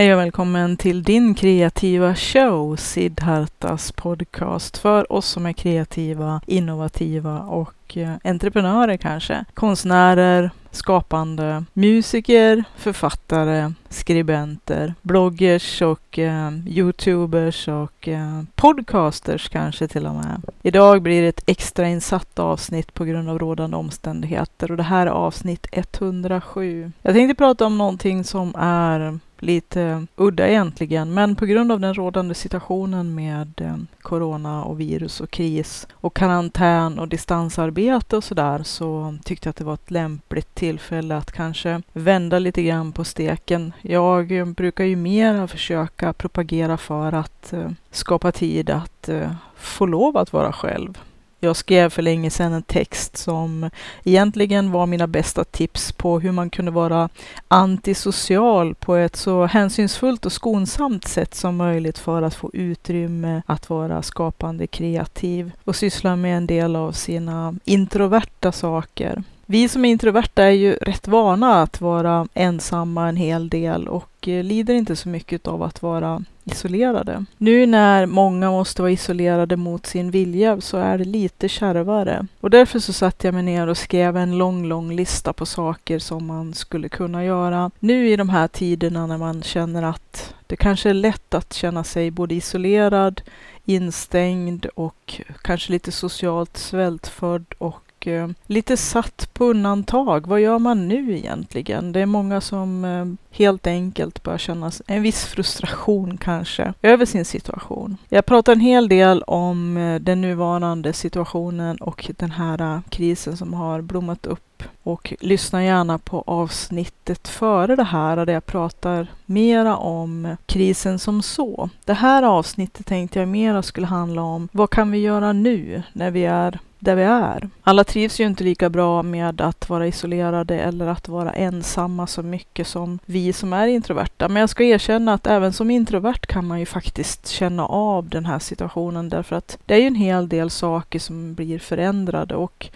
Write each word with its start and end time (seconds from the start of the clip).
Hej 0.00 0.14
och 0.14 0.20
välkommen 0.20 0.76
till 0.76 1.02
din 1.02 1.34
kreativa 1.34 2.14
show, 2.14 2.76
Siddhartas 2.76 3.92
podcast. 3.92 4.78
För 4.78 5.12
oss 5.12 5.26
som 5.26 5.46
är 5.46 5.52
kreativa, 5.52 6.40
innovativa 6.46 7.40
och 7.40 7.96
eh, 7.96 8.12
entreprenörer 8.24 8.96
kanske. 8.96 9.44
Konstnärer, 9.54 10.50
skapande 10.70 11.64
musiker, 11.72 12.64
författare, 12.76 13.72
skribenter, 13.88 14.94
bloggers 15.02 15.82
och 15.82 16.18
eh, 16.18 16.50
youtubers 16.66 17.68
och 17.68 18.08
eh, 18.08 18.42
podcasters 18.54 19.48
kanske 19.48 19.88
till 19.88 20.06
och 20.06 20.14
med. 20.14 20.42
Idag 20.62 21.02
blir 21.02 21.22
det 21.22 21.28
ett 21.28 21.42
extrainsatt 21.46 22.38
avsnitt 22.38 22.94
på 22.94 23.04
grund 23.04 23.28
av 23.28 23.38
rådande 23.38 23.76
omständigheter 23.76 24.70
och 24.70 24.76
det 24.76 24.82
här 24.82 25.06
är 25.06 25.10
avsnitt 25.10 25.66
107. 25.72 26.92
Jag 27.02 27.14
tänkte 27.14 27.34
prata 27.34 27.66
om 27.66 27.78
någonting 27.78 28.24
som 28.24 28.54
är 28.58 29.18
lite 29.42 30.06
udda 30.16 30.48
egentligen, 30.48 31.14
men 31.14 31.36
på 31.36 31.46
grund 31.46 31.72
av 31.72 31.80
den 31.80 31.94
rådande 31.94 32.34
situationen 32.34 33.14
med 33.14 33.60
eh, 33.60 33.76
corona 34.02 34.64
och 34.64 34.80
virus 34.80 35.20
och 35.20 35.30
kris 35.30 35.88
och 35.92 36.16
karantän 36.16 36.98
och 36.98 37.08
distansarbete 37.08 38.16
och 38.16 38.24
sådär 38.24 38.62
så 38.62 39.18
tyckte 39.24 39.46
jag 39.46 39.50
att 39.50 39.56
det 39.56 39.64
var 39.64 39.74
ett 39.74 39.90
lämpligt 39.90 40.54
tillfälle 40.54 41.16
att 41.16 41.32
kanske 41.32 41.82
vända 41.92 42.38
lite 42.38 42.62
grann 42.62 42.92
på 42.92 43.04
steken. 43.04 43.72
Jag 43.82 44.32
eh, 44.32 44.44
brukar 44.44 44.84
ju 44.84 44.96
mera 44.96 45.48
försöka 45.48 46.12
propagera 46.12 46.76
för 46.76 47.12
att 47.12 47.52
eh, 47.52 47.70
skapa 47.90 48.32
tid 48.32 48.70
att 48.70 49.08
få 49.56 49.86
lov 49.86 50.16
att 50.16 50.32
vara 50.32 50.52
själv 50.52 50.98
jag 51.40 51.56
skrev 51.56 51.90
för 51.90 52.02
länge 52.02 52.30
sedan 52.30 52.52
en 52.52 52.62
text 52.62 53.16
som 53.16 53.70
egentligen 54.04 54.70
var 54.70 54.86
mina 54.86 55.06
bästa 55.06 55.44
tips 55.44 55.92
på 55.92 56.20
hur 56.20 56.32
man 56.32 56.50
kunde 56.50 56.70
vara 56.70 57.08
antisocial 57.48 58.74
på 58.74 58.96
ett 58.96 59.16
så 59.16 59.46
hänsynsfullt 59.46 60.26
och 60.26 60.32
skonsamt 60.32 61.08
sätt 61.08 61.34
som 61.34 61.56
möjligt 61.56 61.98
för 61.98 62.22
att 62.22 62.34
få 62.34 62.50
utrymme 62.52 63.42
att 63.46 63.70
vara 63.70 64.02
skapande 64.02 64.66
kreativ 64.66 65.52
och 65.64 65.76
syssla 65.76 66.16
med 66.16 66.36
en 66.36 66.46
del 66.46 66.76
av 66.76 66.92
sina 66.92 67.54
introverta 67.64 68.52
saker. 68.52 69.22
Vi 69.50 69.68
som 69.68 69.84
är 69.84 69.90
introverta 69.90 70.42
är 70.42 70.50
ju 70.50 70.74
rätt 70.74 71.08
vana 71.08 71.62
att 71.62 71.80
vara 71.80 72.28
ensamma 72.34 73.08
en 73.08 73.16
hel 73.16 73.48
del 73.48 73.88
och 73.88 74.28
eh, 74.28 74.44
lider 74.44 74.74
inte 74.74 74.96
så 74.96 75.08
mycket 75.08 75.46
av 75.46 75.62
att 75.62 75.82
vara 75.82 76.24
isolerade. 76.44 77.24
Nu 77.36 77.66
när 77.66 78.06
många 78.06 78.50
måste 78.50 78.82
vara 78.82 78.92
isolerade 78.92 79.56
mot 79.56 79.86
sin 79.86 80.10
vilja 80.10 80.60
så 80.60 80.76
är 80.76 80.98
det 80.98 81.04
lite 81.04 81.48
kärvare. 81.48 82.26
Och 82.40 82.50
därför 82.50 82.78
så 82.78 82.92
satte 82.92 83.26
jag 83.26 83.34
mig 83.34 83.42
ner 83.42 83.66
och 83.66 83.78
skrev 83.78 84.16
en 84.16 84.38
lång, 84.38 84.66
lång 84.66 84.92
lista 84.92 85.32
på 85.32 85.46
saker 85.46 85.98
som 85.98 86.26
man 86.26 86.54
skulle 86.54 86.88
kunna 86.88 87.24
göra 87.24 87.70
nu 87.78 88.08
i 88.08 88.16
de 88.16 88.28
här 88.28 88.48
tiderna 88.48 89.06
när 89.06 89.18
man 89.18 89.42
känner 89.42 89.82
att 89.82 90.34
det 90.46 90.56
kanske 90.56 90.90
är 90.90 90.94
lätt 90.94 91.34
att 91.34 91.52
känna 91.52 91.84
sig 91.84 92.10
både 92.10 92.34
isolerad, 92.34 93.22
instängd 93.64 94.66
och 94.66 95.20
kanske 95.42 95.72
lite 95.72 95.92
socialt 95.92 96.56
svältfödd 96.56 97.44
och 97.58 97.89
och 98.00 98.06
eh, 98.06 98.28
lite 98.46 98.76
satt 98.76 99.30
på 99.32 99.44
undantag. 99.44 100.26
Vad 100.26 100.40
gör 100.40 100.58
man 100.58 100.88
nu 100.88 101.16
egentligen? 101.16 101.92
Det 101.92 102.00
är 102.00 102.06
många 102.06 102.40
som 102.40 102.84
eh, 102.84 103.36
helt 103.36 103.66
enkelt 103.66 104.22
börjar 104.22 104.38
känna 104.38 104.70
en 104.86 105.02
viss 105.02 105.24
frustration 105.24 106.16
kanske 106.16 106.74
över 106.82 107.06
sin 107.06 107.24
situation. 107.24 107.96
Jag 108.08 108.26
pratar 108.26 108.52
en 108.52 108.60
hel 108.60 108.88
del 108.88 109.22
om 109.22 109.76
eh, 109.76 110.00
den 110.00 110.20
nuvarande 110.20 110.92
situationen 110.92 111.76
och 111.76 112.10
den 112.16 112.30
här 112.30 112.82
krisen 112.88 113.36
som 113.36 113.54
har 113.54 113.80
blommat 113.80 114.26
upp 114.26 114.62
och 114.82 115.14
lyssna 115.20 115.64
gärna 115.64 115.98
på 115.98 116.24
avsnittet 116.26 117.28
före 117.28 117.76
det 117.76 117.84
här 117.84 118.26
där 118.26 118.32
jag 118.32 118.46
pratar 118.46 119.06
mera 119.26 119.76
om 119.76 120.36
krisen 120.46 120.98
som 120.98 121.22
så. 121.22 121.70
Det 121.84 121.92
här 121.92 122.22
avsnittet 122.22 122.86
tänkte 122.86 123.18
jag 123.18 123.28
mera 123.28 123.62
skulle 123.62 123.86
handla 123.86 124.22
om 124.22 124.48
vad 124.52 124.70
kan 124.70 124.90
vi 124.90 124.98
göra 124.98 125.32
nu 125.32 125.82
när 125.92 126.10
vi 126.10 126.24
är 126.24 126.58
där 126.80 126.96
vi 126.96 127.02
är. 127.02 127.48
Alla 127.62 127.84
trivs 127.84 128.20
ju 128.20 128.26
inte 128.26 128.44
lika 128.44 128.70
bra 128.70 129.02
med 129.02 129.40
att 129.40 129.68
vara 129.68 129.86
isolerade 129.86 130.58
eller 130.60 130.86
att 130.86 131.08
vara 131.08 131.32
ensamma 131.32 132.06
så 132.06 132.22
mycket 132.22 132.66
som 132.66 132.98
vi 133.06 133.32
som 133.32 133.52
är 133.52 133.66
introverta. 133.66 134.28
Men 134.28 134.40
jag 134.40 134.50
ska 134.50 134.64
erkänna 134.64 135.14
att 135.14 135.26
även 135.26 135.52
som 135.52 135.70
introvert 135.70 136.26
kan 136.26 136.46
man 136.46 136.60
ju 136.60 136.66
faktiskt 136.66 137.28
känna 137.28 137.66
av 137.66 138.08
den 138.08 138.26
här 138.26 138.38
situationen 138.38 139.08
därför 139.08 139.36
att 139.36 139.58
det 139.66 139.74
är 139.74 139.78
ju 139.78 139.86
en 139.86 139.94
hel 139.94 140.28
del 140.28 140.50
saker 140.50 140.98
som 140.98 141.34
blir 141.34 141.58
förändrade 141.58 142.34
och 142.34 142.70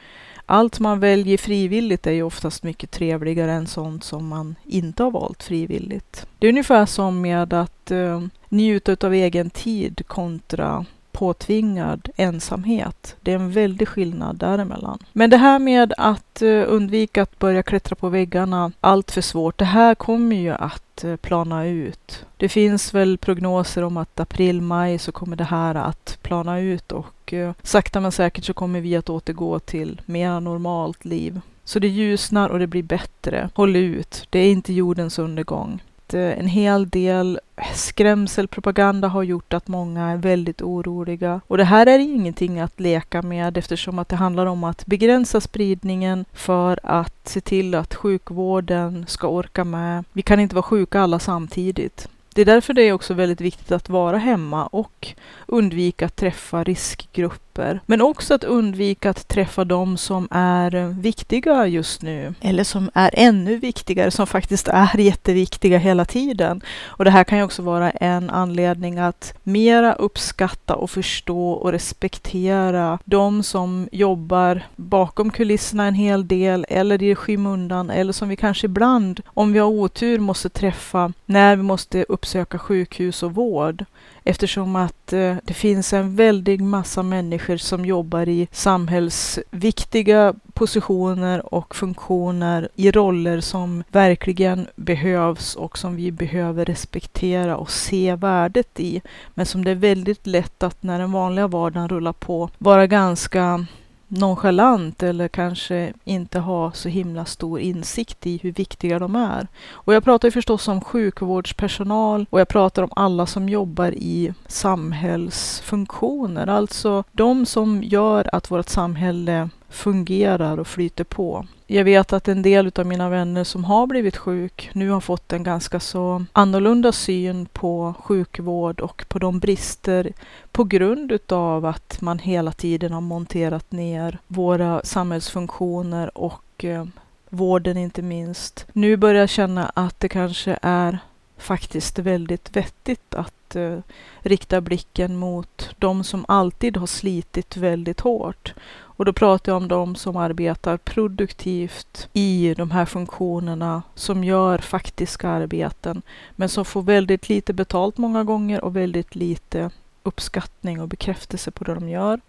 allt 0.47 0.81
man 0.81 1.01
väljer 1.01 1.39
frivilligt 1.39 2.07
är 2.07 2.13
ju 2.13 2.23
oftast 2.23 2.63
mycket 2.63 2.91
trevligare 2.91 3.53
än 3.53 3.67
sånt 3.67 4.05
som 4.05 4.29
man 4.29 4.55
inte 4.65 5.03
har 5.03 5.11
valt 5.11 5.43
frivilligt. 5.43 6.27
Det 6.39 6.47
är 6.47 6.51
ungefär 6.51 6.87
som 6.87 7.21
med 7.21 7.53
att 7.53 7.91
uh, 7.91 8.27
njuta 8.49 9.07
av 9.07 9.15
egen 9.15 9.51
tid 9.51 10.03
kontra 10.07 10.85
påtvingad 11.15 12.09
ensamhet. 12.17 13.17
Det 13.21 13.31
är 13.31 13.35
en 13.35 13.51
väldig 13.51 13.89
skillnad 13.89 14.37
däremellan. 14.37 14.99
Men 15.13 15.31
det 15.31 15.37
här 15.37 15.59
med 15.59 15.93
att 15.99 16.43
eh, 16.43 16.65
undvika 16.67 17.23
att 17.23 17.39
börja 17.39 17.63
klättra 17.63 17.97
på 17.97 18.09
väggarna 18.09 18.73
allt 18.81 19.11
för 19.11 19.21
svårt, 19.21 19.59
det 19.59 19.65
här 19.65 19.95
kommer 19.95 20.37
ju 20.37 20.51
att 20.51 21.05
eh, 21.05 21.17
plana 21.17 21.67
ut. 21.67 22.27
Det 22.37 22.49
finns 22.49 22.95
väl 22.95 23.19
prognoser 23.19 23.83
om 23.83 23.97
att 23.97 24.21
april, 24.21 24.61
maj 24.61 24.99
så 24.99 25.13
kommer 25.13 25.37
det 25.37 25.45
här 25.45 25.75
att 25.75 26.19
plana 26.23 26.61
ut 26.61 26.93
och 26.93 27.33
eh, 27.33 27.53
sakta 27.63 28.01
men 28.01 28.13
säkert 28.13 28.45
så 28.45 28.55
kommer 28.55 28.81
vi 28.81 28.97
att 28.97 29.11
återgå 29.11 29.59
till 29.59 30.01
mer 30.07 30.41
normalt 30.41 31.05
liv. 31.05 31.41
Så 31.65 31.79
det 31.79 31.89
ljusnar 31.89 32.49
och 32.49 32.59
det 32.59 32.67
blir 32.67 32.83
bättre. 32.83 33.51
Håll 33.55 33.77
ut, 33.77 34.27
det 34.31 34.39
är 34.39 34.53
inte 34.53 34.73
jordens 34.73 35.19
undergång. 35.19 35.81
Eh, 36.13 36.39
en 36.39 36.47
hel 36.47 36.89
del 36.89 37.41
skrämselpropaganda 37.75 39.09
har 39.09 39.23
gjort 39.23 39.53
att 39.53 39.69
många 39.69 40.11
är 40.11 40.17
väldigt 40.17 40.63
oroliga. 40.63 41.41
Och 41.47 41.59
det 41.59 41.65
här 41.65 41.87
är 41.87 41.99
ingenting 41.99 42.61
att 42.61 42.81
leka 42.81 43.23
med 43.23 43.57
eftersom 43.57 43.99
att 43.99 44.09
det 44.09 44.17
handlar 44.17 44.47
om 44.47 44.65
att 44.65 44.87
begränsa 44.87 45.41
spridningen 45.41 46.25
för 46.33 46.81
att 46.83 47.29
se 47.29 47.41
till 47.41 47.75
att 47.75 47.95
sjukvården 47.95 49.05
ska 49.09 49.29
orka 49.29 49.65
med. 49.65 50.05
Vi 50.13 50.23
kan 50.23 50.41
inte 50.41 50.55
vara 50.55 50.63
sjuka 50.63 51.01
alla 51.01 51.19
samtidigt. 51.19 52.09
Det 52.35 52.41
är 52.41 52.45
därför 52.45 52.75
det 52.75 52.83
är 52.83 52.93
också 52.93 53.15
väldigt 53.15 53.41
viktigt 53.41 53.73
att 53.73 53.89
vara 53.89 54.19
hemma 54.19 54.67
och 54.67 55.09
undvika 55.47 56.07
att 56.07 56.17
träffa 56.17 56.65
riskgrupper. 56.65 57.44
Men 57.87 58.01
också 58.01 58.35
att 58.35 58.45
undvika 58.45 59.11
att 59.11 59.29
träffa 59.29 59.65
de 59.65 59.97
som 59.97 60.29
är 60.31 61.01
viktiga 61.01 61.67
just 61.67 62.03
nu. 62.03 62.35
Eller 62.41 62.65
som 62.65 62.91
är 62.95 63.11
ännu 63.13 63.57
viktigare, 63.57 64.11
som 64.11 64.27
faktiskt 64.27 64.69
är 64.69 64.99
jätteviktiga 64.99 65.79
hela 65.79 66.05
tiden. 66.05 66.61
Och 66.85 67.05
det 67.05 67.11
här 67.11 67.25
kan 67.25 67.39
ju 67.39 67.45
också 67.45 67.63
vara 67.63 67.91
en 67.91 68.31
anledning 68.31 68.99
att 68.99 69.35
mera 69.43 69.93
uppskatta 69.93 70.75
och 70.75 70.91
förstå 70.91 71.51
och 71.51 71.73
respektera 71.73 72.99
de 73.05 73.43
som 73.43 73.89
jobbar 73.93 74.63
bakom 74.77 75.31
kulisserna 75.31 75.87
en 75.87 75.95
hel 75.95 76.29
del 76.29 76.67
eller 76.69 77.03
i 77.03 77.15
skymundan 77.15 77.91
eller 77.91 78.13
som 78.13 78.29
vi 78.29 78.37
kanske 78.37 78.67
ibland, 78.67 79.21
om 79.27 79.53
vi 79.53 79.59
har 79.59 79.69
otur, 79.69 80.19
måste 80.19 80.49
träffa 80.49 81.13
när 81.27 81.57
vi 81.57 81.63
måste 81.63 82.05
uppsöka 82.09 82.59
sjukhus 82.59 83.23
och 83.23 83.35
vård 83.35 83.85
eftersom 84.25 84.77
att 84.77 85.13
eh, 85.13 85.37
det 85.43 85.55
finns 85.55 85.93
en 85.93 86.17
väldig 86.17 86.61
massa 86.61 87.03
människor 87.03 87.57
som 87.57 87.85
jobbar 87.85 88.29
i 88.29 88.49
samhällsviktiga 88.53 90.35
positioner 90.53 91.55
och 91.55 91.77
funktioner 91.77 92.69
i 92.75 92.91
roller 92.91 93.41
som 93.41 93.85
verkligen 93.89 94.67
behövs 94.77 95.57
och 95.57 95.79
som 95.79 95.97
vi 95.97 96.13
behöver 96.13 96.65
respektera 96.65 97.57
och 97.57 97.71
se 97.71 98.15
värdet 98.15 98.81
i. 98.81 99.03
Men 99.35 99.47
som 99.47 99.65
det 99.65 99.71
är 99.71 99.75
väldigt 99.75 100.27
lätt 100.27 100.63
att 100.63 100.83
när 100.83 100.99
den 100.99 101.13
vanliga 101.13 101.47
vardagen 101.47 101.89
rullar 101.89 102.13
på 102.13 102.51
vara 102.59 102.87
ganska 102.87 103.67
nonchalant 104.09 105.03
eller 105.03 105.29
kanske 105.29 105.93
inte 106.05 106.39
ha 106.39 106.73
så 106.73 106.89
himla 106.89 107.25
stor 107.25 107.61
insikt 107.61 108.27
i 108.27 108.41
hur 108.43 108.53
viktiga 108.53 108.99
de 108.99 109.17
är. 109.17 109.49
Och 109.71 109.95
jag 109.95 110.05
pratar 110.05 110.29
ju 110.29 110.33
förstås 110.33 110.69
om 110.69 110.81
sjukvårdspersonal 110.81 112.27
och 112.31 112.41
jag 112.41 112.49
pratar 112.49 112.83
om 112.83 112.91
alla 112.97 113.27
som 113.27 113.49
jobbar 113.49 113.93
i 113.93 114.35
samhällsfunktioner, 114.47 116.47
alltså 116.47 117.05
de 117.13 117.47
som 117.47 117.83
gör 117.83 118.29
att 118.33 118.51
vårt 118.51 118.69
samhälle 118.69 119.49
fungerar 119.69 120.61
och 120.61 120.67
flyter 120.67 121.05
på. 121.05 121.47
Jag 121.67 121.85
vet 121.85 122.13
att 122.13 122.29
en 122.29 122.43
del 122.43 122.73
av 122.75 122.87
mina 122.87 123.09
vänner 123.09 123.45
som 123.45 123.65
har 123.65 123.87
blivit 123.87 124.17
sjuk 124.17 124.71
nu 124.73 124.91
har 124.91 125.01
fått 125.01 125.33
en 125.33 125.43
ganska 125.43 125.81
så 125.81 126.25
annorlunda 126.33 126.93
syn 126.93 127.47
på 127.47 127.95
sjukvård 127.99 128.81
och 128.81 129.05
på 129.09 129.19
de 129.19 129.39
brister 129.39 130.13
på 130.53 130.65
grund 130.65 131.13
utav 131.13 131.67
att 131.67 132.01
man 132.01 132.19
hela 132.19 132.53
tiden 132.53 132.93
har 132.93 133.01
monterat 133.01 133.73
ner 133.73 134.19
våra 134.27 134.83
samhällsfunktioner 134.85 136.19
och 136.19 136.65
eh, 136.65 136.87
vården 137.29 137.77
inte 137.77 138.03
minst. 138.03 138.67
Nu 138.73 138.97
börjar 138.97 139.21
jag 139.21 139.29
känna 139.29 139.67
att 139.75 140.01
det 140.01 140.09
kanske 140.09 140.59
är 140.63 140.99
faktiskt 141.39 141.99
väldigt 141.99 142.57
vettigt 142.57 143.15
att 143.15 143.57
eh, 143.57 143.79
rikta 144.21 144.61
blicken 144.61 145.17
mot 145.17 145.75
de 145.79 146.05
som 146.05 146.25
alltid 146.29 146.77
har 146.77 146.87
slitit 146.87 147.57
väldigt 147.57 148.01
hårt 148.01 148.55
och 148.97 149.05
då 149.05 149.13
pratar 149.13 149.53
jag 149.53 149.57
om 149.57 149.69
de 149.69 149.95
som 149.95 150.17
arbetar 150.17 150.77
produktivt 150.77 152.09
i 152.13 152.55
de 152.57 152.71
här 152.71 152.85
funktionerna 152.85 153.83
som 153.95 154.25
gör 154.25 154.59
faktiska 154.59 155.29
arbeten, 155.29 156.03
men 156.37 156.49
som 156.49 156.65
får 156.65 156.83
väldigt 156.83 157.29
lite 157.29 157.53
betalt 157.53 157.99
många 157.99 158.25
gånger 158.25 158.65
och 158.65 158.77
väldigt 158.77 159.15
lite 159.15 159.71
uppskattning 160.03 160.81
och 160.81 160.89
bekräftelse 160.89 161.51
på 161.51 161.65
det 161.65 161.75
de 161.75 161.89
gör 161.89 162.21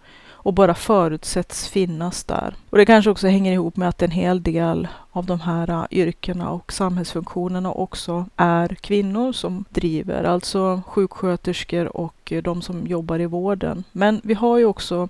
och 0.46 0.54
bara 0.54 0.74
förutsätts 0.74 1.68
finnas 1.68 2.24
där. 2.24 2.54
Och 2.70 2.78
det 2.78 2.86
kanske 2.86 3.10
också 3.10 3.26
hänger 3.28 3.52
ihop 3.52 3.76
med 3.76 3.88
att 3.88 4.02
en 4.02 4.10
hel 4.10 4.42
del 4.42 4.88
av 5.10 5.26
de 5.26 5.40
här 5.40 5.70
äh, 5.70 5.84
yrkena 5.90 6.50
och 6.50 6.72
samhällsfunktionerna 6.72 7.72
också 7.72 8.26
är 8.36 8.68
kvinnor 8.68 9.32
som 9.32 9.64
driver, 9.68 10.24
alltså 10.24 10.82
sjuksköterskor 10.86 11.96
och 11.96 12.32
äh, 12.32 12.42
de 12.42 12.62
som 12.62 12.86
jobbar 12.86 13.20
i 13.20 13.26
vården. 13.26 13.84
Men 13.92 14.20
vi 14.24 14.34
har 14.34 14.58
ju 14.58 14.64
också 14.64 15.08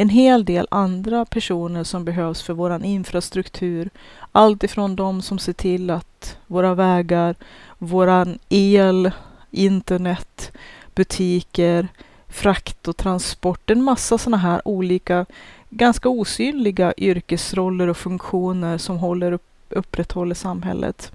en 0.00 0.08
hel 0.08 0.44
del 0.44 0.66
andra 0.70 1.24
personer 1.24 1.84
som 1.84 2.04
behövs 2.04 2.42
för 2.42 2.52
våran 2.52 2.84
infrastruktur. 2.84 3.90
Allt 4.32 4.64
ifrån 4.64 4.96
de 4.96 5.22
som 5.22 5.38
ser 5.38 5.52
till 5.52 5.90
att 5.90 6.38
våra 6.46 6.74
vägar, 6.74 7.34
våran 7.78 8.38
el, 8.48 9.10
internet, 9.50 10.52
butiker, 10.94 11.88
frakt 12.28 12.88
och 12.88 12.96
transport. 12.96 13.70
En 13.70 13.82
massa 13.82 14.18
sådana 14.18 14.36
här 14.36 14.62
olika, 14.64 15.26
ganska 15.70 16.08
osynliga 16.08 16.94
yrkesroller 16.96 17.88
och 17.88 17.96
funktioner 17.96 18.78
som 18.78 18.98
håller 18.98 19.32
upp, 19.32 19.46
upprätthåller 19.68 20.34
samhället. 20.34 21.12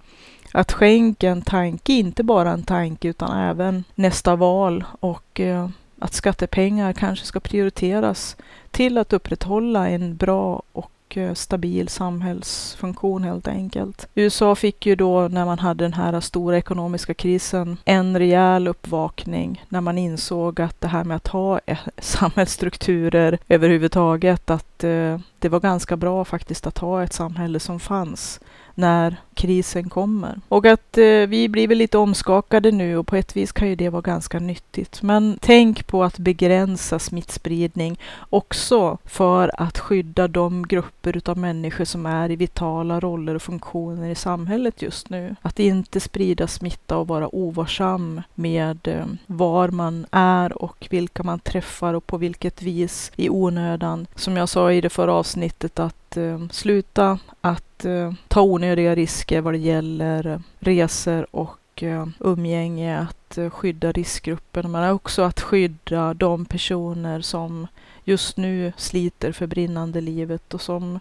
Att 0.51 0.71
skänka 0.71 1.29
en 1.29 1.41
tanke, 1.41 1.94
inte 1.94 2.24
bara 2.24 2.51
en 2.51 2.63
tanke 2.63 3.07
utan 3.07 3.50
även 3.50 3.83
nästa 3.95 4.36
val 4.36 4.83
och 5.00 5.39
eh, 5.39 5.69
att 6.00 6.13
skattepengar 6.13 6.94
kanske 6.94 7.25
ska 7.25 7.39
prioriteras 7.39 8.38
till 8.73 8.97
att 8.97 9.13
upprätthålla 9.13 9.89
en 9.89 10.15
bra 10.15 10.61
och 10.71 11.17
eh, 11.17 11.33
stabil 11.33 11.87
samhällsfunktion 11.89 13.23
helt 13.23 13.47
enkelt. 13.47 14.07
USA 14.15 14.55
fick 14.55 14.85
ju 14.85 14.95
då 14.95 15.27
när 15.27 15.45
man 15.45 15.59
hade 15.59 15.83
den 15.83 15.93
här 15.93 16.19
stora 16.19 16.57
ekonomiska 16.57 17.13
krisen 17.13 17.77
en 17.85 18.19
rejäl 18.19 18.67
uppvakning 18.67 19.65
när 19.69 19.81
man 19.81 19.97
insåg 19.97 20.61
att 20.61 20.81
det 20.81 20.87
här 20.87 21.03
med 21.03 21.17
att 21.17 21.27
ha 21.27 21.59
eh, 21.65 21.77
samhällsstrukturer 21.97 23.37
överhuvudtaget, 23.49 24.49
att 24.49 24.83
eh, 24.83 25.19
det 25.39 25.49
var 25.49 25.59
ganska 25.59 25.97
bra 25.97 26.25
faktiskt 26.25 26.67
att 26.67 26.77
ha 26.77 27.03
ett 27.03 27.13
samhälle 27.13 27.59
som 27.59 27.79
fanns 27.79 28.39
när 28.75 29.15
krisen 29.35 29.89
kommer. 29.89 30.39
Och 30.50 30.65
att 30.65 30.97
eh, 30.97 31.03
vi 31.06 31.50
blir 31.50 31.68
väl 31.68 31.77
lite 31.77 31.97
omskakade 31.97 32.71
nu 32.71 32.97
och 32.97 33.07
på 33.07 33.15
ett 33.15 33.35
vis 33.38 33.51
kan 33.51 33.69
ju 33.69 33.75
det 33.75 33.89
vara 33.89 34.01
ganska 34.01 34.39
nyttigt. 34.39 35.01
Men 35.01 35.38
tänk 35.41 35.88
på 35.88 36.03
att 36.03 36.18
begränsa 36.18 37.00
smittspridning 37.00 38.00
också 38.30 38.97
för 39.06 39.51
att 39.62 39.80
skydda 39.80 40.27
de 40.27 40.68
grupper 40.68 41.18
utav 41.18 41.38
människor 41.38 41.85
som 41.85 42.06
är 42.06 42.31
i 42.31 42.35
vitala 42.35 43.00
roller 43.00 43.35
och 43.35 43.41
funktioner 43.41 44.09
i 44.09 44.15
samhället 44.15 44.81
just 44.81 45.09
nu. 45.09 45.36
Att 45.41 45.59
inte 45.59 46.00
sprida 46.00 46.47
smitta 46.47 46.97
och 46.97 47.07
vara 47.07 47.36
ovarsam 47.36 48.21
med 48.36 48.88
eh, 48.88 49.06
var 49.25 49.69
man 49.69 50.06
är 50.12 50.62
och 50.62 50.88
vilka 50.89 51.24
man 51.24 51.39
träffar 51.39 51.94
och 51.94 52.07
på 52.07 52.18
vilket 52.18 52.62
vis 52.62 53.12
i 53.15 53.29
onödan. 53.29 54.07
Som 54.15 54.38
jag 54.38 54.50
sa 54.50 54.71
i 54.71 54.81
det 54.81 54.89
förra 54.89 55.13
avsnittet 55.13 55.79
att 55.79 56.18
eh, 56.18 56.39
sluta 56.51 57.19
att 57.41 57.86
eh, 57.86 58.13
ta 58.27 58.41
onödiga 58.41 58.95
risker 58.95 59.22
vad 59.31 59.53
det 59.53 59.57
gäller 59.57 60.41
resor 60.59 61.27
och 61.31 61.83
eh, 61.83 62.07
umgänge, 62.19 62.99
att 62.99 63.37
eh, 63.37 63.49
skydda 63.49 63.91
riskgrupperna 63.91 64.69
men 64.69 64.91
också 64.91 65.21
att 65.21 65.41
skydda 65.41 66.13
de 66.13 66.45
personer 66.45 67.21
som 67.21 67.67
just 68.03 68.37
nu 68.37 68.73
sliter 68.77 69.31
för 69.31 69.47
brinnande 69.47 70.01
livet 70.01 70.53
och 70.53 70.61
som 70.61 70.99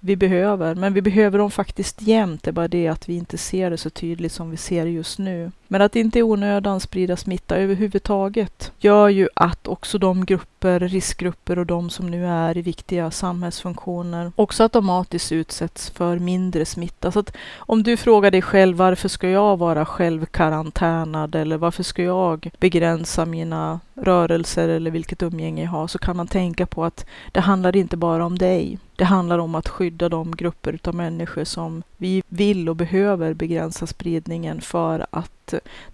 vi 0.00 0.16
behöver. 0.16 0.74
Men 0.74 0.94
vi 0.94 1.02
behöver 1.02 1.38
dem 1.38 1.50
faktiskt 1.50 2.02
jämt. 2.02 2.42
Det 2.42 2.50
är 2.50 2.52
bara 2.52 2.68
det 2.68 2.88
att 2.88 3.08
vi 3.08 3.16
inte 3.16 3.38
ser 3.38 3.70
det 3.70 3.78
så 3.78 3.90
tydligt 3.90 4.32
som 4.32 4.50
vi 4.50 4.56
ser 4.56 4.84
det 4.84 4.90
just 4.90 5.18
nu. 5.18 5.50
Men 5.70 5.82
att 5.82 5.96
inte 5.96 6.18
i 6.18 6.22
onödan 6.22 6.80
sprida 6.80 7.16
smitta 7.16 7.56
överhuvudtaget 7.56 8.72
gör 8.78 9.08
ju 9.08 9.28
att 9.34 9.68
också 9.68 9.98
de 9.98 10.24
grupper, 10.24 10.80
riskgrupper 10.80 11.58
och 11.58 11.66
de 11.66 11.90
som 11.90 12.10
nu 12.10 12.26
är 12.26 12.56
i 12.56 12.62
viktiga 12.62 13.10
samhällsfunktioner 13.10 14.32
också 14.36 14.62
automatiskt 14.62 15.32
utsätts 15.32 15.90
för 15.90 16.18
mindre 16.18 16.64
smitta. 16.64 17.12
Så 17.12 17.18
att 17.18 17.36
om 17.56 17.82
du 17.82 17.96
frågar 17.96 18.30
dig 18.30 18.42
själv 18.42 18.76
varför 18.76 19.08
ska 19.08 19.28
jag 19.28 19.56
vara 19.56 19.84
självkarantänad 19.84 21.34
eller 21.34 21.56
varför 21.56 21.82
ska 21.82 22.02
jag 22.02 22.50
begränsa 22.58 23.26
mina 23.26 23.80
rörelser 23.94 24.68
eller 24.68 24.90
vilket 24.90 25.22
umgänge 25.22 25.62
jag 25.62 25.70
har 25.70 25.86
så 25.86 25.98
kan 25.98 26.16
man 26.16 26.26
tänka 26.26 26.66
på 26.66 26.84
att 26.84 27.06
det 27.32 27.40
handlar 27.40 27.76
inte 27.76 27.96
bara 27.96 28.26
om 28.26 28.38
dig. 28.38 28.78
Det 28.96 29.04
handlar 29.04 29.38
om 29.38 29.54
att 29.54 29.68
skydda 29.68 30.08
de 30.08 30.36
grupper 30.36 30.78
av 30.84 30.94
människor 30.94 31.44
som 31.44 31.82
vi 31.96 32.22
vill 32.28 32.68
och 32.68 32.76
behöver 32.76 33.34
begränsa 33.34 33.86
spridningen 33.86 34.60
för 34.60 35.06
att 35.10 35.30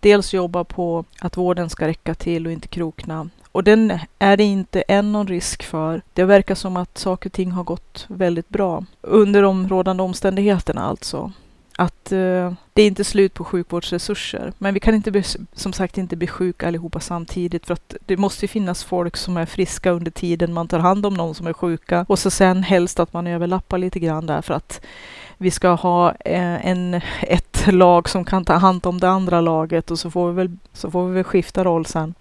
dels 0.00 0.34
jobba 0.34 0.64
på 0.64 1.04
att 1.20 1.36
vården 1.36 1.70
ska 1.70 1.86
räcka 1.88 2.14
till 2.14 2.46
och 2.46 2.52
inte 2.52 2.68
krokna. 2.68 3.28
Och 3.52 3.64
den 3.64 3.98
är 4.18 4.36
det 4.36 4.44
inte 4.44 4.82
än 4.82 5.12
någon 5.12 5.26
risk 5.26 5.62
för. 5.62 6.02
Det 6.12 6.24
verkar 6.24 6.54
som 6.54 6.76
att 6.76 6.98
saker 6.98 7.28
och 7.28 7.32
ting 7.32 7.50
har 7.50 7.64
gått 7.64 8.04
väldigt 8.08 8.48
bra. 8.48 8.84
Under 9.00 9.42
de 9.42 9.68
rådande 9.68 10.02
omständigheterna 10.02 10.84
alltså 10.84 11.32
att 11.76 12.12
eh, 12.12 12.52
det 12.72 12.82
är 12.82 12.86
inte 12.86 13.04
slut 13.04 13.34
på 13.34 13.44
sjukvårdsresurser. 13.44 14.52
Men 14.58 14.74
vi 14.74 14.80
kan 14.80 14.94
inte 14.94 15.10
bli, 15.10 15.22
som 15.52 15.72
sagt 15.72 15.98
inte 15.98 16.16
bli 16.16 16.26
sjuka 16.26 16.68
allihopa 16.68 17.00
samtidigt 17.00 17.66
för 17.66 17.74
att 17.74 17.96
det 18.06 18.16
måste 18.16 18.48
finnas 18.48 18.84
folk 18.84 19.16
som 19.16 19.36
är 19.36 19.46
friska 19.46 19.90
under 19.90 20.10
tiden 20.10 20.52
man 20.52 20.68
tar 20.68 20.78
hand 20.78 21.06
om 21.06 21.14
någon 21.14 21.34
som 21.34 21.46
är 21.46 21.52
sjuka 21.52 22.06
och 22.08 22.18
så 22.18 22.30
sen 22.30 22.62
helst 22.62 23.00
att 23.00 23.12
man 23.12 23.26
överlappar 23.26 23.78
lite 23.78 23.98
grann 23.98 24.26
där 24.26 24.42
för 24.42 24.54
att 24.54 24.80
vi 25.44 25.50
ska 25.50 25.68
ha 25.68 26.10
eh, 26.10 26.66
en, 26.66 26.94
ett 27.22 27.72
lag 27.72 28.08
som 28.08 28.24
kan 28.24 28.44
ta 28.44 28.52
hand 28.52 28.86
om 28.86 29.00
det 29.00 29.08
andra 29.08 29.40
laget 29.40 29.90
och 29.90 29.98
så 29.98 30.10
får 30.10 30.28
vi 30.28 30.34
väl, 30.34 30.56
så 30.72 30.90
får 30.90 31.08
vi 31.08 31.14
väl 31.14 31.24
skifta 31.24 31.64
roll 31.64 31.86
sen. 31.86 32.14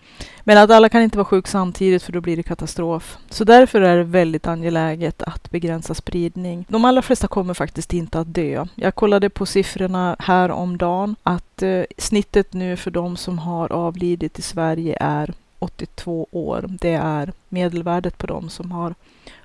Men 0.44 0.58
att 0.58 0.72
alla 0.72 0.90
kan 0.90 1.02
inte 1.02 1.18
vara 1.18 1.26
sjuka 1.26 1.48
samtidigt 1.48 2.04
för 2.04 2.12
då 2.12 2.22
blir 2.22 2.38
det 2.38 2.44
katastrof. 2.44 3.18
Så 3.30 3.44
därför 3.44 3.82
är 3.82 3.98
det 3.98 4.04
väldigt 4.04 4.48
angeläget 4.48 5.24
att 5.24 5.52
begränsa 5.52 5.94
spridning. 5.94 6.66
De 6.70 6.86
allra 6.86 7.02
flesta 7.02 7.28
kommer 7.28 7.54
faktiskt 7.54 7.94
inte 7.94 8.20
att 8.20 8.34
dö. 8.34 8.66
Jag 8.76 8.96
kollade 8.96 9.30
på 9.30 9.46
siffrorna 9.46 10.16
här 10.20 10.52
om 10.52 10.78
dagen 10.78 11.16
att 11.24 11.64
eh, 11.64 11.84
snittet 11.98 12.54
nu 12.54 12.78
för 12.78 12.92
de 12.92 13.18
som 13.18 13.40
har 13.40 13.72
avlidit 13.72 14.40
i 14.40 14.42
Sverige 14.42 14.98
är 15.00 15.34
82 15.60 16.28
år. 16.32 16.66
Det 16.68 16.94
är 16.94 17.34
medelvärdet 17.50 18.18
på 18.18 18.28
de 18.28 18.50
som 18.50 18.72
har, 18.72 18.96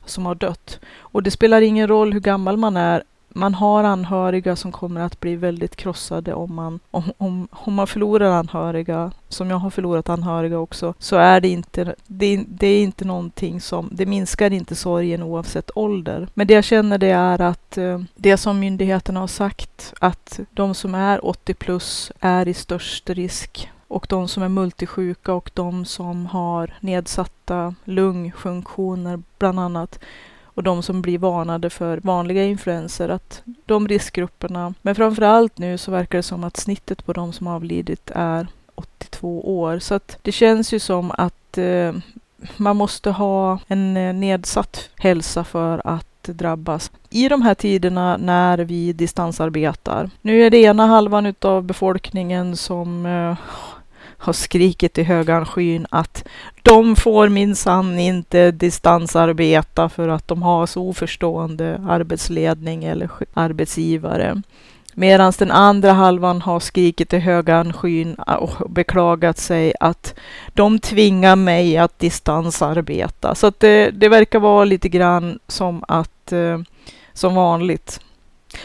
som 0.04 0.26
har 0.26 0.34
dött. 0.34 0.78
Och 0.98 1.22
det 1.22 1.30
spelar 1.30 1.60
ingen 1.60 1.88
roll 1.88 2.12
hur 2.12 2.20
gammal 2.20 2.56
man 2.56 2.76
är 2.76 3.02
man 3.28 3.54
har 3.54 3.84
anhöriga 3.84 4.56
som 4.56 4.72
kommer 4.72 5.00
att 5.00 5.20
bli 5.20 5.36
väldigt 5.36 5.76
krossade 5.76 6.34
om 6.34 6.54
man, 6.54 6.80
om, 6.90 7.12
om, 7.19 7.48
om 7.50 7.75
man 7.75 7.86
förlorar 7.86 8.30
anhöriga, 8.30 9.12
som 9.28 9.50
jag 9.50 9.56
har 9.56 9.70
förlorat 9.70 10.08
anhöriga 10.08 10.58
också, 10.58 10.94
så 10.99 11.16
är 11.16 11.40
det 11.40 11.49
inte, 11.49 11.94
det, 12.06 12.44
det 12.49 12.66
är 12.66 12.82
inte 12.82 13.04
någonting 13.04 13.61
som, 13.61 13.88
det 13.92 14.06
minskar 14.06 14.52
inte 14.52 14.75
sorgen 14.75 15.23
oavsett 15.23 15.70
ålder. 15.75 16.28
Men 16.35 16.47
det 16.47 16.54
jag 16.54 16.64
känner 16.64 16.99
det 16.99 17.11
är 17.11 17.40
att 17.40 17.78
eh, 17.78 18.00
det 18.14 18.37
som 18.37 18.61
myndigheterna 18.61 19.20
har 19.20 19.26
sagt, 19.26 19.94
att 20.00 20.40
de 20.50 20.75
som 20.75 20.94
är 20.94 21.25
80 21.25 21.54
plus 21.54 22.12
är 22.20 22.49
i 22.49 22.54
störst 22.54 23.11
risk 23.11 23.70
och 23.88 24.06
de 24.08 24.28
som 24.28 24.42
är 24.42 24.49
multisjuka 24.49 25.35
och 25.35 25.50
de 25.54 25.85
som 25.85 26.26
har 26.26 26.75
nedsatta 26.80 27.75
lungfunktioner 27.85 29.23
bland 29.38 29.61
annat 29.61 29.99
och 30.59 30.65
de 30.65 30.83
som 30.83 31.03
blir 31.03 31.19
varnade 31.19 31.71
för 31.71 32.00
vanliga 32.03 32.45
influenser, 32.45 33.09
att 33.09 33.43
de 33.67 33.88
riskgrupperna, 33.88 34.75
men 34.83 34.95
framför 34.95 35.23
allt 35.23 35.59
nu 35.59 35.79
så 35.79 35.91
verkar 35.91 36.19
det 36.19 36.23
som 36.23 36.45
att 36.45 36.57
snittet 36.57 37.07
på 37.07 37.12
de 37.12 37.33
som 37.33 37.47
avlidit 37.47 38.11
är 38.15 38.47
82 38.75 39.61
år. 39.61 39.79
Så 39.79 39.95
att 39.95 40.19
det 40.23 40.33
känns 40.33 40.73
ju 40.73 40.79
som 40.79 41.11
att 41.11 41.59
eh, 41.59 41.95
man 42.57 42.77
måste 42.77 43.11
ha 43.11 43.59
en 43.69 43.97
eh, 43.97 44.15
nedsatt 44.15 44.91
hälsa 44.97 45.45
för 45.45 45.81
att 45.85 46.23
drabbas 46.23 46.91
i 47.11 47.29
de 47.29 47.43
här 47.43 47.55
tiderna 47.55 48.17
när 48.17 48.59
vi 48.59 48.93
distansarbetar. 48.93 50.11
Nu 50.23 50.43
är 50.43 50.50
det 50.50 50.59
ena 50.59 50.87
halvan 50.87 51.35
av 51.41 51.62
befolkningen 51.62 52.57
som 52.57 53.07
eh, 53.07 53.37
har 54.18 54.32
skrikit 54.32 54.98
i 54.98 55.02
högan 55.02 55.46
skyn 55.46 55.87
att 55.90 56.25
de 56.62 56.96
får 56.96 57.28
minsann 57.28 57.98
inte 57.98 58.50
distansarbeta 58.50 59.88
för 59.88 60.08
att 60.08 60.28
de 60.28 60.42
har 60.42 60.66
så 60.66 60.82
oförstående 60.82 61.80
arbetsledning 61.88 62.84
eller 62.84 63.10
arbetsgivare. 63.34 64.42
Medan 64.94 65.32
den 65.38 65.50
andra 65.50 65.92
halvan 65.92 66.42
har 66.42 66.60
skrikit 66.60 67.12
i 67.12 67.18
högan 67.18 67.72
skyn 67.72 68.16
ah, 68.26 68.37
och 68.37 68.70
beklagat 68.70 69.38
sig 69.38 69.72
att 69.80 70.14
de 70.54 70.78
tvingar 70.78 71.37
mig 71.37 71.78
att 71.78 71.98
distansarbeta. 71.98 73.34
Så 73.34 73.46
att 73.46 73.60
det, 73.60 73.90
det 73.90 74.08
verkar 74.08 74.38
vara 74.38 74.64
lite 74.64 74.88
grann 74.88 75.38
som 75.48 75.84
att, 75.88 76.32
eh, 76.32 76.58
som 77.12 77.34
vanligt 77.34 78.00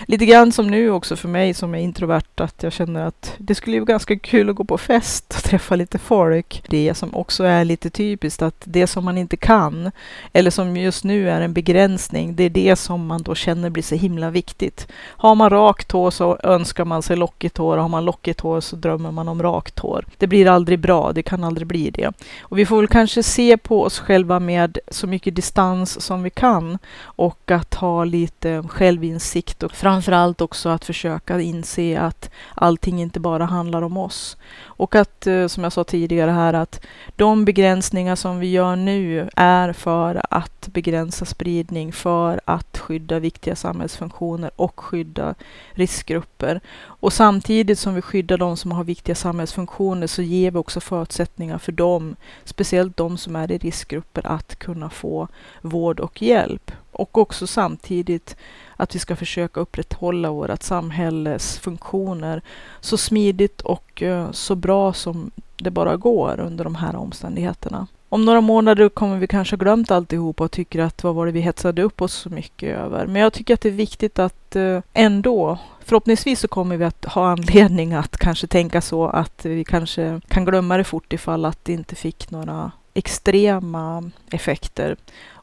lite 0.08 0.26
grann 0.26 0.52
som 0.52 0.68
nu 0.68 0.92
också 0.92 1.16
för 1.16 1.28
mig 1.28 1.54
som 1.54 1.76
är 1.76 1.80
introvert, 1.80 2.22
att 2.36 2.64
jag 2.64 2.74
känner 2.74 3.06
att 3.06 3.36
det 3.38 3.56
skulle 3.56 3.76
ju 3.76 3.80
vara 3.80 3.92
ganska 3.92 4.20
kul 4.20 4.50
att 4.50 4.56
gå 4.56 4.64
på 4.64 4.78
fest 4.78 5.34
och 5.38 5.44
träffa 5.44 5.76
lite 5.76 5.98
folk. 5.98 6.64
Det 6.70 6.94
som 6.94 7.16
också 7.16 7.44
är 7.44 7.66
lite 7.66 7.90
typiskt, 7.90 8.42
att 8.42 8.62
det 8.64 8.88
som 8.88 9.06
man 9.06 9.18
inte 9.18 9.38
kan, 9.38 9.92
eller 10.34 10.52
som 10.52 10.78
just 10.78 11.04
nu 11.04 11.30
är 11.30 11.42
en 11.42 11.54
begränsning, 11.54 12.36
det 12.36 12.44
är 12.44 12.50
det 12.50 12.76
som 12.76 13.06
man 13.06 13.22
då 13.22 13.36
känner 13.36 13.70
blir 13.70 13.84
så 13.84 13.96
himla 13.96 14.30
viktigt. 14.30 14.88
Har 15.06 15.36
man 15.36 15.50
rakt 15.50 15.92
hår 15.92 16.12
så 16.12 16.38
önskar 16.44 16.86
man 16.86 17.02
sig 17.02 17.18
lockigt 17.18 17.58
hår, 17.58 17.78
har 17.78 17.90
man 17.90 18.06
lockigt 18.06 18.42
hår 18.42 18.62
så 18.62 18.76
drömmer 18.76 19.12
man 19.12 19.28
om 19.28 19.44
rakt 19.44 19.80
hår. 19.80 20.06
Det 20.18 20.28
blir 20.28 20.48
aldrig 20.48 20.80
bra, 20.80 21.12
det 21.14 21.24
kan 21.24 21.44
aldrig 21.44 21.68
bli 21.68 21.90
det. 21.90 22.12
Och 22.42 22.60
vi 22.60 22.66
får 22.66 22.78
väl 22.78 22.88
kanske 22.88 23.24
se 23.24 23.58
på 23.58 23.84
oss 23.84 24.00
själva 24.00 24.40
med 24.40 24.78
så 24.88 25.08
mycket 25.08 25.36
distans 25.36 26.02
som 26.02 26.24
vi 26.24 26.30
kan 26.30 26.78
och 27.04 27.52
att 27.52 27.74
ha 27.74 28.04
lite 28.04 28.64
självinsikt 28.70 29.64
och 29.64 29.74
framförallt 29.84 30.42
också 30.42 30.70
att 30.70 30.86
försöka 30.86 31.42
inse 31.42 32.00
att 32.00 32.30
allting 32.56 33.02
inte 33.02 33.20
bara 33.20 33.46
handlar 33.46 33.82
om 33.82 33.98
oss. 33.98 34.38
Och 34.62 34.96
att, 34.96 35.28
eh, 35.28 35.48
som 35.48 35.64
jag 35.64 35.74
sa 35.74 35.84
tidigare 35.84 36.32
här, 36.32 36.54
att 36.54 36.86
de 37.16 37.46
begränsningar 37.46 38.16
som 38.16 38.40
vi 38.40 38.52
gör 38.52 38.76
nu 38.76 39.30
är 39.36 39.74
för 39.74 40.22
att 40.30 40.68
begränsa 40.68 41.26
spridning, 41.26 41.94
för 41.94 42.42
att 42.46 42.78
skydda 42.78 43.20
viktiga 43.20 43.56
samhällsfunktioner 43.56 44.52
och 44.56 44.80
skydda 44.80 45.36
riskgrupper. 45.72 46.62
Och 47.02 47.14
samtidigt 47.14 47.80
som 47.80 47.96
vi 47.96 48.02
skyddar 48.02 48.38
de 48.38 48.58
som 48.58 48.72
har 48.72 48.84
viktiga 48.84 49.16
samhällsfunktioner 49.16 50.08
så 50.08 50.22
ger 50.22 50.52
vi 50.52 50.58
också 50.58 50.80
förutsättningar 50.80 51.58
för 51.58 51.72
dem, 51.72 52.16
speciellt 52.44 52.98
de 52.98 53.18
som 53.18 53.36
är 53.36 53.52
i 53.52 53.58
riskgrupper, 53.58 54.28
att 54.28 54.56
kunna 54.56 54.90
få 54.90 55.28
vård 55.62 56.00
och 56.00 56.22
hjälp. 56.22 56.72
Och 56.92 57.18
också 57.18 57.48
samtidigt 57.48 58.36
att 58.84 58.96
vi 58.96 59.00
ska 59.00 59.16
försöka 59.16 59.60
upprätthålla 59.60 60.32
vårt 60.32 60.64
samhälles 60.64 61.60
funktioner 61.60 62.42
så 62.80 62.98
smidigt 62.98 63.62
och 63.62 64.04
eh, 64.04 64.32
så 64.32 64.56
bra 64.56 64.94
som 64.94 65.32
det 65.58 65.72
bara 65.72 65.98
går 65.98 66.40
under 66.40 66.64
de 66.64 66.76
här 66.76 66.96
omständigheterna. 66.96 67.88
Om 68.10 68.26
några 68.26 68.42
månader 68.42 68.90
kommer 68.90 69.18
vi 69.18 69.28
kanske 69.28 69.56
ha 69.56 69.60
glömt 69.60 69.92
alltihop 69.92 70.42
och 70.42 70.52
tycker 70.52 70.80
att 70.80 71.04
vad 71.04 71.16
var 71.16 71.26
det 71.26 71.32
vi 71.32 71.40
hetsade 71.40 71.82
upp 71.82 72.02
oss 72.02 72.14
så 72.14 72.30
mycket 72.30 72.78
över. 72.78 73.08
Men 73.08 73.22
jag 73.22 73.34
tycker 73.34 73.54
att 73.54 73.62
det 73.62 73.70
är 73.70 73.74
viktigt 73.74 74.20
att 74.20 74.56
eh, 74.56 74.80
ändå 74.94 75.58
Förhoppningsvis 75.86 76.40
så 76.40 76.48
kommer 76.48 76.78
vi 76.78 76.86
att 76.86 77.06
ha 77.06 77.30
anledning 77.30 77.94
att 77.94 78.18
kanske 78.18 78.48
tänka 78.48 78.82
så 78.82 79.08
att 79.08 79.46
vi 79.46 79.64
kanske 79.64 80.22
kan 80.28 80.46
glömma 80.46 80.78
det 80.78 80.84
fort 80.84 81.14
ifall 81.14 81.46
att 81.46 81.66
det 81.66 81.74
inte 81.74 81.96
fick 81.96 82.32
några 82.32 82.72
extrema 82.94 84.12
effekter. 84.32 84.96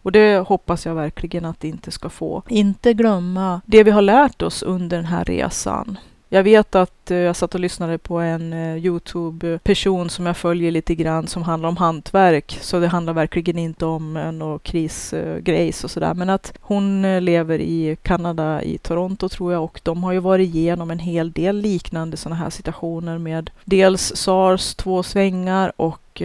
Och 0.02 0.12
det 0.12 0.38
hoppas 0.38 0.86
jag 0.86 0.94
verkligen 0.94 1.44
att 1.44 1.60
det 1.60 1.68
inte 1.68 1.90
ska 1.90 2.08
få. 2.08 2.42
Inte 2.48 2.92
glömma 2.94 3.60
det 3.66 3.82
vi 3.82 3.90
har 3.90 4.02
lärt 4.02 4.42
oss 4.42 4.62
under 4.62 4.96
den 4.96 5.06
här 5.06 5.24
resan. 5.24 5.98
Jag 6.32 6.42
vet 6.42 6.74
att 6.74 7.10
eh, 7.10 7.16
jag 7.16 7.36
satt 7.36 7.54
och 7.54 7.60
lyssnade 7.60 7.98
på 7.98 8.18
en 8.18 8.52
eh, 8.52 8.76
Youtube-person 8.76 10.10
som 10.10 10.26
jag 10.26 10.36
följer 10.36 10.70
lite 10.70 10.94
grann 10.94 11.26
som 11.26 11.42
handlar 11.42 11.68
om 11.68 11.76
hantverk. 11.76 12.58
Så 12.60 12.80
det 12.80 12.88
handlar 12.88 13.12
verkligen 13.12 13.58
inte 13.58 13.86
om 13.86 14.16
eh, 14.16 14.32
någon 14.32 14.58
krisgrejs 14.58 15.84
och 15.84 15.90
sådär. 15.90 16.14
Men 16.14 16.30
att 16.30 16.52
hon 16.60 17.02
lever 17.24 17.58
i 17.58 17.96
Kanada, 18.02 18.62
i 18.62 18.78
Toronto 18.78 19.28
tror 19.28 19.52
jag. 19.52 19.64
Och 19.64 19.80
de 19.82 20.04
har 20.04 20.12
ju 20.12 20.18
varit 20.18 20.54
igenom 20.54 20.90
en 20.90 20.98
hel 20.98 21.32
del 21.32 21.56
liknande 21.56 22.16
sådana 22.16 22.36
här 22.36 22.50
situationer 22.50 23.18
med 23.18 23.50
dels 23.64 24.12
sars 24.16 24.74
två 24.74 25.02
svängar 25.02 25.72
och 25.76 26.22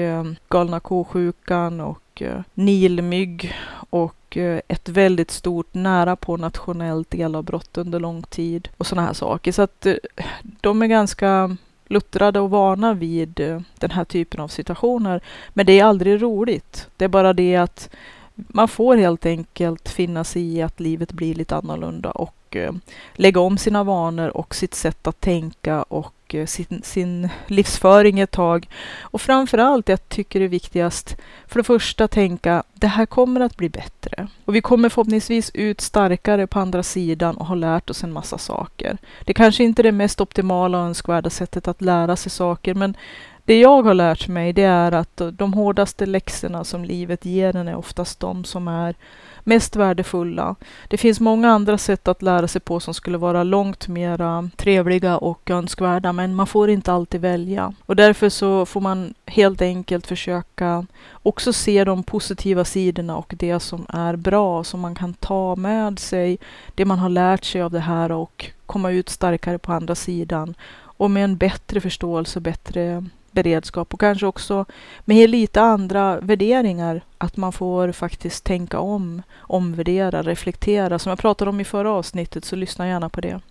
galna 0.49 0.79
ko-sjukan 0.79 1.81
och 1.81 2.21
nilmygg 2.53 3.53
och 3.95 4.37
eh, 4.37 4.61
ett 4.67 4.89
väldigt 4.89 5.31
stort 5.31 5.73
nära 5.73 6.15
på 6.15 6.37
nationellt 6.37 7.13
elavbrott 7.13 7.77
under 7.77 7.99
lång 7.99 8.23
tid 8.23 8.69
och 8.77 8.87
sådana 8.87 9.07
här 9.07 9.13
saker. 9.13 9.51
Så 9.51 9.61
att 9.61 9.85
eh, 9.85 9.95
de 10.61 10.81
är 10.81 10.87
ganska 10.87 11.57
luttrade 11.87 12.39
och 12.39 12.49
vana 12.49 12.93
vid 12.93 13.39
eh, 13.39 13.61
den 13.79 13.91
här 13.91 14.05
typen 14.05 14.39
av 14.39 14.47
situationer. 14.47 15.21
Men 15.49 15.65
det 15.65 15.79
är 15.79 15.85
aldrig 15.85 16.21
roligt. 16.21 16.87
Det 16.97 17.05
är 17.05 17.09
bara 17.09 17.33
det 17.33 17.55
att 17.55 17.89
man 18.35 18.67
får 18.67 18.97
helt 18.97 19.25
enkelt 19.25 19.89
finna 19.89 20.23
sig 20.23 20.55
i 20.55 20.61
att 20.61 20.79
livet 20.79 21.11
blir 21.11 21.35
lite 21.35 21.55
annorlunda 21.55 22.11
och 22.11 22.57
lägga 23.13 23.39
om 23.39 23.57
sina 23.57 23.83
vanor 23.83 24.37
och 24.37 24.55
sitt 24.55 24.73
sätt 24.73 25.07
att 25.07 25.21
tänka 25.21 25.83
och 25.83 26.14
Eh, 26.35 26.45
sin, 26.45 26.81
sin 26.83 27.29
livsföring 27.47 28.19
ett 28.19 28.31
tag. 28.31 28.69
Och 29.01 29.21
framför 29.21 29.57
allt, 29.57 29.89
jag 29.89 30.09
tycker 30.09 30.39
det 30.39 30.45
är 30.45 30.49
viktigast, 30.49 31.17
för 31.47 31.59
det 31.59 31.63
första 31.63 32.07
tänka, 32.07 32.63
det 32.73 32.87
här 32.87 33.05
kommer 33.05 33.41
att 33.41 33.57
bli 33.57 33.69
bättre. 33.69 34.27
Och 34.45 34.55
vi 34.55 34.61
kommer 34.61 34.89
förhoppningsvis 34.89 35.51
ut 35.53 35.81
starkare 35.81 36.47
på 36.47 36.59
andra 36.59 36.83
sidan 36.83 37.37
och 37.37 37.45
har 37.45 37.55
lärt 37.55 37.89
oss 37.89 38.03
en 38.03 38.13
massa 38.13 38.37
saker. 38.37 38.97
Det 39.25 39.33
kanske 39.33 39.63
inte 39.63 39.81
är 39.81 39.83
det 39.83 39.91
mest 39.91 40.21
optimala 40.21 40.79
och 40.79 40.85
önskvärda 40.85 41.29
sättet 41.29 41.67
att 41.67 41.81
lära 41.81 42.15
sig 42.15 42.31
saker, 42.31 42.73
men 42.73 42.97
det 43.45 43.59
jag 43.59 43.83
har 43.83 43.93
lärt 43.93 44.27
mig 44.27 44.53
det 44.53 44.63
är 44.63 44.91
att 44.91 45.21
de 45.33 45.53
hårdaste 45.53 46.05
läxorna 46.05 46.63
som 46.63 46.85
livet 46.85 47.25
ger 47.25 47.55
en 47.55 47.67
är 47.67 47.75
oftast 47.75 48.19
de 48.19 48.43
som 48.43 48.67
är 48.67 48.95
mest 49.45 49.75
värdefulla. 49.75 50.55
Det 50.87 50.97
finns 50.97 51.19
många 51.19 51.49
andra 51.49 51.77
sätt 51.77 52.07
att 52.07 52.21
lära 52.21 52.47
sig 52.47 52.61
på 52.61 52.79
som 52.79 52.93
skulle 52.93 53.17
vara 53.17 53.43
långt 53.43 53.87
mera 53.87 54.49
trevliga 54.55 55.17
och 55.17 55.49
önskvärda, 55.49 56.13
men 56.13 56.35
man 56.35 56.47
får 56.47 56.69
inte 56.69 56.93
alltid 56.93 57.21
välja. 57.21 57.73
Och 57.85 57.95
därför 57.95 58.29
så 58.29 58.65
får 58.65 58.81
man 58.81 59.13
helt 59.25 59.61
enkelt 59.61 60.07
försöka 60.07 60.85
också 61.13 61.53
se 61.53 61.83
de 61.83 62.03
positiva 62.03 62.65
sidorna 62.65 63.17
och 63.17 63.33
det 63.37 63.59
som 63.59 63.85
är 63.89 64.15
bra, 64.15 64.63
som 64.63 64.79
man 64.79 64.95
kan 64.95 65.13
ta 65.13 65.55
med 65.55 65.99
sig, 65.99 66.37
det 66.75 66.85
man 66.85 66.99
har 66.99 67.09
lärt 67.09 67.43
sig 67.43 67.61
av 67.61 67.71
det 67.71 67.79
här 67.79 68.11
och 68.11 68.51
komma 68.65 68.91
ut 68.91 69.09
starkare 69.09 69.57
på 69.57 69.73
andra 69.73 69.95
sidan 69.95 70.55
och 70.97 71.11
med 71.11 71.23
en 71.23 71.37
bättre 71.37 71.81
förståelse, 71.81 72.39
bättre 72.39 73.05
beredskap 73.35 73.93
och 73.93 73.99
kanske 73.99 74.25
också 74.25 74.65
med 75.05 75.29
lite 75.29 75.61
andra 75.61 76.19
värderingar. 76.19 77.01
Att 77.17 77.37
man 77.37 77.51
får 77.51 77.91
faktiskt 77.91 78.43
tänka 78.43 78.79
om, 78.79 79.21
omvärdera, 79.37 80.21
reflektera. 80.21 80.99
Som 80.99 81.09
jag 81.09 81.19
pratade 81.19 81.49
om 81.49 81.59
i 81.59 81.65
förra 81.65 81.91
avsnittet, 81.91 82.45
så 82.45 82.55
lyssna 82.55 82.87
gärna 82.87 83.09
på 83.09 83.21
det. 83.21 83.41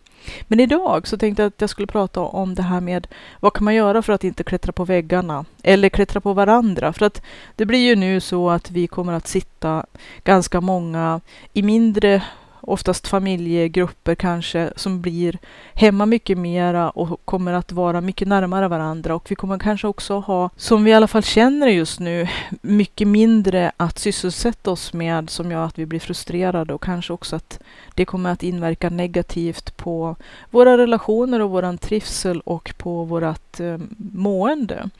Men 0.42 0.60
idag 0.60 1.08
så 1.08 1.16
tänkte 1.16 1.42
jag 1.42 1.48
att 1.48 1.60
jag 1.60 1.70
skulle 1.70 1.86
prata 1.86 2.20
om 2.20 2.54
det 2.54 2.62
här 2.62 2.80
med 2.80 3.06
vad 3.40 3.52
kan 3.52 3.64
man 3.64 3.74
göra 3.74 4.02
för 4.02 4.12
att 4.12 4.24
inte 4.24 4.44
klättra 4.44 4.72
på 4.72 4.84
väggarna 4.84 5.44
eller 5.62 5.88
klättra 5.88 6.20
på 6.20 6.32
varandra? 6.32 6.92
För 6.92 7.06
att 7.06 7.22
det 7.56 7.66
blir 7.66 7.78
ju 7.78 7.96
nu 7.96 8.20
så 8.20 8.50
att 8.50 8.70
vi 8.70 8.86
kommer 8.86 9.12
att 9.12 9.26
sitta 9.26 9.86
ganska 10.24 10.60
många 10.60 11.20
i 11.52 11.62
mindre 11.62 12.22
oftast 12.66 13.06
familjegrupper 13.08 14.14
kanske, 14.14 14.72
som 14.76 15.00
blir 15.00 15.38
hemma 15.74 16.06
mycket 16.06 16.38
mera 16.38 16.90
och 16.90 17.20
kommer 17.24 17.52
att 17.52 17.72
vara 17.72 18.00
mycket 18.00 18.28
närmare 18.28 18.68
varandra. 18.68 19.14
Och 19.14 19.30
vi 19.30 19.34
kommer 19.34 19.58
kanske 19.58 19.86
också 19.86 20.18
ha, 20.18 20.50
som 20.56 20.84
vi 20.84 20.90
i 20.90 20.94
alla 20.94 21.08
fall 21.08 21.22
känner 21.22 21.66
just 21.66 22.00
nu, 22.00 22.28
mycket 22.62 23.08
mindre 23.08 23.72
att 23.76 23.98
sysselsätta 23.98 24.70
oss 24.70 24.92
med 24.92 25.30
som 25.30 25.50
gör 25.50 25.64
att 25.64 25.78
vi 25.78 25.86
blir 25.86 26.00
frustrerade 26.00 26.74
och 26.74 26.82
kanske 26.82 27.12
också 27.12 27.36
att 27.36 27.60
det 27.94 28.04
kommer 28.04 28.30
att 28.30 28.42
inverka 28.42 28.90
negativt 28.90 29.76
på 29.76 30.16
våra 30.50 30.78
relationer 30.78 31.40
och 31.40 31.50
våran 31.50 31.78
trivsel 31.78 32.40
och 32.40 32.74
på 32.78 33.04
vårat 33.04 33.60
eh, 33.60 33.78
mående. 34.12 34.90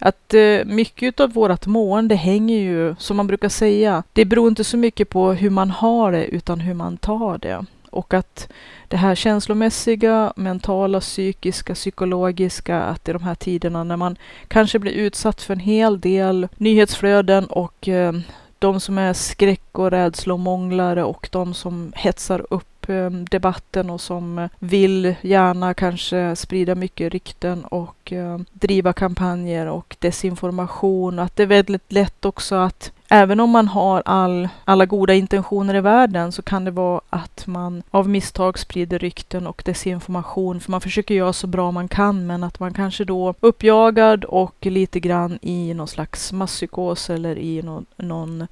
Att 0.00 0.34
eh, 0.34 0.64
mycket 0.64 1.20
av 1.20 1.32
vårat 1.32 1.66
mående 1.66 2.14
hänger 2.14 2.58
ju, 2.58 2.94
som 2.98 3.16
man 3.16 3.26
brukar 3.26 3.48
säga, 3.48 4.02
det 4.12 4.24
beror 4.24 4.48
inte 4.48 4.64
så 4.64 4.76
mycket 4.76 5.08
på 5.08 5.32
hur 5.32 5.50
man 5.50 5.70
har 5.70 6.12
det 6.12 6.24
utan 6.24 6.60
hur 6.60 6.74
man 6.74 6.96
tar 6.96 7.11
det. 7.38 7.64
Och 7.90 8.14
att 8.14 8.52
det 8.88 8.96
här 8.96 9.14
känslomässiga, 9.14 10.32
mentala, 10.36 11.00
psykiska, 11.00 11.74
psykologiska, 11.74 12.80
att 12.80 13.08
i 13.08 13.12
de 13.12 13.22
här 13.22 13.34
tiderna 13.34 13.84
när 13.84 13.96
man 13.96 14.16
kanske 14.48 14.78
blir 14.78 14.92
utsatt 14.92 15.42
för 15.42 15.54
en 15.54 15.60
hel 15.60 16.00
del 16.00 16.48
nyhetsflöden 16.56 17.46
och 17.46 17.88
eh, 17.88 18.12
de 18.58 18.80
som 18.80 18.98
är 18.98 19.12
skräck 19.12 19.78
och 19.78 19.90
rädslomånglare 19.90 21.04
och 21.04 21.28
de 21.32 21.54
som 21.54 21.92
hetsar 21.96 22.46
upp 22.50 22.88
eh, 22.88 23.10
debatten 23.10 23.90
och 23.90 24.00
som 24.00 24.48
vill 24.58 25.14
gärna 25.20 25.74
kanske 25.74 26.36
sprida 26.36 26.74
mycket 26.74 27.12
rykten 27.12 27.64
och 27.64 28.12
eh, 28.12 28.38
driva 28.52 28.92
kampanjer 28.92 29.66
och 29.66 29.96
desinformation. 29.98 31.18
Att 31.18 31.36
det 31.36 31.42
är 31.42 31.46
väldigt 31.46 31.92
lätt 31.92 32.24
också 32.24 32.54
att 32.54 32.92
även 33.12 33.40
om 33.40 33.50
man 33.50 33.68
har 33.68 34.02
all, 34.04 34.48
alla 34.64 34.86
goda 34.86 35.14
intentioner 35.14 35.74
i 35.74 35.80
världen 35.80 36.32
så 36.32 36.42
kan 36.42 36.64
det 36.64 36.70
vara 36.70 37.00
att 37.10 37.46
man 37.46 37.82
av 37.90 38.08
misstag 38.08 38.58
sprider 38.58 38.98
rykten 38.98 39.46
och 39.46 39.62
desinformation. 39.64 40.60
För 40.60 40.70
man 40.70 40.80
försöker 40.80 41.14
göra 41.14 41.32
så 41.32 41.46
bra 41.46 41.70
man 41.70 41.88
kan 41.88 42.26
men 42.26 42.44
att 42.44 42.60
man 42.60 42.74
kanske 42.74 43.04
då 43.04 43.34
uppjagad 43.40 44.24
och 44.24 44.66
lite 44.66 45.00
grann 45.00 45.38
i 45.42 45.74
någon 45.74 45.88
slags 45.88 46.32
masspsykos 46.32 47.10
eller 47.10 47.38
i 47.38 47.62
någon, 47.62 47.86
någon 47.96 48.46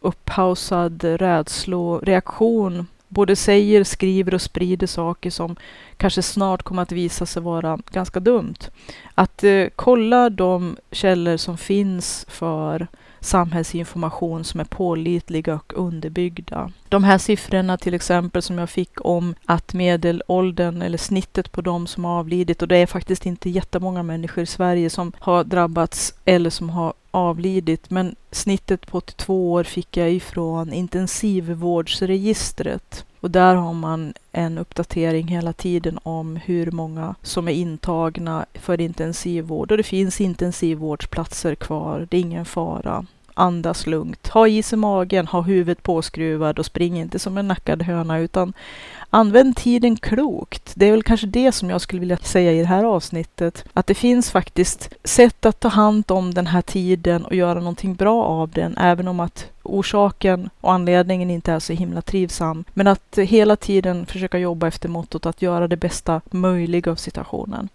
upphausad 0.00 1.04
rädsloreaktion 1.04 2.86
både 3.08 3.36
säger, 3.36 3.84
skriver 3.84 4.34
och 4.34 4.42
sprider 4.42 4.86
saker 4.86 5.30
som 5.30 5.56
kanske 5.96 6.22
snart 6.22 6.62
kommer 6.62 6.82
att 6.82 6.92
visa 6.92 7.26
sig 7.26 7.42
vara 7.42 7.78
ganska 7.90 8.20
dumt. 8.20 8.58
Att 9.14 9.44
eh, 9.44 9.66
kolla 9.76 10.30
de 10.30 10.76
källor 10.90 11.36
som 11.36 11.58
finns 11.58 12.26
för 12.28 12.86
samhällsinformation 13.24 14.44
som 14.44 14.60
är 14.60 14.64
pålitliga 14.64 15.54
och 15.54 15.72
underbyggda. 15.76 16.70
De 16.88 17.04
här 17.04 17.18
siffrorna 17.18 17.78
till 17.78 17.94
exempel 17.94 18.42
som 18.42 18.58
jag 18.58 18.70
fick 18.70 19.04
om 19.04 19.34
att 19.44 19.74
medelåldern 19.74 20.82
eller 20.82 20.98
snittet 20.98 21.52
på 21.52 21.60
de 21.60 21.86
som 21.86 22.04
har 22.04 22.18
avlidit 22.18 22.62
och 22.62 22.68
det 22.68 22.76
är 22.76 22.86
faktiskt 22.86 23.26
inte 23.26 23.50
jättemånga 23.50 24.02
människor 24.02 24.42
i 24.42 24.46
Sverige 24.46 24.90
som 24.90 25.12
har 25.18 25.44
drabbats 25.44 26.14
eller 26.24 26.50
som 26.50 26.70
har 26.70 26.94
avlidit, 27.10 27.90
men 27.90 28.16
snittet 28.30 28.86
på 28.86 28.98
82 28.98 29.52
år 29.52 29.64
fick 29.64 29.96
jag 29.96 30.12
ifrån 30.12 30.72
intensivvårdsregistret. 30.72 33.04
Och 33.24 33.30
där 33.30 33.54
har 33.54 33.74
man 33.74 34.14
en 34.32 34.58
uppdatering 34.58 35.28
hela 35.28 35.52
tiden 35.52 35.98
om 36.02 36.36
hur 36.36 36.70
många 36.70 37.14
som 37.22 37.48
är 37.48 37.52
intagna 37.52 38.46
för 38.54 38.80
intensivvård. 38.80 39.70
Och 39.70 39.76
det 39.76 39.82
finns 39.82 40.20
intensivvårdsplatser 40.20 41.54
kvar, 41.54 42.06
det 42.10 42.16
är 42.16 42.20
ingen 42.20 42.44
fara. 42.44 43.06
Andas 43.34 43.86
lugnt, 43.86 44.28
ha 44.28 44.48
is 44.48 44.72
i 44.72 44.76
magen, 44.76 45.26
ha 45.26 45.40
huvudet 45.40 45.82
påskruvad 45.82 46.58
och 46.58 46.66
spring 46.66 47.00
inte 47.00 47.18
som 47.18 47.38
en 47.38 47.48
nackad 47.48 47.82
höna 47.82 48.18
utan 48.18 48.52
Använd 49.10 49.56
tiden 49.56 49.96
klokt. 49.96 50.72
Det 50.76 50.86
är 50.86 50.90
väl 50.90 51.02
kanske 51.02 51.26
det 51.26 51.52
som 51.52 51.70
jag 51.70 51.80
skulle 51.80 52.00
vilja 52.00 52.16
säga 52.16 52.52
i 52.52 52.58
det 52.58 52.66
här 52.66 52.84
avsnittet. 52.84 53.64
Att 53.72 53.86
det 53.86 53.94
finns 53.94 54.30
faktiskt 54.30 54.94
sätt 55.04 55.46
att 55.46 55.60
ta 55.60 55.68
hand 55.68 56.10
om 56.10 56.34
den 56.34 56.46
här 56.46 56.62
tiden 56.62 57.24
och 57.24 57.34
göra 57.34 57.58
någonting 57.58 57.94
bra 57.94 58.24
av 58.24 58.50
den, 58.50 58.78
även 58.78 59.08
om 59.08 59.20
att 59.20 59.53
orsaken 59.64 60.50
och 60.60 60.72
anledningen 60.72 61.30
inte 61.30 61.52
är 61.52 61.60
så 61.60 61.72
himla 61.72 62.02
trivsam. 62.02 62.64
Men 62.74 62.86
att 62.86 63.18
hela 63.18 63.56
tiden 63.56 64.06
försöka 64.06 64.38
jobba 64.38 64.66
efter 64.66 64.88
mottot 64.88 65.26
att 65.26 65.42
göra 65.42 65.68
det 65.68 65.76
bästa 65.76 66.20
möjliga 66.30 66.90
av 66.90 66.96
situationen. 66.96 67.68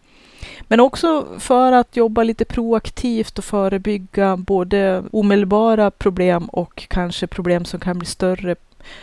Men 0.61 0.79
också 0.79 1.25
för 1.37 1.71
att 1.71 1.95
jobba 1.95 2.23
lite 2.23 2.45
proaktivt 2.45 3.37
och 3.37 3.45
förebygga 3.45 4.37
både 4.37 5.03
omedelbara 5.11 5.91
problem 5.91 6.45
och 6.45 6.87
kanske 6.87 7.27
problem 7.27 7.65
som 7.65 7.79
kan 7.79 7.99
bli 7.99 8.05
större 8.05 8.55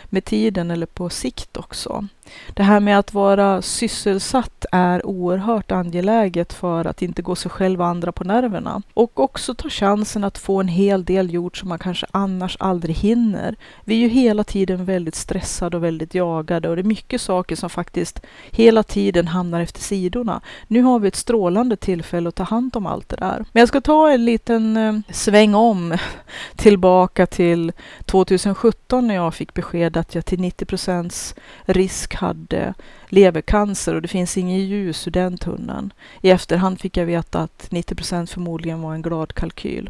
med 0.05 0.25
tiden 0.25 0.71
eller 0.71 0.85
på 0.85 1.09
sikt 1.09 1.57
också. 1.57 2.07
Det 2.53 2.63
här 2.63 2.79
med 2.79 2.99
att 2.99 3.13
vara 3.13 3.61
sysselsatt 3.61 4.65
är 4.71 5.05
oerhört 5.05 5.71
angeläget 5.71 6.53
för 6.53 6.85
att 6.85 7.01
inte 7.01 7.21
gå 7.21 7.35
sig 7.35 7.51
själv 7.51 7.81
och 7.81 7.87
andra 7.87 8.11
på 8.11 8.23
nerverna. 8.23 8.81
Och 8.93 9.19
också 9.19 9.53
ta 9.53 9.69
chansen 9.69 10.23
att 10.23 10.37
få 10.37 10.59
en 10.59 10.67
hel 10.67 11.05
del 11.05 11.33
gjort 11.33 11.57
som 11.57 11.69
man 11.69 11.79
kanske 11.79 12.07
annars 12.11 12.57
aldrig 12.59 12.95
hinner. 12.95 13.55
Vi 13.83 13.95
är 13.95 13.99
ju 13.99 14.07
hela 14.07 14.43
tiden 14.43 14.85
väldigt 14.85 15.15
stressade 15.15 15.77
och 15.77 15.83
väldigt 15.83 16.13
jagade 16.13 16.69
och 16.69 16.75
det 16.75 16.81
är 16.81 16.83
mycket 16.83 17.21
saker 17.21 17.55
som 17.55 17.69
faktiskt 17.69 18.21
hela 18.51 18.83
tiden 18.83 19.27
hamnar 19.27 19.61
efter 19.61 19.81
sidorna. 19.81 20.41
Nu 20.67 20.81
har 20.81 20.99
vi 20.99 21.07
ett 21.07 21.15
strålande 21.15 21.75
tillfälle 21.75 22.29
att 22.29 22.35
ta 22.35 22.43
hand 22.43 22.75
om 22.75 22.85
allt 22.85 23.09
det 23.09 23.15
där. 23.15 23.45
Men 23.51 23.59
jag 23.59 23.67
ska 23.67 23.81
ta 23.81 24.11
en 24.11 24.25
liten 24.25 24.77
eh, 24.77 24.93
sväng 25.09 25.55
om 25.55 25.97
tillbaka 26.55 27.25
till 27.25 27.71
2017 28.05 29.07
när 29.07 29.15
jag 29.15 29.33
fick 29.33 29.53
besked 29.53 29.97
att 29.97 30.15
jag 30.15 30.25
till 30.25 30.39
90 30.39 30.65
procents 30.65 31.35
risk 31.65 32.15
hade 32.17 32.73
levercancer 33.07 33.95
och 33.95 34.01
det 34.01 34.07
finns 34.07 34.37
inget 34.37 34.61
ljus 34.61 35.07
ur 35.07 35.11
den 35.11 35.37
tunneln. 35.37 35.93
I 36.21 36.29
efterhand 36.29 36.79
fick 36.79 36.97
jag 36.97 37.05
veta 37.05 37.39
att 37.39 37.67
90 37.71 37.95
procent 37.95 38.29
förmodligen 38.29 38.81
var 38.81 38.93
en 38.93 39.01
glad 39.01 39.33
kalkyl. 39.33 39.89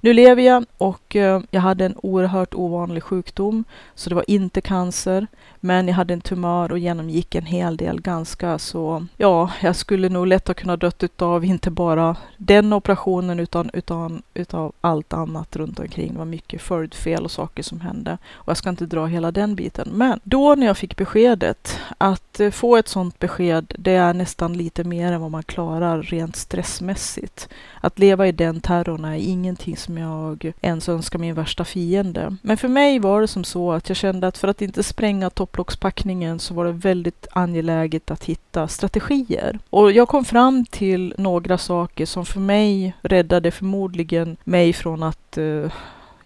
Nu 0.00 0.12
lever 0.12 0.42
jag 0.42 0.64
och 0.78 1.16
eh, 1.16 1.42
jag 1.50 1.60
hade 1.60 1.86
en 1.86 1.94
oerhört 1.96 2.54
ovanlig 2.54 3.02
sjukdom, 3.02 3.64
så 3.94 4.08
det 4.08 4.14
var 4.14 4.30
inte 4.30 4.60
cancer. 4.60 5.26
Men 5.62 5.88
jag 5.88 5.94
hade 5.94 6.14
en 6.14 6.20
tumör 6.20 6.72
och 6.72 6.78
genomgick 6.78 7.34
en 7.34 7.46
hel 7.46 7.76
del 7.76 8.00
ganska 8.00 8.58
så, 8.58 9.06
ja, 9.16 9.50
jag 9.62 9.76
skulle 9.76 10.08
nog 10.08 10.26
lätt 10.26 10.48
ha 10.48 10.54
kunnat 10.54 10.80
dött 10.80 11.02
utav 11.02 11.44
inte 11.44 11.70
bara 11.70 12.16
den 12.36 12.72
operationen 12.72 13.40
utan 13.40 13.70
utan 13.72 14.22
utav 14.34 14.72
allt 14.80 15.12
annat 15.12 15.56
runt 15.56 15.78
omkring. 15.78 16.12
Det 16.12 16.18
var 16.18 16.24
mycket 16.24 16.62
följdfel 16.62 17.24
och 17.24 17.30
saker 17.30 17.62
som 17.62 17.80
hände 17.80 18.18
och 18.32 18.48
jag 18.48 18.56
ska 18.56 18.68
inte 18.68 18.86
dra 18.86 19.06
hela 19.06 19.30
den 19.32 19.54
biten. 19.54 19.88
Men 19.92 20.20
då 20.24 20.54
när 20.54 20.66
jag 20.66 20.76
fick 20.76 20.96
beskedet 20.96 21.78
att 21.98 22.40
eh, 22.40 22.50
få 22.50 22.76
ett 22.76 22.88
sådant 22.88 23.18
besked, 23.18 23.74
det 23.78 23.94
är 23.94 24.14
nästan 24.14 24.52
lite 24.52 24.84
mer 24.84 25.12
än 25.12 25.20
vad 25.20 25.30
man 25.30 25.42
klarar 25.42 26.02
rent 26.02 26.36
stressmässigt. 26.36 27.48
Att 27.80 27.98
leva 27.98 28.26
i 28.26 28.32
den 28.32 28.60
terrorn 28.60 29.04
är 29.04 29.16
ingenting 29.16 29.59
som 29.76 29.98
jag 29.98 30.52
ens 30.60 30.88
önskar 30.88 31.18
min 31.18 31.34
värsta 31.34 31.64
fiende. 31.64 32.36
Men 32.42 32.56
för 32.56 32.68
mig 32.68 32.98
var 32.98 33.20
det 33.20 33.28
som 33.28 33.44
så 33.44 33.72
att 33.72 33.88
jag 33.88 33.96
kände 33.96 34.26
att 34.26 34.38
för 34.38 34.48
att 34.48 34.62
inte 34.62 34.82
spränga 34.82 35.30
topplockspackningen 35.30 36.38
så 36.38 36.54
var 36.54 36.64
det 36.64 36.72
väldigt 36.72 37.26
angeläget 37.30 38.10
att 38.10 38.24
hitta 38.24 38.68
strategier. 38.68 39.58
Och 39.70 39.92
jag 39.92 40.08
kom 40.08 40.24
fram 40.24 40.64
till 40.64 41.14
några 41.18 41.58
saker 41.58 42.06
som 42.06 42.26
för 42.26 42.40
mig 42.40 42.94
räddade 43.02 43.50
förmodligen 43.50 44.36
mig 44.44 44.72
från 44.72 45.02
att 45.02 45.38
uh, 45.38 45.72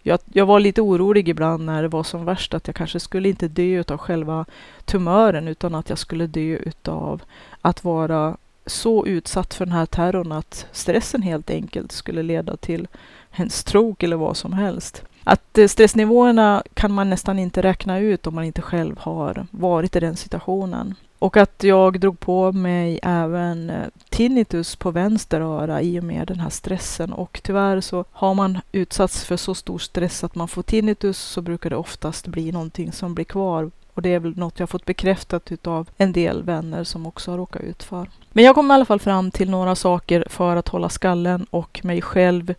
jag, 0.03 0.19
jag, 0.33 0.47
var 0.47 0.61
lite 0.61 0.83
orolig 0.83 1.29
ibland 1.29 1.65
när 1.65 1.83
det 1.83 1.89
var 1.89 2.03
som 2.03 2.25
värst 2.25 2.55
att 2.55 2.67
jag 2.67 2.77
kanske 2.77 3.01
skulle 3.01 3.29
inte 3.29 3.49
dö 3.49 3.85
av 3.89 3.99
själva 3.99 4.45
tumören 4.85 5.49
utan 5.49 5.75
att 5.75 5.89
jag 5.89 5.99
skulle 5.99 6.27
dö 6.27 6.57
utav 6.57 7.23
att 7.61 7.85
vara 7.85 8.37
så 8.67 9.07
utsatt 9.07 9.55
för 9.55 9.67
den 9.67 9.75
här 9.75 9.87
terrorn 9.87 10.33
att 10.33 10.67
stressen 10.73 11.23
helt 11.23 11.51
enkelt 11.51 11.93
skulle 11.93 12.23
leda 12.23 12.57
till 12.57 12.89
en 13.37 13.51
stroke 13.51 14.07
eller 14.07 14.17
vad 14.17 14.37
som 14.37 14.53
helst. 14.53 15.03
Att 15.25 15.59
eh, 15.59 15.69
stressnivåerna 15.69 16.63
kan 16.75 16.93
man 16.93 17.11
nästan 17.11 17.39
inte 17.39 17.63
räkna 17.63 17.99
ut 17.99 18.27
om 18.27 18.35
man 18.35 18.45
inte 18.45 18.63
själv 18.63 18.99
har 18.99 19.47
varit 19.51 19.97
i 19.97 20.01
den 20.01 20.17
situationen. 20.17 20.95
Och 21.19 21.37
att 21.37 21.63
jag 21.63 22.01
drog 22.01 22.21
på 22.21 22.53
mig 22.53 23.01
även 23.03 23.71
eh, 23.71 23.87
tinnitus 24.09 24.77
på 24.77 24.91
vänster 24.91 25.41
öra 25.41 25.83
i 25.83 26.01
och 26.01 26.05
med 26.05 26.27
den 26.27 26.41
här 26.41 26.51
stressen. 26.51 27.13
Och 27.13 27.41
tyvärr 27.43 27.81
så 27.81 28.05
har 28.13 28.35
man 28.35 28.59
utsatts 28.73 29.25
för 29.25 29.37
så 29.37 29.55
stor 29.55 29.79
stress 29.79 30.25
att 30.25 30.35
man 30.35 30.49
får 30.49 30.63
tinnitus 30.63 31.19
så 31.19 31.43
brukar 31.43 31.71
det 31.71 31.77
oftast 31.77 32.27
bli 32.27 32.53
någonting 32.53 32.93
som 32.93 33.15
blir 33.15 33.25
kvar. 33.25 33.71
Och 33.95 34.03
det 34.03 34.15
är 34.15 34.19
väl 34.19 34.37
något 34.37 34.61
jag 34.61 34.71
fått 34.71 34.85
bekräftat 34.85 35.53
utav 35.53 35.89
en 35.97 36.13
del 36.13 36.43
vänner 36.43 36.85
som 36.85 37.07
också 37.07 37.31
har 37.31 37.39
råkat 37.39 37.63
ut 37.63 37.83
för. 37.83 38.11
Men 38.33 38.45
jag 38.45 38.55
kom 38.55 38.71
i 38.71 38.75
alla 38.75 38.85
fall 38.85 39.01
fram 39.01 39.31
till 39.31 39.51
några 39.51 39.75
saker 39.75 40.27
för 40.31 40.57
att 40.57 40.69
hålla 40.69 40.89
skallen 40.89 41.47
och 41.51 41.81
mig 41.85 42.03
själv 42.03 42.55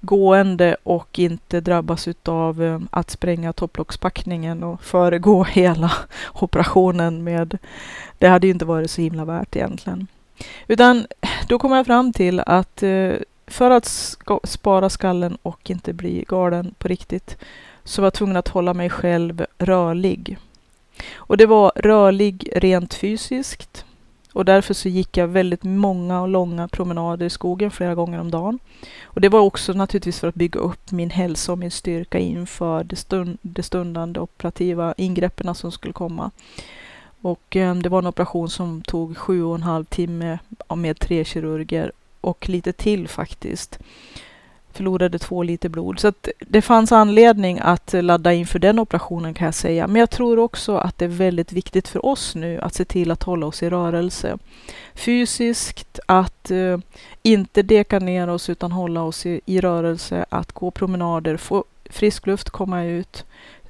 gående 0.00 0.76
och 0.82 1.18
inte 1.18 1.60
drabbas 1.60 2.08
av 2.24 2.62
eh, 2.62 2.80
att 2.90 3.10
spränga 3.10 3.52
topplockspackningen 3.52 4.62
och 4.62 4.82
föregå 4.82 5.44
hela 5.50 5.92
operationen 6.32 7.24
med 7.24 7.58
det 8.18 8.28
hade 8.28 8.46
ju 8.46 8.52
inte 8.52 8.64
varit 8.64 8.90
så 8.90 9.00
himla 9.00 9.24
värt 9.24 9.56
egentligen. 9.56 10.06
Utan 10.68 11.06
då 11.48 11.58
kom 11.58 11.72
jag 11.72 11.86
fram 11.86 12.12
till 12.12 12.40
att 12.40 12.82
eh, 12.82 13.12
för 13.46 13.70
att 13.70 14.16
spara 14.44 14.90
skallen 14.90 15.38
och 15.42 15.70
inte 15.70 15.92
bli 15.92 16.24
galen 16.28 16.74
på 16.78 16.88
riktigt 16.88 17.36
så 17.84 18.02
var 18.02 18.06
jag 18.06 18.14
tvungen 18.14 18.36
att 18.36 18.48
hålla 18.48 18.74
mig 18.74 18.90
själv 18.90 19.46
rörlig. 19.58 20.38
Och 21.14 21.36
det 21.36 21.46
var 21.46 21.72
rörlig 21.76 22.48
rent 22.56 22.94
fysiskt. 22.94 23.84
Och 24.32 24.44
därför 24.44 24.74
så 24.74 24.88
gick 24.88 25.16
jag 25.16 25.28
väldigt 25.28 25.64
många 25.64 26.20
och 26.20 26.28
långa 26.28 26.68
promenader 26.68 27.26
i 27.26 27.30
skogen 27.30 27.70
flera 27.70 27.94
gånger 27.94 28.20
om 28.20 28.30
dagen. 28.30 28.58
Och 29.04 29.20
det 29.20 29.28
var 29.28 29.40
också 29.40 29.72
naturligtvis 29.72 30.20
för 30.20 30.28
att 30.28 30.34
bygga 30.34 30.60
upp 30.60 30.90
min 30.90 31.10
hälsa 31.10 31.52
och 31.52 31.58
min 31.58 31.70
styrka 31.70 32.18
inför 32.18 32.84
de, 32.84 32.96
stund, 32.96 33.38
de 33.42 33.62
stundande 33.62 34.20
operativa 34.20 34.94
ingreppen 34.96 35.54
som 35.54 35.72
skulle 35.72 35.92
komma. 35.92 36.30
Och 37.20 37.56
eh, 37.56 37.74
det 37.74 37.88
var 37.88 37.98
en 37.98 38.06
operation 38.06 38.50
som 38.50 38.82
tog 38.82 39.16
sju 39.16 39.42
och 39.44 39.54
en 39.54 39.62
halv 39.62 39.84
timme 39.84 40.38
med 40.76 40.98
tre 40.98 41.24
kirurger 41.24 41.92
och 42.20 42.48
lite 42.48 42.72
till 42.72 43.08
faktiskt 43.08 43.78
förlorade 44.72 45.18
två 45.18 45.42
liter 45.42 45.68
blod. 45.68 46.00
Så 46.00 46.08
att 46.08 46.28
det 46.38 46.62
fanns 46.62 46.92
anledning 46.92 47.58
att 47.62 47.92
ladda 47.92 48.32
inför 48.32 48.58
den 48.58 48.78
operationen 48.78 49.34
kan 49.34 49.44
jag 49.44 49.54
säga. 49.54 49.86
Men 49.86 50.00
jag 50.00 50.10
tror 50.10 50.38
också 50.38 50.76
att 50.76 50.98
det 50.98 51.04
är 51.04 51.08
väldigt 51.08 51.52
viktigt 51.52 51.88
för 51.88 52.06
oss 52.06 52.34
nu 52.34 52.60
att 52.60 52.74
se 52.74 52.84
till 52.84 53.10
att 53.10 53.22
hålla 53.22 53.46
oss 53.46 53.62
i 53.62 53.70
rörelse. 53.70 54.38
Fysiskt, 54.94 56.00
att 56.06 56.50
eh, 56.50 56.78
inte 57.22 57.62
deka 57.62 57.98
ner 57.98 58.28
oss 58.28 58.50
utan 58.50 58.72
hålla 58.72 59.02
oss 59.02 59.26
i, 59.26 59.40
i, 59.46 59.60
rörelse, 59.60 60.24
att 60.28 60.52
gå 60.52 60.70
promenader, 60.70 61.36
få 61.36 61.64
frisk 61.90 62.26
luft, 62.26 62.50
komma 62.50 62.84
ut 62.84 63.24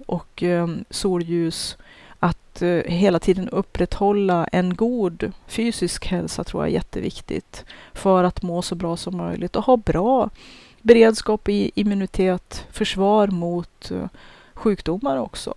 och 0.06 0.42
eh, 0.42 0.68
solljus. 0.90 1.76
Att 2.18 2.62
eh, 2.62 2.82
hela 2.86 3.18
tiden 3.18 3.48
upprätthålla 3.48 4.44
en 4.52 4.74
god 4.74 5.32
fysisk 5.46 6.06
hälsa 6.06 6.44
tror 6.44 6.62
jag 6.62 6.70
är 6.70 6.74
jätteviktigt 6.74 7.64
för 7.92 8.24
att 8.24 8.42
må 8.42 8.62
så 8.62 8.74
bra 8.74 8.96
som 8.96 9.16
möjligt 9.16 9.56
och 9.56 9.64
ha 9.64 9.76
bra 9.76 10.30
beredskap 10.82 11.48
i 11.48 11.70
immunitet, 11.74 12.66
försvar 12.70 13.26
mot 13.26 13.90
eh, 13.90 14.06
sjukdomar 14.54 15.16
också. 15.16 15.54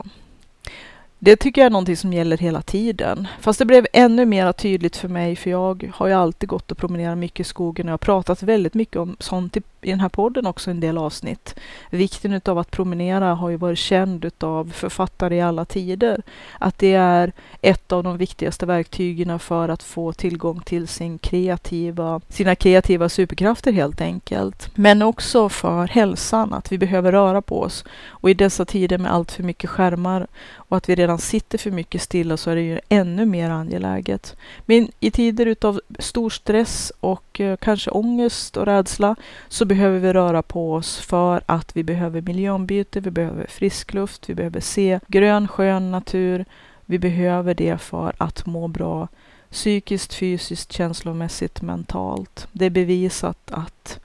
Det 1.20 1.36
tycker 1.36 1.62
jag 1.62 1.66
är 1.66 1.72
någonting 1.72 1.98
som 1.98 2.14
gäller 2.14 2.38
hela 2.38 2.62
tiden. 2.62 3.28
Fast 3.40 3.60
det 3.60 3.66
blev 3.66 3.88
ännu 3.94 4.26
mer 4.26 4.52
tydligt 4.52 4.98
för 4.98 5.08
mig, 5.08 5.36
för 5.36 5.50
jag 5.50 5.92
har 5.96 6.08
ju 6.08 6.14
alltid 6.14 6.50
gått 6.50 6.72
och 6.72 6.78
promenerat 6.78 7.18
mycket 7.18 7.40
i 7.40 7.50
skogen 7.50 7.86
och 7.86 7.90
jag 7.90 7.94
har 7.94 7.98
pratat 7.98 8.44
väldigt 8.44 8.74
mycket 8.74 8.96
om 8.96 9.16
sånt 9.20 9.58
i, 9.58 9.62
i 9.84 9.90
den 9.90 10.00
här 10.00 10.10
podden 10.10 10.46
också, 10.46 10.72
en 10.72 10.80
del 10.80 10.98
avsnitt. 10.98 11.56
Vikten 11.90 12.34
utav 12.34 12.58
att 12.58 12.72
promenera 12.72 13.34
har 13.34 13.50
ju 13.50 13.58
varit 13.58 13.80
känd 13.80 14.26
utav 14.26 14.72
författare 14.72 15.36
i 15.36 15.42
alla 15.42 15.66
tider. 15.66 16.22
Att 16.60 16.80
det 16.80 16.94
är 16.94 17.32
ett 17.62 17.92
av 17.92 18.04
de 18.04 18.18
viktigaste 18.18 18.66
verktygen 18.66 19.40
för 19.40 19.70
att 19.70 19.84
få 19.84 20.14
tillgång 20.14 20.60
till 20.60 20.88
sin 20.88 21.18
kreativa, 21.18 22.22
sina 22.30 22.56
kreativa 22.56 23.10
superkrafter 23.10 23.72
helt 23.72 24.02
enkelt. 24.02 24.70
Men 24.76 25.02
också 25.02 25.50
för 25.50 25.88
hälsan, 25.88 26.54
att 26.54 26.72
vi 26.72 26.78
behöver 26.78 27.12
röra 27.12 27.42
på 27.42 27.62
oss. 27.62 27.86
Och 28.06 28.30
i 28.30 28.34
dessa 28.34 28.66
tider 28.66 28.98
med 28.98 29.14
allt 29.14 29.32
för 29.32 29.44
mycket 29.44 29.70
skärmar 29.70 30.28
och 30.56 30.78
att 30.78 30.90
vi 30.90 30.96
redan 30.96 31.18
sitter 31.18 31.58
för 31.58 31.72
mycket 31.72 32.02
stilla 32.02 32.38
så 32.38 32.50
är 32.50 32.56
det 32.56 32.62
ju 32.62 32.80
ännu 32.90 33.26
mer 33.26 33.50
angeläget. 33.50 34.36
Men 34.66 34.88
i 35.00 35.12
tider 35.12 35.46
utav 35.46 35.82
stor 36.00 36.30
stress 36.30 36.92
och 37.00 37.33
och 37.34 37.40
eh, 37.40 37.58
kanske 37.58 37.92
ångest 37.92 38.58
och 38.58 38.66
rädsla 38.66 39.16
så 39.48 39.66
behöver 39.66 40.00
vi 40.00 40.14
röra 40.14 40.42
på 40.42 40.74
oss 40.74 41.00
för 41.00 41.42
att 41.46 41.76
vi 41.76 41.84
behöver 41.84 42.22
miljöombyte, 42.22 43.00
vi 43.00 43.12
behöver 43.12 43.46
frisk 43.48 43.94
luft, 43.94 44.30
vi 44.30 44.36
behöver 44.36 44.60
se 44.60 45.00
grön 45.08 45.48
skön 45.48 45.92
natur. 45.92 46.46
Vi 46.86 47.00
behöver 47.00 47.54
det 47.54 47.78
för 47.78 48.14
att 48.18 48.46
må 48.46 48.68
bra 48.68 49.08
psykiskt, 49.50 50.14
fysiskt, 50.14 50.72
känslomässigt, 50.72 51.62
mentalt. 51.62 52.48
Det 52.52 52.66
är 52.66 52.70
bevisat 52.70 53.52
att 53.52 54.00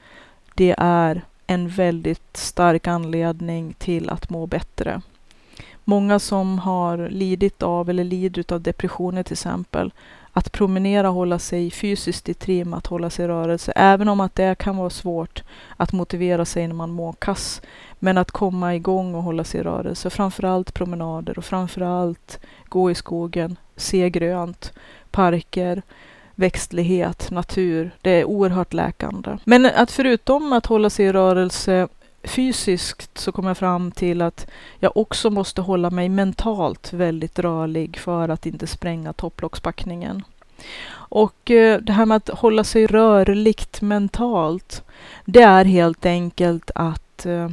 det 0.55 0.75
är 0.79 1.25
en 1.47 1.69
väldigt 1.69 2.37
stark 2.37 2.87
anledning 2.87 3.73
till 3.79 4.11
att 4.11 4.31
må 4.31 4.47
bättre. 4.47 5.03
Många 5.89 6.19
som 6.19 6.59
har 6.59 7.09
lidit 7.09 7.63
av 7.63 7.91
eller 7.91 8.05
lider 8.05 8.53
av 8.53 8.61
depressioner 8.61 9.23
till 9.23 9.33
exempel, 9.33 9.93
att 10.33 10.53
promenera, 10.53 11.09
hålla 11.09 11.39
sig 11.39 11.71
fysiskt 11.71 12.29
i 12.29 12.35
trim, 12.35 12.75
att 12.75 12.87
hålla 12.87 13.11
sig 13.11 13.25
i 13.25 13.29
rörelse, 13.29 13.73
även 13.77 14.09
om 14.09 14.21
att 14.21 14.35
det 14.35 14.59
kan 14.59 14.77
vara 14.77 14.91
svårt 14.91 15.43
att 15.77 15.93
motivera 15.93 16.45
sig 16.45 16.67
när 16.67 16.75
man 16.75 16.91
mår 16.91 17.13
kass. 17.13 17.63
Men 17.99 18.19
att 18.19 18.31
komma 18.31 18.75
igång 18.75 19.15
och 19.15 19.23
hålla 19.23 19.45
sig 19.45 19.61
i 19.61 19.63
rörelse, 19.63 20.11
framförallt 20.11 20.75
promenader 20.75 21.39
och 21.39 21.45
framförallt 21.45 22.41
gå 22.69 22.91
i 22.91 22.95
skogen, 22.95 23.57
se 23.77 24.11
grönt, 24.11 24.73
parker, 25.11 25.83
växtlighet, 26.35 27.31
natur. 27.31 27.91
Det 28.03 28.11
är 28.11 28.25
oerhört 28.25 28.73
läkande. 28.73 29.39
Men 29.45 29.67
att 29.67 29.91
förutom 29.91 30.53
att 30.53 30.67
hålla 30.67 30.91
sig 30.91 31.07
i 31.07 31.13
rörelse 31.13 31.89
fysiskt 32.29 33.19
så 33.19 33.33
kom 33.33 33.47
jag 33.47 33.59
fram 33.59 33.91
till 33.91 34.23
att 34.23 34.47
jag 34.79 34.97
också 34.97 35.31
måste 35.31 35.61
hålla 35.61 35.91
mig 35.91 36.09
mentalt 36.09 36.93
väldigt 36.93 37.39
rörlig 37.39 37.99
för 37.99 38.29
att 38.29 38.47
inte 38.47 38.67
spränga 38.67 39.13
topplockspackningen. 39.13 40.23
Och 40.91 41.51
eh, 41.51 41.81
det 41.81 41.93
här 41.93 42.07
med 42.07 42.17
att 42.17 42.29
hålla 42.29 42.65
sig 42.65 42.87
rörligt 42.87 43.81
mentalt, 43.81 44.83
det 45.25 45.43
är 45.43 45.65
helt 45.65 46.07
enkelt 46.07 46.71
att 46.75 47.27
eh, 47.27 47.51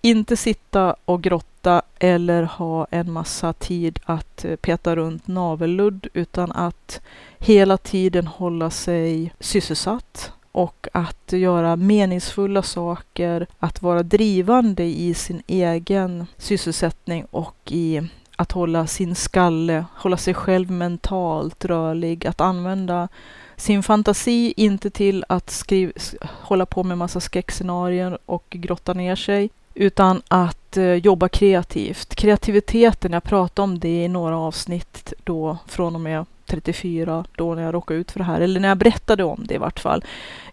inte 0.00 0.36
sitta 0.36 0.96
och 1.04 1.22
grotta 1.22 1.82
eller 1.98 2.42
ha 2.42 2.86
en 2.90 3.12
massa 3.12 3.52
tid 3.52 3.98
att 4.04 4.44
eh, 4.44 4.56
peta 4.56 4.96
runt 4.96 5.26
navelludd 5.26 6.06
utan 6.12 6.52
att 6.52 7.00
hela 7.38 7.76
tiden 7.76 8.26
hålla 8.26 8.70
sig 8.70 9.32
sysselsatt 9.40 10.32
och 10.54 10.88
att 10.92 11.32
göra 11.32 11.76
meningsfulla 11.76 12.62
saker, 12.62 13.46
att 13.58 13.82
vara 13.82 14.02
drivande 14.02 14.84
i 14.84 15.14
sin 15.14 15.42
egen 15.46 16.26
sysselsättning 16.36 17.24
och 17.30 17.56
i 17.64 18.02
att 18.36 18.52
hålla 18.52 18.86
sin 18.86 19.14
skalle, 19.14 19.84
hålla 19.94 20.16
sig 20.16 20.34
själv 20.34 20.70
mentalt 20.70 21.64
rörlig, 21.64 22.26
att 22.26 22.40
använda 22.40 23.08
sin 23.56 23.82
fantasi 23.82 24.54
inte 24.56 24.90
till 24.90 25.24
att 25.28 25.50
skriva, 25.50 25.92
hålla 26.22 26.66
på 26.66 26.82
med 26.82 26.98
massa 26.98 27.20
skräckscenarier 27.20 28.18
och 28.26 28.46
grotta 28.50 28.92
ner 28.92 29.16
sig, 29.16 29.50
utan 29.74 30.22
att 30.28 30.76
eh, 30.76 30.94
jobba 30.94 31.28
kreativt. 31.28 32.14
Kreativiteten, 32.14 33.12
jag 33.12 33.22
pratade 33.22 33.64
om 33.64 33.78
det 33.78 34.04
i 34.04 34.08
några 34.08 34.38
avsnitt 34.38 35.12
då 35.24 35.58
från 35.66 35.94
och 35.94 36.00
med 36.00 36.26
34 36.46 37.24
då 37.36 37.54
när 37.54 37.62
jag 37.62 37.74
råkade 37.74 38.00
ut 38.00 38.10
för 38.10 38.18
det 38.18 38.24
här, 38.24 38.40
eller 38.40 38.60
när 38.60 38.68
jag 38.68 38.78
berättade 38.78 39.24
om 39.24 39.44
det 39.48 39.54
i 39.54 39.58
vart 39.58 39.80
fall. 39.80 40.04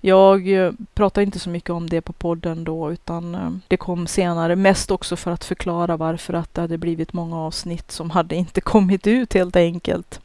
Jag 0.02 0.54
eh, 0.54 0.72
pratade 0.94 1.24
inte 1.24 1.40
så 1.40 1.50
mycket 1.50 1.70
om 1.70 1.90
det 1.90 2.02
på 2.02 2.14
podden 2.14 2.64
då, 2.64 2.92
utan 2.92 3.36
eh, 3.36 3.50
det 3.68 3.78
kom 3.78 4.08
senare, 4.08 4.56
mest 4.56 4.92
också 4.92 5.16
för 5.16 5.32
att 5.32 5.44
förklara 5.44 5.98
varför 5.98 6.34
att 6.34 6.54
det 6.54 6.62
hade 6.62 6.78
blivit 6.78 7.14
många 7.14 7.38
avsnitt 7.38 7.92
som 7.92 8.10
hade 8.10 8.36
inte 8.36 8.62
kommit 8.72 9.08
ut 9.08 9.34
helt 9.34 9.56
enkelt. 9.56 10.20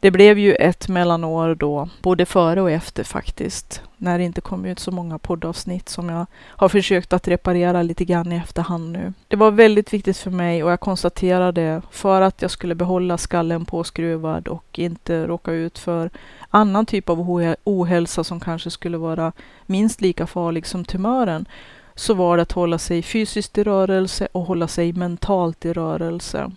Det 0.00 0.10
blev 0.10 0.38
ju 0.38 0.54
ett 0.54 0.88
mellanår 0.88 1.54
då, 1.54 1.88
både 2.02 2.26
före 2.26 2.62
och 2.62 2.70
efter 2.70 3.04
faktiskt, 3.04 3.82
när 3.96 4.18
det 4.18 4.24
inte 4.24 4.40
kom 4.40 4.64
ut 4.64 4.78
så 4.78 4.90
många 4.90 5.18
poddavsnitt 5.18 5.88
som 5.88 6.08
jag 6.08 6.26
har 6.34 6.68
försökt 6.68 7.12
att 7.12 7.28
reparera 7.28 7.82
lite 7.82 8.04
grann 8.04 8.32
i 8.32 8.36
efterhand 8.36 8.92
nu. 8.92 9.12
Det 9.28 9.36
var 9.36 9.50
väldigt 9.50 9.92
viktigt 9.92 10.16
för 10.16 10.30
mig 10.30 10.64
och 10.64 10.70
jag 10.70 10.80
konstaterade 10.80 11.82
för 11.90 12.20
att 12.20 12.42
jag 12.42 12.50
skulle 12.50 12.74
behålla 12.74 13.18
skallen 13.18 13.64
påskruvad 13.64 14.48
och 14.48 14.78
inte 14.78 15.26
råka 15.26 15.52
ut 15.52 15.78
för 15.78 16.10
annan 16.50 16.86
typ 16.86 17.08
av 17.08 17.30
ohälsa 17.64 18.24
som 18.24 18.40
kanske 18.40 18.70
skulle 18.70 18.98
vara 18.98 19.32
minst 19.66 20.00
lika 20.00 20.26
farlig 20.26 20.66
som 20.66 20.84
tumören 20.84 21.46
så 21.94 22.14
var 22.14 22.36
det 22.36 22.42
att 22.42 22.52
hålla 22.52 22.78
sig 22.78 23.02
fysiskt 23.02 23.58
i 23.58 23.64
rörelse 23.64 24.28
och 24.32 24.42
hålla 24.42 24.68
sig 24.68 24.92
mentalt 24.92 25.64
i 25.64 25.72
rörelse. 25.72 26.50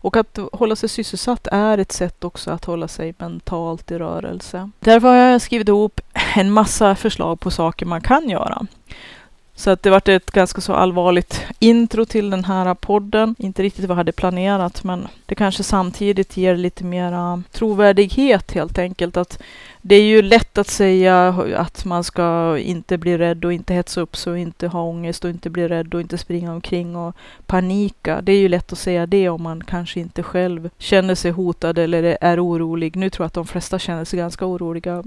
Och 0.00 0.16
att 0.16 0.38
hålla 0.52 0.76
sig 0.76 0.88
sysselsatt 0.88 1.46
är 1.46 1.78
ett 1.78 1.92
sätt 1.92 2.24
också 2.24 2.50
att 2.50 2.64
hålla 2.64 2.88
sig 2.88 3.14
mentalt 3.18 3.90
i 3.90 3.98
rörelse. 3.98 4.70
Därför 4.80 5.08
har 5.08 5.14
jag 5.16 5.42
skrivit 5.42 5.68
ihop 5.68 6.00
en 6.36 6.52
massa 6.52 6.94
förslag 6.94 7.40
på 7.40 7.50
saker 7.50 7.86
man 7.86 8.00
kan 8.00 8.28
göra. 8.28 8.66
Så 9.58 9.70
att 9.70 9.82
det 9.82 9.90
vart 9.90 10.08
ett 10.08 10.30
ganska 10.30 10.60
så 10.60 10.72
allvarligt 10.72 11.46
intro 11.58 12.04
till 12.04 12.30
den 12.30 12.44
här 12.44 12.74
podden. 12.74 13.34
Inte 13.38 13.62
riktigt 13.62 13.84
vad 13.84 13.90
jag 13.90 13.96
hade 13.96 14.12
planerat, 14.12 14.84
men 14.84 15.08
det 15.26 15.34
kanske 15.34 15.62
samtidigt 15.62 16.36
ger 16.36 16.56
lite 16.56 16.84
mera 16.84 17.42
trovärdighet 17.52 18.52
helt 18.52 18.78
enkelt. 18.78 19.16
Att 19.16 19.42
det 19.82 19.94
är 19.94 20.02
ju 20.02 20.22
lätt 20.22 20.58
att 20.58 20.68
säga 20.68 21.28
att 21.56 21.84
man 21.84 22.04
ska 22.04 22.58
inte 22.58 22.98
bli 22.98 23.18
rädd 23.18 23.44
och 23.44 23.52
inte 23.52 23.74
hetsa 23.74 24.00
upp 24.00 24.16
sig 24.16 24.30
och 24.30 24.38
inte 24.38 24.68
ha 24.68 24.82
ångest 24.82 25.24
och 25.24 25.30
inte 25.30 25.50
bli 25.50 25.68
rädd 25.68 25.94
och 25.94 26.00
inte 26.00 26.18
springa 26.18 26.52
omkring 26.52 26.96
och 26.96 27.16
panika. 27.46 28.20
Det 28.22 28.32
är 28.32 28.38
ju 28.38 28.48
lätt 28.48 28.72
att 28.72 28.78
säga 28.78 29.06
det 29.06 29.28
om 29.28 29.42
man 29.42 29.64
kanske 29.64 30.00
inte 30.00 30.22
själv 30.22 30.70
känner 30.78 31.14
sig 31.14 31.30
hotad 31.30 31.78
eller 31.78 32.18
är 32.20 32.44
orolig. 32.46 32.96
Nu 32.96 33.10
tror 33.10 33.24
jag 33.24 33.26
att 33.26 33.34
de 33.34 33.46
flesta 33.46 33.78
känner 33.78 34.04
sig 34.04 34.18
ganska 34.18 34.46
oroliga. 34.46 35.02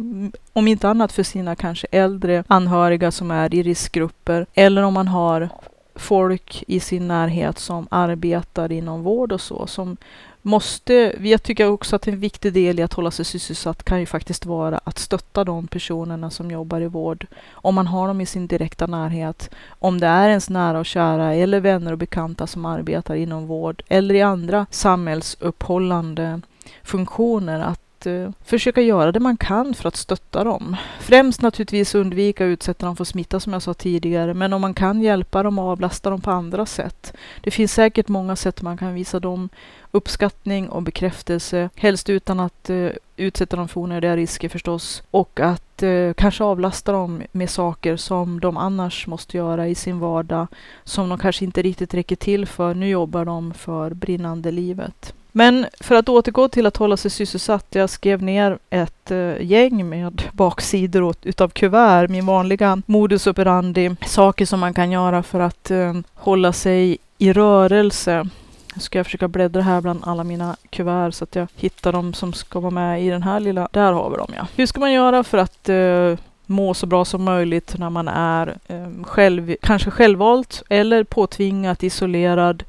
Om 0.53 0.67
inte 0.67 0.89
annat 0.89 1.11
för 1.11 1.23
sina 1.23 1.55
kanske 1.55 1.87
äldre 1.91 2.43
anhöriga 2.47 3.11
som 3.11 3.31
är 3.31 3.55
i 3.55 3.63
riskgrupper 3.63 4.40
eller 4.53 4.83
om 4.83 4.93
man 4.93 5.07
har 5.07 5.49
folk 5.95 6.63
i 6.67 6.79
sin 6.79 7.07
närhet 7.07 7.59
som 7.59 7.87
arbetar 7.91 8.71
inom 8.71 9.03
vård 9.03 9.31
och 9.31 9.41
så, 9.41 9.67
som 9.67 9.97
måste, 10.41 11.15
jag 11.19 11.43
tycker 11.43 11.67
också 11.67 11.95
att 11.95 12.07
en 12.07 12.19
viktig 12.19 12.53
del 12.53 12.79
i 12.79 12.83
att 12.83 12.93
hålla 12.93 13.11
sig 13.11 13.25
sysselsatt 13.25 13.83
kan 13.83 13.99
ju 13.99 14.05
faktiskt 14.05 14.45
vara 14.45 14.77
att 14.83 14.99
stötta 14.99 15.43
de 15.43 15.67
personerna 15.67 16.29
som 16.29 16.51
jobbar 16.51 16.81
i 16.81 16.87
vård. 16.87 17.27
Om 17.51 17.75
man 17.75 17.87
har 17.87 18.07
dem 18.07 18.21
i 18.21 18.25
sin 18.25 18.47
direkta 18.47 18.87
närhet. 18.87 19.49
Om 19.67 19.99
det 19.99 20.07
är 20.07 20.29
ens 20.29 20.49
nära 20.49 20.79
och 20.79 20.85
kära 20.85 21.33
eller 21.33 21.59
vänner 21.59 21.91
och 21.91 21.97
bekanta 21.97 22.47
som 22.47 22.65
arbetar 22.65 23.15
inom 23.15 23.47
vård 23.47 23.83
eller 23.87 24.15
i 24.15 24.21
andra 24.21 24.65
samhällsupphållande 24.71 26.41
funktioner. 26.83 27.59
Att 27.59 27.81
eh, 28.05 28.29
försöka 28.43 28.81
göra 28.81 29.11
det 29.11 29.19
man 29.19 29.37
kan 29.37 29.73
för 29.73 29.87
att 29.87 29.95
stötta 29.95 30.43
dem. 30.43 30.75
Främst 30.99 31.41
naturligtvis 31.41 31.95
undvika 31.95 32.45
att 32.45 32.47
utsätta 32.47 32.85
dem 32.85 32.95
för 32.95 33.03
smitta 33.03 33.39
som 33.39 33.53
jag 33.53 33.61
sa 33.61 33.73
tidigare, 33.73 34.33
men 34.33 34.53
om 34.53 34.61
man 34.61 34.73
kan 34.73 35.01
hjälpa 35.01 35.43
dem 35.43 35.59
och 35.59 35.65
avlasta 35.65 36.09
dem 36.09 36.21
på 36.21 36.31
andra 36.31 36.65
sätt. 36.65 37.13
Det 37.41 37.51
finns 37.51 37.73
säkert 37.73 38.07
många 38.07 38.35
sätt 38.35 38.61
man 38.61 38.77
kan 38.77 38.93
visa 38.93 39.19
dem 39.19 39.49
uppskattning 39.91 40.69
och 40.69 40.83
bekräftelse, 40.83 41.69
helst 41.75 42.09
utan 42.09 42.39
att 42.39 42.69
eh, 42.69 42.89
utsätta 43.15 43.55
dem 43.55 43.67
för 43.67 43.81
onödiga 43.81 44.15
risker 44.15 44.49
förstås, 44.49 45.03
och 45.11 45.39
att 45.39 45.83
eh, 45.83 46.13
kanske 46.13 46.43
avlasta 46.43 46.91
dem 46.91 47.21
med 47.31 47.49
saker 47.49 47.97
som 47.97 48.39
de 48.39 48.57
annars 48.57 49.07
måste 49.07 49.37
göra 49.37 49.67
i 49.67 49.75
sin 49.75 49.99
vardag, 49.99 50.47
som 50.83 51.09
de 51.09 51.17
kanske 51.17 51.45
inte 51.45 51.61
riktigt 51.61 51.93
räcker 51.93 52.15
till 52.15 52.45
för. 52.45 52.73
Nu 52.75 52.87
jobbar 52.87 53.25
de 53.25 53.53
för 53.53 53.93
brinnande 53.93 54.51
livet. 54.51 55.13
Men 55.31 55.65
för 55.79 55.95
att 55.95 56.09
återgå 56.09 56.47
till 56.47 56.65
att 56.65 56.77
hålla 56.77 56.97
sig 56.97 57.11
sysselsatt. 57.11 57.65
Jag 57.69 57.89
skrev 57.89 58.23
ner 58.23 58.59
ett 58.69 59.11
eh, 59.11 59.41
gäng 59.41 59.89
med 59.89 60.23
baksidor 60.31 61.15
utav 61.23 61.49
kuvert, 61.49 62.07
min 62.07 62.25
vanliga 62.25 62.81
modus 62.85 63.27
operandi, 63.27 63.95
saker 64.05 64.45
som 64.45 64.59
man 64.59 64.73
kan 64.73 64.91
göra 64.91 65.23
för 65.23 65.39
att 65.39 65.71
eh, 65.71 65.93
hålla 66.13 66.53
sig 66.53 66.97
i 67.17 67.33
rörelse. 67.33 68.27
Nu 68.75 68.81
ska 68.81 68.99
jag 68.99 69.05
försöka 69.05 69.27
bläddra 69.27 69.61
här 69.61 69.81
bland 69.81 69.99
alla 70.03 70.23
mina 70.23 70.55
kuvert 70.69 71.11
så 71.11 71.23
att 71.23 71.35
jag 71.35 71.47
hittar 71.55 71.91
de 71.91 72.13
som 72.13 72.33
ska 72.33 72.59
vara 72.59 72.71
med 72.71 73.03
i 73.03 73.09
den 73.09 73.23
här 73.23 73.39
lilla. 73.39 73.67
Där 73.71 73.93
har 73.93 74.09
vi 74.09 74.17
dem 74.17 74.31
ja. 74.35 74.47
Hur 74.55 74.65
ska 74.65 74.79
man 74.79 74.93
göra 74.93 75.23
för 75.23 75.37
att 75.37 75.69
eh, 75.69 76.17
må 76.45 76.73
så 76.73 76.85
bra 76.85 77.05
som 77.05 77.23
möjligt 77.23 77.77
när 77.77 77.89
man 77.89 78.07
är 78.07 78.57
själv, 79.03 79.55
kanske 79.61 79.91
självvalt 79.91 80.63
eller 80.69 81.03
påtvingat 81.03 81.83
isolerad 81.83 82.63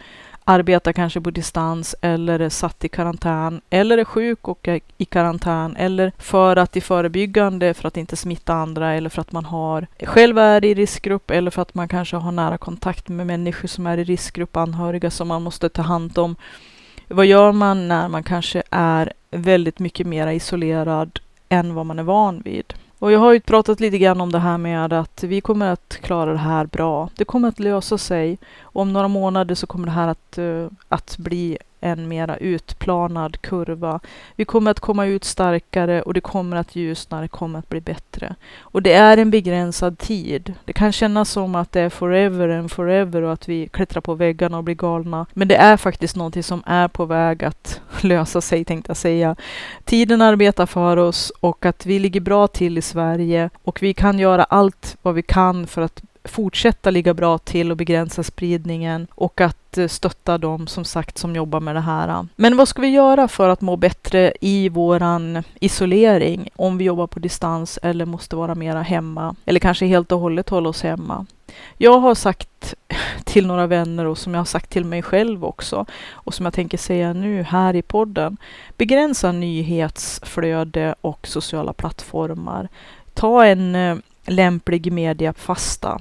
arbetar 0.45 0.93
kanske 0.93 1.21
på 1.21 1.31
distans 1.31 1.95
eller 2.01 2.39
är 2.39 2.49
satt 2.49 2.85
i 2.85 2.89
karantän 2.89 3.61
eller 3.71 3.99
är 3.99 4.05
sjuk 4.05 4.49
och 4.49 4.69
är 4.69 4.81
i 4.99 5.05
karantän 5.05 5.77
eller 5.77 6.13
för 6.19 6.57
att 6.57 6.77
i 6.77 6.81
förebyggande 6.81 7.75
för 7.75 7.89
att 7.89 7.97
inte 7.97 8.17
smitta 8.17 8.55
andra 8.55 8.95
eller 8.95 9.11
för 9.11 9.21
att 9.21 9.33
man 9.33 9.45
har 9.45 9.87
själv 10.03 10.39
är 10.39 10.65
i 10.65 10.75
riskgrupp 10.75 11.31
eller 11.31 11.51
för 11.51 11.63
att 11.63 11.75
man 11.75 11.89
kanske 11.89 12.17
har 12.17 12.33
nära 12.33 12.59
kontakt 12.59 13.09
med 13.09 13.27
människor 13.27 13.69
som 13.69 13.87
är 13.87 13.99
i 13.99 14.05
riskgrupp, 14.05 14.57
anhöriga 14.57 15.11
som 15.11 15.29
man 15.29 15.43
måste 15.43 15.69
ta 15.69 15.83
hand 15.83 16.19
om. 16.19 16.37
Vad 17.09 17.27
gör 17.27 17.53
man 17.53 17.89
när 17.89 18.09
man 18.09 18.23
kanske 18.23 18.63
är 18.71 19.13
väldigt 19.31 19.79
mycket 19.79 20.07
mer 20.07 20.27
isolerad 20.27 21.21
än 21.49 21.75
vad 21.75 21.87
man 21.87 21.99
är 21.99 22.03
van 22.03 22.43
vid? 22.45 22.75
Och 23.03 23.13
jag 23.13 23.19
har 23.19 23.33
ju 23.33 23.41
pratat 23.41 23.81
lite 23.81 23.99
grann 23.99 24.21
om 24.21 24.33
det 24.33 24.39
här 24.39 24.59
med 24.59 24.93
att 24.93 25.25
vi 25.25 25.41
kommer 25.41 25.73
att 25.73 25.99
klara 26.03 26.33
det 26.33 26.39
här 26.39 26.67
bra. 26.67 27.09
Det 27.17 27.25
kommer 27.25 27.49
att 27.49 27.61
lösa 27.61 27.99
sig. 27.99 28.39
Och 28.61 28.83
om 28.83 28.93
några 28.93 29.09
månader 29.09 29.55
så 29.55 29.67
kommer 29.67 29.87
det 29.87 29.93
här 29.93 30.09
att, 30.09 30.39
eh, 30.39 30.67
att 30.89 31.19
bli 31.19 31.59
en 31.83 32.09
mera 32.09 32.37
utplanad 32.37 33.41
kurva. 33.41 34.01
Vi 34.37 34.45
kommer 34.45 34.71
att 34.71 34.81
komma 34.81 35.07
ut 35.07 35.25
starkare 35.25 36.03
och 36.03 36.15
det 36.15 36.21
kommer 36.21 36.57
att 36.57 36.77
ljusna, 36.77 37.21
det 37.21 37.29
kommer 37.29 37.59
att 37.59 37.69
bli 37.69 37.81
bättre. 37.81 38.35
Och 38.61 38.83
det 38.83 38.93
är 38.93 39.19
en 39.19 39.31
begränsad 39.31 39.99
tid. 39.99 40.55
Det 40.65 40.73
kan 40.73 40.93
kännas 40.93 41.31
som 41.31 41.55
att 41.55 41.73
det 41.73 41.81
är 41.81 41.89
forever 41.89 42.49
and 42.49 42.73
forever 42.73 43.23
och 43.23 43.33
att 43.33 43.49
vi 43.49 43.69
klättrar 43.69 44.01
på 44.01 44.15
väggarna 44.15 44.59
och 44.59 44.65
blir 44.65 44.75
galna. 44.75 45.27
Men 45.33 45.49
det 45.49 45.57
är 45.57 45.77
faktiskt 45.77 46.17
någonting 46.17 46.43
som 46.43 46.63
är 46.67 46.89
på 46.89 47.05
väg 47.05 47.45
att 47.45 47.81
lösa 48.03 48.41
sig, 48.41 48.65
tänkte 48.65 48.91
jag 48.91 48.97
säga. 48.97 49.37
Tiden 49.85 50.23
arbetar 50.23 50.67
för 50.67 50.97
oss 50.97 51.33
och 51.41 51.67
att 51.67 51.87
vi 51.87 51.99
ligger 51.99 52.21
bra 52.21 52.47
till 52.47 52.79
i 52.79 52.83
Sverige 52.83 53.51
och 53.63 53.83
vi 53.83 53.95
kan 53.95 54.19
göra 54.19 54.45
allt 54.45 54.97
vad 55.03 55.15
vi 55.15 55.23
kan 55.23 55.67
för 55.67 55.83
att 55.83 56.03
fortsätta 56.25 56.91
ligga 56.91 57.15
bra 57.15 57.39
till 57.39 57.71
och 57.71 57.77
begränsa 57.77 58.23
spridningen 58.23 59.07
och 59.11 59.41
att 59.41 59.79
eh, 59.79 59.89
stötta 59.89 60.39
dem 60.39 60.67
som 60.67 60.85
sagt 60.85 61.19
som 61.19 61.37
jobbar 61.37 61.61
med 61.61 61.77
det 61.77 61.81
här. 61.81 62.27
Men 62.37 62.57
vad 62.57 62.69
ska 62.69 62.83
vi 62.83 62.89
göra 62.89 63.29
för 63.29 63.49
att 63.49 63.61
må 63.61 63.77
bättre 63.77 64.33
i 64.41 64.69
våran 64.69 65.43
isolering 65.61 66.49
om 66.57 66.79
vi 66.79 66.85
jobbar 66.85 67.07
på 67.07 67.19
distans 67.19 67.79
eller 67.83 68.07
måste 68.07 68.37
vara 68.37 68.55
mera 68.55 68.83
hemma 68.83 69.35
eller 69.45 69.61
kanske 69.61 69.87
helt 69.87 70.13
och 70.13 70.21
hållet 70.21 70.49
hålla 70.49 70.69
oss 70.69 70.83
hemma? 70.83 71.27
Jag 71.77 71.99
har 71.99 72.15
sagt 72.15 72.75
till 73.25 73.47
några 73.47 73.67
vänner 73.67 74.05
och 74.05 74.19
som 74.19 74.35
jag 74.35 74.41
har 74.41 74.45
sagt 74.45 74.71
till 74.71 74.85
mig 74.85 75.03
själv 75.03 75.45
också 75.45 75.87
och 76.11 76.35
som 76.35 76.47
jag 76.47 76.55
tänker 76.55 76.79
säga 76.79 77.13
nu 77.13 77.43
här 77.43 77.77
i 77.77 77.83
podden. 77.83 78.37
Begränsa 78.77 79.33
nyhetsflöde 79.33 80.95
och 81.01 81.27
sociala 81.27 81.73
plattformar. 81.73 82.69
Ta 83.15 83.47
en 83.47 83.75
eh, 83.75 83.97
lämplig 84.27 84.93
mediafasta. 84.93 86.01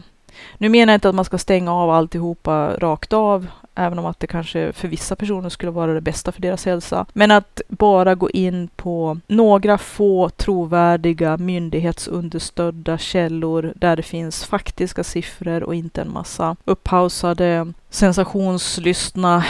Nu 0.58 0.69
menar 0.69 0.93
jag 0.93 0.97
inte 0.97 1.10
att 1.10 1.15
man 1.15 1.25
ska 1.25 1.38
stänga 1.38 1.73
av 1.73 1.89
alltihopa 1.89 2.75
rakt 2.77 3.13
av, 3.13 3.47
även 3.75 3.99
om 3.99 4.06
att 4.06 4.19
det 4.19 4.27
kanske 4.27 4.73
för 4.73 4.88
vissa 4.88 5.15
personer 5.15 5.49
skulle 5.49 5.71
vara 5.71 5.93
det 5.93 6.01
bästa 6.01 6.32
för 6.32 6.41
deras 6.41 6.65
hälsa. 6.65 7.06
Men 7.13 7.32
att 7.32 7.62
bara 7.67 8.15
gå 8.15 8.30
in 8.30 8.67
på 8.75 9.19
några 9.27 9.77
få 9.77 10.30
trovärdiga 10.30 11.38
myndighetsunderstödda 11.38 12.97
källor 12.97 13.73
där 13.75 13.95
det 13.95 14.04
finns 14.04 14.45
faktiska 14.45 15.04
siffror 15.04 15.63
och 15.63 15.75
inte 15.75 16.01
en 16.01 16.13
massa 16.13 16.56
upphausade 16.65 17.73
sensationslystna 17.89 19.43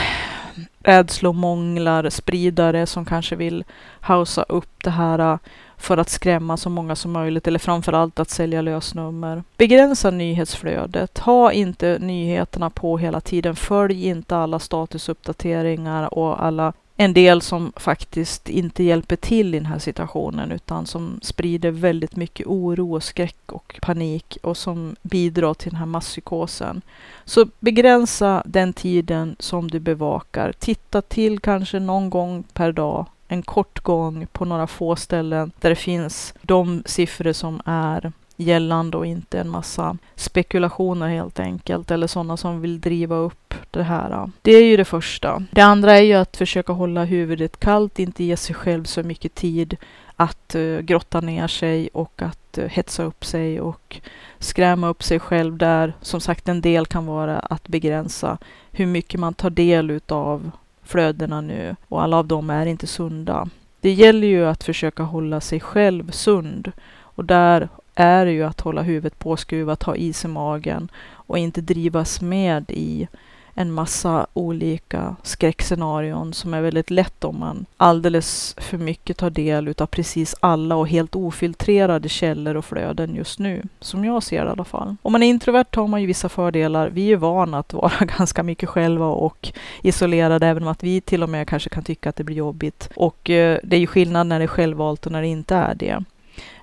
rädslomånglar, 0.84 2.10
spridare 2.10 2.86
som 2.86 3.04
kanske 3.04 3.36
vill 3.36 3.64
hausa 4.00 4.42
upp 4.42 4.84
det 4.84 4.90
här 4.90 5.38
för 5.82 5.96
att 5.96 6.08
skrämma 6.08 6.56
så 6.56 6.70
många 6.70 6.96
som 6.96 7.12
möjligt 7.12 7.48
eller 7.48 7.58
framför 7.58 7.92
allt 7.92 8.20
att 8.20 8.30
sälja 8.30 8.62
lösnummer. 8.62 9.44
Begränsa 9.56 10.10
nyhetsflödet. 10.10 11.18
Ha 11.18 11.52
inte 11.52 11.98
nyheterna 12.00 12.70
på 12.70 12.98
hela 12.98 13.20
tiden. 13.20 13.56
Följ 13.56 14.06
inte 14.06 14.36
alla 14.36 14.58
statusuppdateringar 14.58 16.14
och 16.14 16.44
alla 16.44 16.72
en 16.96 17.12
del 17.12 17.42
som 17.42 17.72
faktiskt 17.76 18.48
inte 18.48 18.82
hjälper 18.82 19.16
till 19.16 19.54
i 19.54 19.58
den 19.58 19.66
här 19.66 19.78
situationen 19.78 20.52
utan 20.52 20.86
som 20.86 21.20
sprider 21.22 21.70
väldigt 21.70 22.16
mycket 22.16 22.46
oro 22.46 22.94
och 22.94 23.02
skräck 23.02 23.52
och 23.52 23.78
panik 23.82 24.38
och 24.42 24.56
som 24.56 24.96
bidrar 25.02 25.54
till 25.54 25.70
den 25.70 25.78
här 25.78 25.86
masspsykosen. 25.86 26.82
Så 27.24 27.46
begränsa 27.60 28.42
den 28.46 28.72
tiden 28.72 29.36
som 29.38 29.70
du 29.70 29.80
bevakar. 29.80 30.52
Titta 30.58 31.02
till 31.02 31.40
kanske 31.40 31.78
någon 31.78 32.10
gång 32.10 32.44
per 32.52 32.72
dag 32.72 33.06
en 33.32 33.42
kort 33.42 33.80
gång 33.80 34.26
på 34.32 34.44
några 34.44 34.66
få 34.66 34.96
ställen 34.96 35.52
där 35.60 35.70
det 35.70 35.76
finns 35.76 36.34
de 36.42 36.82
siffror 36.86 37.32
som 37.32 37.62
är 37.64 38.12
gällande 38.36 38.96
och 38.96 39.06
inte 39.06 39.40
en 39.40 39.48
massa 39.48 39.96
spekulationer 40.14 41.08
helt 41.08 41.40
enkelt 41.40 41.90
eller 41.90 42.06
sådana 42.06 42.36
som 42.36 42.60
vill 42.60 42.80
driva 42.80 43.16
upp 43.16 43.54
det 43.70 43.82
här. 43.82 44.30
Det 44.42 44.52
är 44.52 44.64
ju 44.64 44.76
det 44.76 44.84
första. 44.84 45.42
Det 45.50 45.60
andra 45.60 45.98
är 45.98 46.02
ju 46.02 46.14
att 46.14 46.36
försöka 46.36 46.72
hålla 46.72 47.04
huvudet 47.04 47.60
kallt, 47.60 47.98
inte 47.98 48.24
ge 48.24 48.36
sig 48.36 48.54
själv 48.54 48.84
så 48.84 49.02
mycket 49.02 49.34
tid 49.34 49.76
att 50.16 50.54
uh, 50.54 50.80
grotta 50.80 51.20
ner 51.20 51.46
sig 51.46 51.88
och 51.92 52.22
att 52.22 52.58
uh, 52.58 52.64
hetsa 52.64 53.02
upp 53.02 53.24
sig 53.24 53.60
och 53.60 54.00
skrämma 54.38 54.88
upp 54.88 55.02
sig 55.02 55.20
själv 55.20 55.56
där. 55.56 55.92
Som 56.00 56.20
sagt, 56.20 56.48
en 56.48 56.60
del 56.60 56.86
kan 56.86 57.06
vara 57.06 57.38
att 57.38 57.68
begränsa 57.68 58.38
hur 58.70 58.86
mycket 58.86 59.20
man 59.20 59.34
tar 59.34 59.50
del 59.50 59.90
utav 59.90 60.50
flödena 60.82 61.40
nu 61.40 61.76
och 61.88 62.02
alla 62.02 62.16
av 62.16 62.26
dem 62.26 62.50
är 62.50 62.66
inte 62.66 62.86
sunda. 62.86 63.48
Det 63.80 63.92
gäller 63.92 64.28
ju 64.28 64.46
att 64.46 64.64
försöka 64.64 65.02
hålla 65.02 65.40
sig 65.40 65.60
själv 65.60 66.10
sund 66.10 66.72
och 67.00 67.24
där 67.24 67.68
är 67.94 68.26
det 68.26 68.32
ju 68.32 68.42
att 68.42 68.60
hålla 68.60 68.82
huvudet 68.82 69.18
påskruvat, 69.18 69.82
ha 69.82 69.96
is 69.96 70.24
i 70.24 70.28
magen 70.28 70.88
och 71.12 71.38
inte 71.38 71.60
drivas 71.60 72.20
med 72.20 72.70
i 72.70 73.08
en 73.54 73.72
massa 73.72 74.26
olika 74.32 75.16
skräckscenarion 75.22 76.34
som 76.34 76.54
är 76.54 76.60
väldigt 76.60 76.90
lätt 76.90 77.24
om 77.24 77.40
man 77.40 77.66
alldeles 77.76 78.54
för 78.58 78.78
mycket 78.78 79.16
tar 79.16 79.30
del 79.30 79.68
utav 79.68 79.86
precis 79.86 80.34
alla 80.40 80.76
och 80.76 80.88
helt 80.88 81.16
ofiltrerade 81.16 82.08
källor 82.08 82.54
och 82.54 82.64
flöden 82.64 83.14
just 83.14 83.38
nu. 83.38 83.62
Som 83.80 84.04
jag 84.04 84.22
ser 84.22 84.44
det 84.44 84.48
i 84.48 84.50
alla 84.50 84.64
fall. 84.64 84.96
Om 85.02 85.12
man 85.12 85.22
är 85.22 85.26
introvert 85.26 85.76
har 85.76 85.86
man 85.86 86.00
ju 86.00 86.06
vissa 86.06 86.28
fördelar. 86.28 86.88
Vi 86.88 87.12
är 87.12 87.16
vana 87.16 87.58
att 87.58 87.72
vara 87.72 87.92
ganska 88.18 88.42
mycket 88.42 88.68
själva 88.68 89.06
och 89.06 89.52
isolerade, 89.82 90.46
även 90.46 90.62
om 90.62 90.68
att 90.68 90.82
vi 90.82 91.00
till 91.00 91.22
och 91.22 91.28
med 91.28 91.48
kanske 91.48 91.70
kan 91.70 91.84
tycka 91.84 92.08
att 92.08 92.16
det 92.16 92.24
blir 92.24 92.36
jobbigt. 92.36 92.90
Och 92.96 93.30
eh, 93.30 93.58
det 93.64 93.76
är 93.76 93.80
ju 93.80 93.86
skillnad 93.86 94.26
när 94.26 94.38
det 94.38 94.44
är 94.44 94.46
självvalt 94.46 95.06
och 95.06 95.12
när 95.12 95.22
det 95.22 95.28
inte 95.28 95.54
är 95.54 95.74
det. 95.74 96.04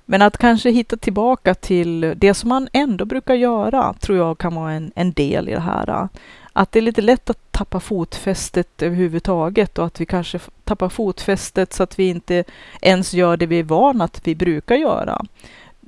Men 0.05 0.21
att 0.21 0.37
kanske 0.37 0.69
hitta 0.69 0.97
tillbaka 0.97 1.53
till 1.53 2.13
det 2.17 2.33
som 2.33 2.49
man 2.49 2.67
ändå 2.73 3.05
brukar 3.05 3.35
göra 3.35 3.93
tror 3.93 4.17
jag 4.17 4.37
kan 4.37 4.55
vara 4.55 4.71
en, 4.71 4.91
en 4.95 5.11
del 5.11 5.49
i 5.49 5.51
det 5.51 5.59
här 5.59 6.07
att 6.53 6.71
det 6.71 6.79
är 6.79 6.81
lite 6.81 7.01
lätt 7.01 7.29
att 7.29 7.51
tappa 7.51 7.79
fotfästet 7.79 8.81
överhuvudtaget 8.81 9.79
och 9.79 9.85
att 9.85 10.01
vi 10.01 10.05
kanske 10.05 10.39
tappar 10.63 10.89
fotfästet 10.89 11.73
så 11.73 11.83
att 11.83 11.99
vi 11.99 12.09
inte 12.09 12.43
ens 12.81 13.13
gör 13.13 13.37
det 13.37 13.45
vi 13.45 13.59
är 13.59 13.63
vana 13.63 14.03
att 14.03 14.27
vi 14.27 14.35
brukar 14.35 14.75
göra. 14.75 15.25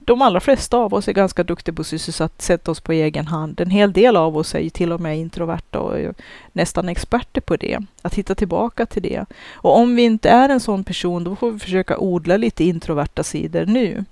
De 0.06 0.22
allra 0.22 0.40
flesta 0.40 0.78
av 0.78 0.94
oss 0.94 1.08
är 1.08 1.14
ganska 1.14 1.44
duktiga 1.44 1.76
på 1.76 1.84
att 2.24 2.42
sätta 2.42 2.72
oss 2.72 2.80
på 2.80 2.92
egen 2.92 3.28
hand. 3.28 3.62
En 3.62 3.70
hel 3.70 3.94
del 3.94 4.18
av 4.18 4.38
oss 4.38 4.56
är 4.56 4.60
ju 4.60 4.70
till 4.70 4.92
och 4.92 5.02
med 5.02 5.18
introverta 5.18 5.80
och 5.80 6.16
nästan 6.52 6.90
experter 6.90 7.42
på 7.42 7.56
det. 7.56 7.80
Att 8.02 8.16
hitta 8.16 8.36
tillbaka 8.36 8.86
till 8.86 9.02
det. 9.02 9.26
Och 9.54 9.78
om 9.78 9.96
vi 9.96 10.02
inte 10.02 10.30
är 10.30 10.50
en 10.50 10.60
sån 10.60 10.84
person, 10.84 11.24
då 11.24 11.36
får 11.36 11.52
vi 11.52 11.60
försöka 11.60 11.98
odla 11.98 12.38
lite 12.38 12.64
introverta 12.64 13.24
sidor 13.24 13.66
nu. 13.66 14.06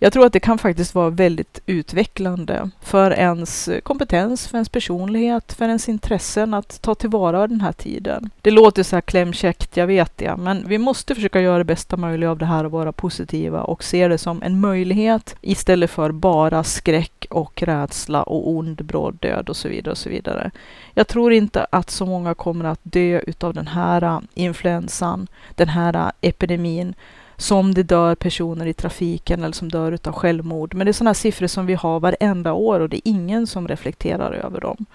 Jag 0.00 0.12
tror 0.12 0.26
att 0.26 0.32
det 0.32 0.40
kan 0.40 0.58
faktiskt 0.58 0.94
vara 0.94 1.10
väldigt 1.10 1.60
utvecklande 1.66 2.70
för 2.80 3.10
ens 3.10 3.68
kompetens, 3.82 4.48
för 4.48 4.56
ens 4.56 4.68
personlighet, 4.68 5.52
för 5.52 5.64
ens 5.64 5.88
intressen 5.88 6.54
att 6.54 6.82
ta 6.82 6.94
tillvara 6.94 7.46
den 7.46 7.60
här 7.60 7.72
tiden. 7.72 8.30
Det 8.42 8.50
låter 8.50 8.82
så 8.82 8.96
här 8.96 9.00
klämkäckt, 9.00 9.76
jag 9.76 9.86
vet 9.86 10.18
det, 10.18 10.36
men 10.36 10.68
vi 10.68 10.78
måste 10.78 11.14
försöka 11.14 11.40
göra 11.40 11.58
det 11.58 11.64
bästa 11.64 11.96
möjliga 11.96 12.30
av 12.30 12.38
det 12.38 12.46
här 12.46 12.64
och 12.64 12.70
vara 12.70 12.92
positiva 12.92 13.62
och 13.62 13.84
se 13.84 14.08
det 14.08 14.18
som 14.18 14.42
en 14.42 14.60
möjlighet 14.60 15.36
istället 15.40 15.90
för 15.90 16.12
bara 16.12 16.64
skräck 16.64 17.26
och 17.30 17.62
rädsla 17.62 18.22
och 18.22 18.50
ond 18.50 18.84
bråd 18.84 19.16
död 19.20 19.48
och 19.48 19.56
så 19.56 19.68
vidare 19.68 19.90
och 19.90 19.98
så 19.98 20.08
vidare. 20.08 20.50
Jag 20.94 21.08
tror 21.08 21.32
inte 21.32 21.66
att 21.70 21.90
så 21.90 22.06
många 22.06 22.34
kommer 22.34 22.64
att 22.64 22.80
dö 22.82 23.20
utav 23.26 23.54
den 23.54 23.66
här 23.66 24.20
influensan, 24.34 25.26
den 25.54 25.68
här 25.68 26.12
epidemin 26.20 26.94
som 27.38 27.74
det 27.74 27.82
dör 27.82 28.14
personer 28.14 28.66
i 28.66 28.72
trafiken 28.72 29.42
eller 29.42 29.52
som 29.52 29.68
dör 29.68 29.92
utav 29.92 30.12
självmord. 30.12 30.74
Men 30.74 30.84
det 30.84 30.90
är 30.90 30.92
sådana 30.92 31.14
siffror 31.14 31.46
som 31.46 31.66
vi 31.66 31.74
har 31.74 32.00
varenda 32.00 32.52
år 32.52 32.80
och 32.80 32.88
det 32.88 32.96
är 32.96 33.10
ingen 33.10 33.46
som 33.46 33.68
reflekterar 33.68 34.32
över 34.32 34.60
dem. 34.60 34.86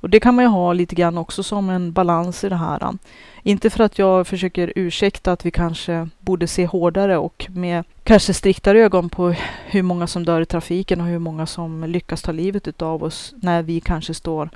Och 0.00 0.10
det 0.10 0.20
kan 0.20 0.34
man 0.34 0.44
ju 0.44 0.48
ha 0.48 0.72
lite 0.72 0.94
grann 0.94 1.18
också 1.18 1.42
som 1.42 1.70
en 1.70 1.92
balans 1.92 2.44
i 2.44 2.48
det 2.48 2.56
här. 2.56 2.92
Inte 3.42 3.70
för 3.70 3.84
att 3.84 3.98
jag 3.98 4.26
försöker 4.26 4.72
ursäkta 4.76 5.32
att 5.32 5.46
vi 5.46 5.50
kanske 5.50 6.08
borde 6.20 6.46
se 6.46 6.66
hårdare 6.66 7.16
och 7.18 7.46
med 7.50 7.84
kanske 8.04 8.34
striktare 8.34 8.80
ögon 8.80 9.08
på 9.08 9.34
hur 9.66 9.82
många 9.82 10.06
som 10.06 10.24
dör 10.24 10.40
i 10.40 10.46
trafiken 10.46 11.00
och 11.00 11.06
hur 11.06 11.18
många 11.18 11.46
som 11.46 11.84
lyckas 11.84 12.22
ta 12.22 12.32
livet 12.32 12.68
utav 12.68 13.04
oss 13.04 13.34
när 13.36 13.62
vi 13.62 13.80
kanske 13.80 14.14
står 14.14 14.50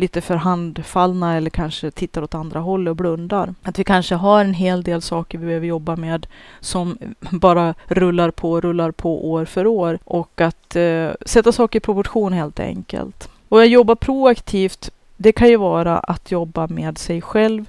lite 0.00 0.20
för 0.20 0.36
handfallna 0.36 1.36
eller 1.36 1.50
kanske 1.50 1.90
tittar 1.90 2.22
åt 2.22 2.34
andra 2.34 2.60
hållet 2.60 2.90
och 2.90 2.96
blundar. 2.96 3.54
Att 3.62 3.78
vi 3.78 3.84
kanske 3.84 4.14
har 4.14 4.40
en 4.40 4.54
hel 4.54 4.82
del 4.82 5.02
saker 5.02 5.38
vi 5.38 5.46
behöver 5.46 5.66
jobba 5.66 5.96
med 5.96 6.26
som 6.60 6.98
bara 7.30 7.74
rullar 7.86 8.30
på, 8.30 8.60
rullar 8.60 8.90
på 8.90 9.30
år 9.30 9.44
för 9.44 9.66
år 9.66 9.98
och 10.04 10.40
att 10.40 10.76
eh, 10.76 11.10
sätta 11.26 11.52
saker 11.52 11.76
i 11.76 11.80
proportion 11.80 12.32
helt 12.32 12.60
enkelt. 12.60 13.28
Och 13.48 13.60
jag 13.60 13.66
jobbar 13.66 13.94
proaktivt 13.94 14.90
Det 15.16 15.32
kan 15.32 15.48
ju 15.48 15.56
vara 15.56 15.98
att 15.98 16.30
jobba 16.30 16.66
med 16.66 16.98
sig 16.98 17.22
själv 17.22 17.64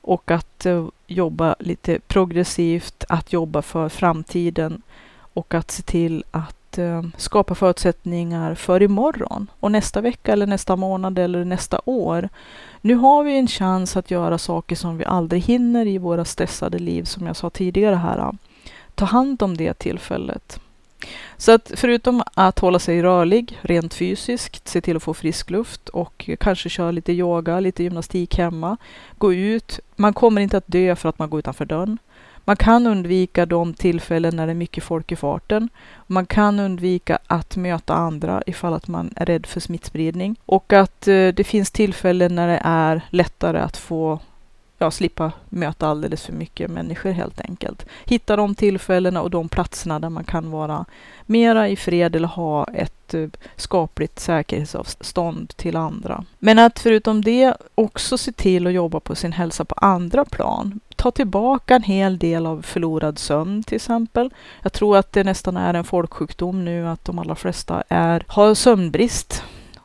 och 0.00 0.30
att 0.30 0.66
eh, 0.66 0.86
jobba 1.06 1.54
lite 1.58 1.98
progressivt, 2.06 3.04
att 3.08 3.32
jobba 3.32 3.62
för 3.62 3.88
framtiden 3.88 4.82
och 5.34 5.54
att 5.54 5.70
se 5.70 5.82
till 5.82 6.24
att 6.30 6.61
eh, 6.78 7.02
skapa 7.16 7.54
förutsättningar 7.54 8.54
för 8.54 8.82
imorgon 8.82 9.50
och 9.60 9.72
nästa 9.72 10.00
vecka 10.00 10.32
eller 10.32 10.46
nästa 10.46 10.76
månad 10.76 11.18
eller 11.18 11.44
nästa 11.44 11.80
år. 11.84 12.28
Nu 12.80 12.94
har 12.94 13.24
vi 13.24 13.38
en 13.38 13.48
chans 13.48 13.96
att 13.96 14.10
göra 14.10 14.38
saker 14.38 14.76
som 14.76 14.98
vi 14.98 15.04
aldrig 15.04 15.42
hinner 15.42 15.86
i 15.86 15.98
våra 15.98 16.24
stressade 16.24 16.78
liv, 16.78 17.04
som 17.04 17.26
jag 17.26 17.36
sa 17.36 17.50
tidigare 17.50 17.94
här. 17.94 18.32
Ta 18.94 19.04
hand 19.04 19.42
om 19.42 19.56
det 19.56 19.74
tillfället. 19.74 20.60
Så 21.36 21.52
att 21.52 21.72
förutom 21.76 22.22
att 22.34 22.58
hålla 22.58 22.78
sig 22.78 23.02
rörlig 23.02 23.58
rent 23.62 23.94
fysiskt, 23.94 24.68
se 24.68 24.80
till 24.80 24.96
att 24.96 25.02
få 25.02 25.14
frisk 25.14 25.50
luft 25.50 25.88
och 25.88 26.30
kanske 26.40 26.68
köra 26.68 26.90
lite 26.90 27.12
yoga, 27.12 27.60
lite 27.60 27.82
gymnastik 27.82 28.38
hemma, 28.38 28.76
gå 29.18 29.32
ut. 29.32 29.80
Man 29.96 30.12
kommer 30.12 30.40
inte 30.40 30.56
att 30.56 30.66
dö 30.66 30.96
för 30.96 31.08
att 31.08 31.18
man 31.18 31.30
går 31.30 31.38
utanför 31.38 31.64
dörren. 31.64 31.98
Man 32.44 32.56
kan 32.56 32.86
undvika 32.86 33.46
de 33.46 33.74
tillfällen 33.74 34.36
när 34.36 34.46
det 34.46 34.52
är 34.52 34.54
mycket 34.54 34.84
folk 34.84 35.12
i 35.12 35.16
farten. 35.16 35.68
Man 36.06 36.26
kan 36.26 36.60
undvika 36.60 37.18
att 37.26 37.56
möta 37.56 37.94
andra 37.94 38.42
ifall 38.46 38.74
att 38.74 38.88
man 38.88 39.12
är 39.16 39.26
rädd 39.26 39.46
för 39.46 39.60
smittspridning. 39.60 40.36
Och 40.46 40.72
att 40.72 41.08
eh, 41.08 41.28
det 41.28 41.46
finns 41.46 41.70
tillfällen 41.70 42.34
när 42.34 42.48
det 42.48 42.60
är 42.64 43.02
lättare 43.10 43.58
att 43.58 43.76
få 43.76 44.20
ja, 44.82 44.90
slippa 44.90 45.32
möta 45.48 45.88
alldeles 45.88 46.22
för 46.22 46.32
mycket 46.32 46.70
människor 46.70 47.10
helt 47.10 47.40
enkelt. 47.40 47.86
Hitta 48.04 48.36
de 48.36 48.54
tillfällena 48.54 49.22
och 49.22 49.30
de 49.30 49.48
platserna 49.48 50.00
där 50.00 50.08
man 50.08 50.24
kan 50.24 50.50
vara 50.50 50.84
mera 51.26 51.68
i 51.68 51.76
fred 51.76 52.16
eller 52.16 52.28
ha 52.28 52.66
ett 52.74 53.14
eh, 53.14 53.28
skapligt 53.56 54.18
säkerhetsavstånd 54.18 55.56
till 55.56 55.76
andra. 55.76 56.24
Men 56.38 56.58
att 56.58 56.78
förutom 56.78 57.22
det 57.22 57.54
också 57.74 58.18
se 58.18 58.32
till 58.32 58.66
att 58.66 58.72
jobba 58.72 59.00
på 59.00 59.14
sin 59.14 59.32
hälsa 59.32 59.64
på 59.64 59.74
andra 59.74 60.24
plan. 60.24 60.80
Ta 60.96 61.10
tillbaka 61.10 61.74
en 61.74 61.82
hel 61.82 62.18
del 62.18 62.46
av 62.46 62.62
förlorad 62.62 63.18
sömn 63.18 63.62
till 63.62 63.76
exempel. 63.76 64.30
Jag 64.62 64.72
tror 64.72 64.96
att 64.96 65.12
det 65.12 65.24
nästan 65.24 65.56
är 65.56 65.74
en 65.74 65.84
folksjukdom 65.84 66.64
nu 66.64 66.88
att 66.88 67.04
de 67.04 67.18
allra 67.18 67.34
flesta 67.34 67.82
är, 67.88 68.24
har 68.28 68.54
sömnbrist 68.54 69.42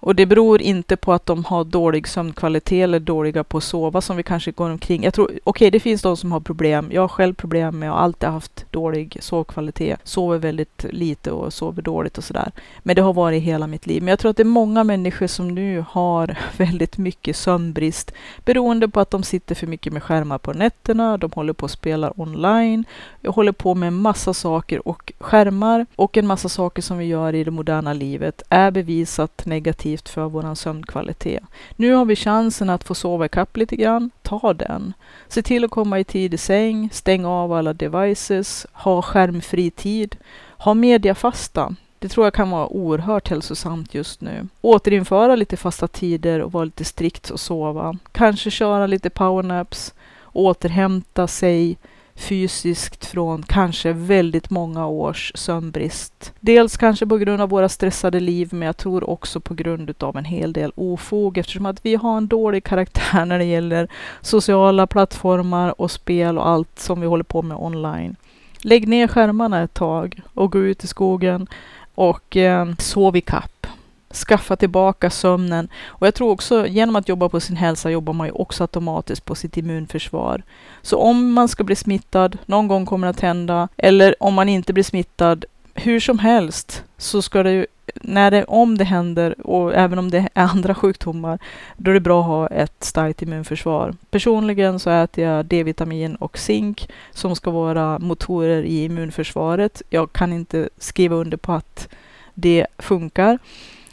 och 0.07 0.15
det 0.15 0.25
beror 0.25 0.61
inte 0.61 0.97
på 0.97 1.13
att 1.13 1.25
de 1.25 1.45
har 1.45 1.63
dålig 1.63 2.07
sömnkvalitet 2.07 2.83
eller 2.83 2.99
dåliga 2.99 3.43
på 3.43 3.57
att 3.57 3.63
sova 3.63 4.01
som 4.01 4.17
vi 4.17 4.23
kanske 4.23 4.51
går 4.51 4.69
omkring. 4.69 5.03
Jag 5.03 5.13
tror, 5.13 5.25
okej, 5.25 5.39
okay, 5.45 5.69
det 5.69 5.79
finns 5.79 6.01
de 6.01 6.17
som 6.17 6.31
har 6.31 6.39
problem. 6.39 6.89
Jag 6.91 7.01
har 7.01 7.07
själv 7.07 7.33
problem 7.33 7.79
med 7.79 7.91
att 7.91 7.97
alltid 7.97 8.29
haft 8.29 8.65
dålig 8.71 9.17
sovkvalitet. 9.21 9.99
Sover 10.03 10.37
väldigt 10.37 10.85
lite 10.89 11.31
och 11.31 11.53
sover 11.53 11.81
dåligt 11.81 12.17
och 12.17 12.23
sådär. 12.23 12.51
Men 12.79 12.95
det 12.95 13.01
har 13.01 13.13
varit 13.13 13.43
hela 13.43 13.67
mitt 13.67 13.87
liv. 13.87 14.03
Men 14.03 14.07
jag 14.07 14.19
tror 14.19 14.31
att 14.31 14.37
det 14.37 14.43
är 14.43 14.45
många 14.45 14.83
människor 14.83 15.27
som 15.27 15.47
nu 15.47 15.85
har 15.89 16.37
väldigt 16.57 16.97
mycket 16.97 17.35
sömnbrist 17.35 18.11
beroende 18.45 18.87
på 18.87 18.99
att 18.99 19.11
de 19.11 19.23
sitter 19.23 19.55
för 19.55 19.67
mycket 19.67 19.93
med 19.93 20.03
skärmar 20.03 20.37
på 20.37 20.53
nätterna. 20.53 21.17
De 21.17 21.31
håller 21.31 21.53
på 21.53 21.65
att 21.65 21.71
spela 21.71 22.13
online. 22.15 22.85
Jag 23.21 23.31
håller 23.31 23.51
på 23.51 23.75
med 23.75 23.87
en 23.87 24.01
massa 24.01 24.33
saker 24.33 24.87
och 24.87 25.13
skärmar 25.19 25.85
och 25.95 26.17
en 26.17 26.27
massa 26.27 26.49
saker 26.49 26.81
som 26.81 26.97
vi 26.97 27.05
gör 27.05 27.35
i 27.35 27.43
det 27.43 27.51
moderna 27.51 27.93
livet 27.93 28.41
är 28.49 28.71
bevisat 28.71 29.45
negativt 29.45 29.96
positivt 29.97 30.09
för 30.09 30.29
vår 30.29 30.55
sömnkvalitet. 30.55 31.43
Nu 31.77 31.93
har 31.93 32.05
vi 32.05 32.15
chansen 32.15 32.69
att 32.69 32.83
få 32.83 32.95
sova 32.95 33.25
ikapp 33.25 33.57
lite 33.57 33.75
grann. 33.75 34.11
Ta 34.23 34.53
den. 34.53 34.93
Se 35.27 35.41
till 35.41 35.63
att 35.63 35.71
komma 35.71 35.99
i 35.99 36.03
tid 36.03 36.33
i 36.33 36.37
säng, 36.37 36.89
stäng 36.91 37.25
av 37.25 37.53
alla 37.53 37.73
devices, 37.73 38.67
ha 38.73 39.01
skärmfri 39.01 39.71
tid, 39.71 40.15
ha 40.59 40.73
mediafasta. 40.73 41.75
Det 41.99 42.09
tror 42.09 42.25
jag 42.25 42.33
kan 42.33 42.51
vara 42.51 42.67
oerhört 42.67 43.29
hälsosamt 43.29 43.93
just 43.93 44.21
nu. 44.21 44.47
Återinföra 44.61 45.35
lite 45.35 45.57
fasta 45.57 45.87
tider 45.87 46.41
och 46.41 46.51
vara 46.51 46.65
lite 46.65 46.85
strikt 46.85 47.31
och 47.31 47.39
sova. 47.39 47.97
Kanske 48.13 48.51
köra 48.51 48.87
lite 48.87 49.09
powernaps, 49.09 49.93
återhämta 50.33 51.27
sig, 51.27 51.77
fysiskt 52.17 53.05
från 53.05 53.43
kanske 53.43 53.93
väldigt 53.93 54.49
många 54.49 54.87
års 54.87 55.31
sömnbrist. 55.35 56.33
Dels 56.39 56.77
kanske 56.77 57.05
på 57.05 57.17
grund 57.17 57.41
av 57.41 57.49
våra 57.49 57.69
stressade 57.69 58.19
liv, 58.19 58.49
men 58.51 58.61
jag 58.61 58.77
tror 58.77 59.09
också 59.09 59.39
på 59.39 59.53
grund 59.53 60.03
av 60.03 60.17
en 60.17 60.25
hel 60.25 60.53
del 60.53 60.71
ofog 60.75 61.37
eftersom 61.37 61.65
att 61.65 61.85
vi 61.85 61.95
har 61.95 62.17
en 62.17 62.27
dålig 62.27 62.63
karaktär 62.63 63.25
när 63.25 63.39
det 63.39 63.45
gäller 63.45 63.87
sociala 64.21 64.87
plattformar 64.87 65.81
och 65.81 65.91
spel 65.91 66.37
och 66.37 66.47
allt 66.47 66.79
som 66.79 67.01
vi 67.01 67.07
håller 67.07 67.23
på 67.23 67.41
med 67.41 67.57
online. 67.57 68.15
Lägg 68.61 68.87
ner 68.87 69.07
skärmarna 69.07 69.63
ett 69.63 69.73
tag 69.73 70.21
och 70.33 70.51
gå 70.51 70.59
ut 70.59 70.83
i 70.83 70.87
skogen 70.87 71.47
och 71.95 72.37
eh, 72.37 72.67
sov 72.77 73.15
i 73.15 73.21
kapp 73.21 73.67
skaffa 74.13 74.55
tillbaka 74.55 75.09
sömnen. 75.09 75.69
Och 75.85 76.07
jag 76.07 76.13
tror 76.13 76.31
också 76.31 76.67
genom 76.67 76.95
att 76.95 77.09
jobba 77.09 77.29
på 77.29 77.39
sin 77.39 77.55
hälsa 77.55 77.91
jobbar 77.91 78.13
man 78.13 78.27
ju 78.27 78.33
också 78.33 78.63
automatiskt 78.63 79.25
på 79.25 79.35
sitt 79.35 79.57
immunförsvar. 79.57 80.43
Så 80.81 80.97
om 80.97 81.33
man 81.33 81.47
ska 81.47 81.63
bli 81.63 81.75
smittad, 81.75 82.37
någon 82.45 82.67
gång 82.67 82.85
kommer 82.85 83.07
det 83.07 83.11
att 83.11 83.19
hända, 83.19 83.67
eller 83.77 84.15
om 84.19 84.33
man 84.33 84.49
inte 84.49 84.73
blir 84.73 84.83
smittad, 84.83 85.45
hur 85.73 85.99
som 85.99 86.19
helst 86.19 86.83
så 86.97 87.21
ska 87.21 87.43
det 87.43 87.51
ju, 87.51 87.65
när 88.01 88.31
det, 88.31 88.43
om 88.45 88.77
det 88.77 88.83
händer 88.83 89.47
och 89.47 89.75
även 89.75 89.99
om 89.99 90.11
det 90.11 90.17
är 90.17 90.43
andra 90.43 90.75
sjukdomar, 90.81 91.39
då 91.77 91.91
är 91.91 91.93
det 91.93 91.99
bra 91.99 92.19
att 92.21 92.27
ha 92.27 92.47
ett 92.47 92.83
starkt 92.83 93.21
immunförsvar. 93.21 93.95
Personligen 94.09 94.79
så 94.79 94.89
äter 94.89 95.23
jag 95.23 95.45
D-vitamin 95.45 96.15
och 96.15 96.37
zink 96.37 96.89
som 97.11 97.35
ska 97.35 97.51
vara 97.51 97.99
motorer 97.99 98.63
i 98.63 98.83
immunförsvaret. 98.83 99.81
Jag 99.89 100.13
kan 100.13 100.33
inte 100.33 100.69
skriva 100.77 101.15
under 101.15 101.37
på 101.37 101.53
att 101.53 101.87
det 102.33 102.67
funkar. 102.77 103.39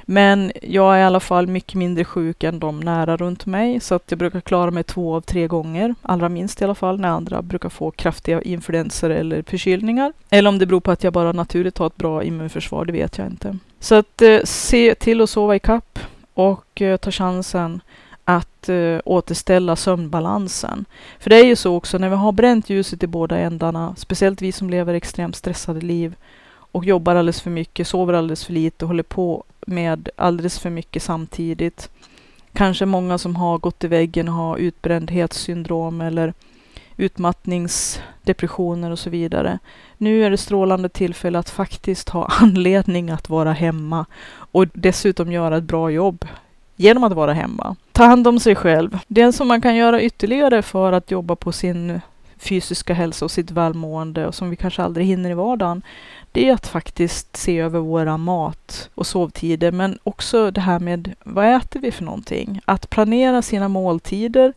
Men 0.06 0.52
jag 0.62 0.94
är 0.94 1.00
i 1.00 1.04
alla 1.04 1.20
fall 1.20 1.46
mycket 1.46 1.74
mindre 1.74 2.04
sjuk 2.04 2.44
än 2.44 2.58
de 2.58 2.80
nära 2.80 3.16
runt 3.16 3.46
mig, 3.46 3.80
så 3.80 3.94
att 3.94 4.04
jag 4.08 4.18
brukar 4.18 4.40
klara 4.40 4.70
mig 4.70 4.82
två 4.82 5.16
av 5.16 5.20
tre 5.20 5.46
gånger, 5.46 5.94
allra 6.02 6.28
minst 6.28 6.60
i 6.60 6.64
alla 6.64 6.74
fall, 6.74 7.00
när 7.00 7.08
andra 7.08 7.42
brukar 7.42 7.68
få 7.68 7.90
kraftiga 7.90 8.42
influenser 8.42 9.10
eller 9.10 9.42
förkylningar. 9.42 10.12
Eller 10.30 10.48
om 10.48 10.58
det 10.58 10.66
beror 10.66 10.80
på 10.80 10.90
att 10.90 11.04
jag 11.04 11.12
bara 11.12 11.32
naturligt 11.32 11.78
har 11.78 11.86
ett 11.86 11.96
bra 11.96 12.22
immunförsvar, 12.24 12.84
det 12.84 12.92
vet 12.92 13.18
jag 13.18 13.26
inte. 13.26 13.58
Så 13.80 13.94
att 13.94 14.22
eh, 14.22 14.40
se 14.44 14.94
till 14.94 15.20
att 15.20 15.30
sova 15.30 15.56
i 15.56 15.58
kapp 15.58 15.98
och 16.34 16.82
eh, 16.82 16.96
ta 16.96 17.10
chansen 17.10 17.80
att 18.24 18.68
eh, 18.68 18.98
återställa 19.04 19.76
sömnbalansen. 19.76 20.84
För 21.18 21.30
det 21.30 21.36
är 21.36 21.44
ju 21.44 21.56
så 21.56 21.76
också, 21.76 21.98
när 21.98 22.08
vi 22.08 22.16
har 22.16 22.32
bränt 22.32 22.70
ljuset 22.70 23.02
i 23.02 23.06
båda 23.06 23.38
ändarna, 23.38 23.94
speciellt 23.98 24.42
vi 24.42 24.52
som 24.52 24.70
lever 24.70 24.94
extremt 24.94 25.36
stressade 25.36 25.80
liv 25.80 26.14
och 26.74 26.84
jobbar 26.84 27.14
alldeles 27.14 27.40
för 27.40 27.50
mycket, 27.50 27.88
sover 27.88 28.14
alldeles 28.14 28.44
för 28.44 28.52
lite 28.52 28.84
och 28.84 28.88
håller 28.88 29.02
på 29.02 29.44
med 29.66 30.08
alldeles 30.16 30.58
för 30.58 30.70
mycket 30.70 31.02
samtidigt. 31.02 31.90
Kanske 32.52 32.86
många 32.86 33.18
som 33.18 33.36
har 33.36 33.58
gått 33.58 33.84
i 33.84 33.88
väggen 33.88 34.28
och 34.28 34.34
har 34.34 34.56
utbrändhetssyndrom 34.56 36.00
eller 36.00 36.34
utmattningsdepressioner 36.96 38.90
och 38.90 38.98
så 38.98 39.10
vidare. 39.10 39.58
Nu 39.98 40.24
är 40.24 40.30
det 40.30 40.36
strålande 40.36 40.88
tillfälle 40.88 41.38
att 41.38 41.50
faktiskt 41.50 42.08
ha 42.08 42.26
anledning 42.40 43.10
att 43.10 43.28
vara 43.28 43.52
hemma 43.52 44.06
och 44.34 44.66
dessutom 44.72 45.32
göra 45.32 45.56
ett 45.56 45.64
bra 45.64 45.90
jobb 45.90 46.26
genom 46.76 47.04
att 47.04 47.12
vara 47.12 47.32
hemma. 47.32 47.76
Ta 47.92 48.04
hand 48.04 48.26
om 48.28 48.40
sig 48.40 48.54
själv. 48.54 48.98
Det 49.08 49.32
som 49.32 49.48
man 49.48 49.60
kan 49.60 49.76
göra 49.76 50.02
ytterligare 50.02 50.62
för 50.62 50.92
att 50.92 51.10
jobba 51.10 51.36
på 51.36 51.52
sin 51.52 52.00
fysiska 52.36 52.94
hälsa 52.94 53.24
och 53.24 53.30
sitt 53.30 53.50
välmående 53.50 54.26
och 54.26 54.34
som 54.34 54.50
vi 54.50 54.56
kanske 54.56 54.82
aldrig 54.82 55.06
hinner 55.06 55.30
i 55.30 55.34
vardagen, 55.34 55.82
det 56.34 56.48
är 56.48 56.54
att 56.54 56.66
faktiskt 56.66 57.36
se 57.36 57.58
över 57.58 57.80
våra 57.80 58.16
mat 58.16 58.90
och 58.94 59.06
sovtider, 59.06 59.72
men 59.72 59.98
också 60.02 60.50
det 60.50 60.60
här 60.60 60.78
med 60.78 61.14
vad 61.22 61.56
äter 61.56 61.80
vi 61.80 61.92
för 61.92 62.04
någonting? 62.04 62.60
Att 62.64 62.90
planera 62.90 63.42
sina 63.42 63.68
måltider, 63.68 64.52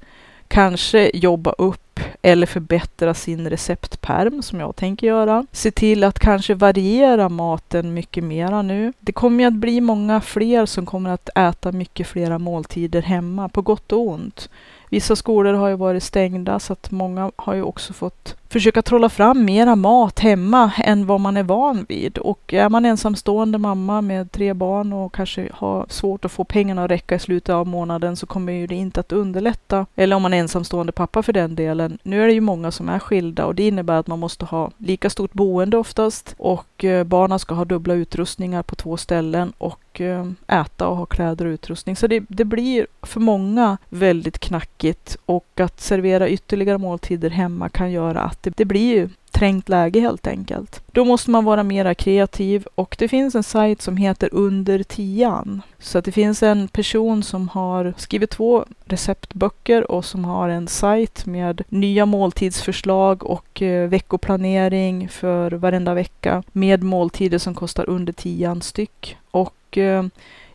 kanske 0.48 1.12
jobba 1.14 1.52
upp 1.52 2.00
eller 2.22 2.48
förbättra 2.48 3.14
sin 3.14 3.50
receptperm 3.50 4.42
som 4.42 4.60
jag 4.60 4.76
tänker 4.76 5.08
göra. 5.08 5.46
Se 5.52 5.72
till 5.72 6.04
att 6.04 6.20
kanske 6.20 6.54
variera 6.54 7.30
maten 7.30 7.94
mycket 7.94 8.24
mera 8.24 8.62
nu. 8.62 8.94
Det 9.00 9.12
kommer 9.12 9.44
ju 9.44 9.48
att 9.48 9.54
bli 9.54 9.82
många 9.82 10.22
fler 10.22 10.66
som 10.66 10.86
kommer 10.86 11.10
att 11.10 11.30
äta 11.36 11.72
mycket 11.72 12.08
flera 12.08 12.40
måltider 12.40 13.02
hemma, 13.02 13.50
på 13.50 13.62
gott 13.62 13.92
och 13.92 14.08
ont. 14.08 14.50
Vissa 14.90 15.16
skolor 15.16 15.54
har 15.54 15.68
ju 15.68 15.76
varit 15.76 16.04
stängda 16.04 16.60
så 16.60 16.74
att 16.74 16.92
många 16.92 17.32
har 17.36 17.54
ju 17.54 17.64
också 17.64 17.94
fått 17.94 18.36
försöka 18.50 18.82
trolla 18.82 19.10
fram 19.10 19.46
mera 19.46 19.76
mat 19.76 20.20
hemma 20.20 20.72
än 20.78 21.06
vad 21.06 21.20
man 21.20 21.38
är 21.38 21.44
van 21.44 21.86
vid. 21.90 22.18
Och 22.18 22.54
är 22.54 22.70
man 22.70 22.86
ensamstående 22.86 23.58
mamma 23.58 24.02
med 24.02 24.32
tre 24.32 24.54
barn 24.54 24.94
och 24.94 25.14
kanske 25.14 25.50
har 25.54 25.86
svårt 25.90 26.26
att 26.26 26.32
få 26.32 26.44
pengarna 26.44 26.84
att 26.84 26.92
räcka 26.92 27.16
i 27.16 27.20
slutet 27.20 27.54
av 27.54 27.68
månaden 27.68 28.16
så 28.16 28.26
kommer 28.26 28.54
ju 28.54 28.68
det 28.68 28.76
inte 28.76 29.00
att 29.00 29.12
underlätta. 29.12 29.86
Eller 29.96 30.16
om 30.16 30.22
man 30.22 30.34
är 30.34 30.38
ensamstående 30.38 30.92
pappa 30.92 31.24
för 31.24 31.34
den 31.34 31.56
delen. 31.56 31.98
Nu 32.04 32.24
är 32.24 32.28
det 32.28 32.34
ju 32.34 32.42
många 32.42 32.72
som 32.72 32.90
är 32.90 33.00
skilda 33.00 33.46
och 33.46 33.56
det 33.56 33.68
innebär 33.68 34.00
att 34.00 34.08
man 34.08 34.20
måste 34.20 34.46
ha 34.46 34.72
lika 34.78 35.10
stort 35.10 35.34
boende 35.34 35.78
oftast 35.78 36.36
och 36.38 36.84
eh, 36.84 37.04
barnen 37.04 37.40
ska 37.40 37.56
ha 37.56 37.66
dubbla 37.66 37.94
utrustningar 37.94 38.64
på 38.64 38.76
två 38.76 38.98
ställen 38.98 39.54
och 39.58 40.02
eh, 40.02 40.26
äta 40.48 40.88
och 40.88 40.98
ha 40.98 41.06
kläder 41.06 41.46
och 41.46 41.52
utrustning. 41.52 41.96
Så 41.96 42.08
det, 42.08 42.24
det 42.30 42.46
blir 42.46 42.88
för 43.02 43.20
många 43.20 43.78
väldigt 43.90 44.40
knackigt 44.40 45.18
och 45.26 45.60
att 45.60 45.82
servera 45.82 46.30
ytterligare 46.30 46.78
måltider 46.78 47.30
hemma 47.30 47.70
kan 47.70 47.92
göra 47.92 48.22
att 48.22 48.37
det, 48.42 48.58
det 48.58 48.66
blir 48.66 48.96
ju 48.96 49.10
trängt 49.32 49.70
läge 49.70 50.00
helt 50.00 50.28
enkelt. 50.28 50.82
Då 50.92 51.06
måste 51.06 51.32
man 51.32 51.46
vara 51.46 51.64
mera 51.64 51.96
kreativ 51.96 52.68
och 52.76 52.96
det 53.00 53.08
finns 53.08 53.36
en 53.36 53.44
sajt 53.44 53.82
som 53.82 53.98
heter 53.98 54.30
Under 54.32 54.84
tian. 54.84 55.62
Så 55.80 55.98
att 55.98 56.06
det 56.06 56.12
finns 56.12 56.44
en 56.44 56.68
person 56.68 57.24
som 57.24 57.50
har 57.50 57.94
skrivit 57.98 58.30
två 58.30 58.66
receptböcker 58.86 59.92
och 59.92 60.06
som 60.06 60.26
har 60.26 60.50
en 60.50 60.68
sajt 60.68 61.26
med 61.26 61.64
nya 61.70 62.06
måltidsförslag 62.06 63.24
och 63.24 63.62
eh, 63.62 63.90
veckoplanering 63.90 65.10
för 65.10 65.52
varenda 65.52 65.94
vecka 65.94 66.44
med 66.52 66.84
måltider 66.84 67.38
som 67.38 67.56
kostar 67.56 67.90
under 67.90 68.14
tian 68.14 68.62
styck. 68.62 69.18
Och 69.32 69.78
eh, 69.78 70.04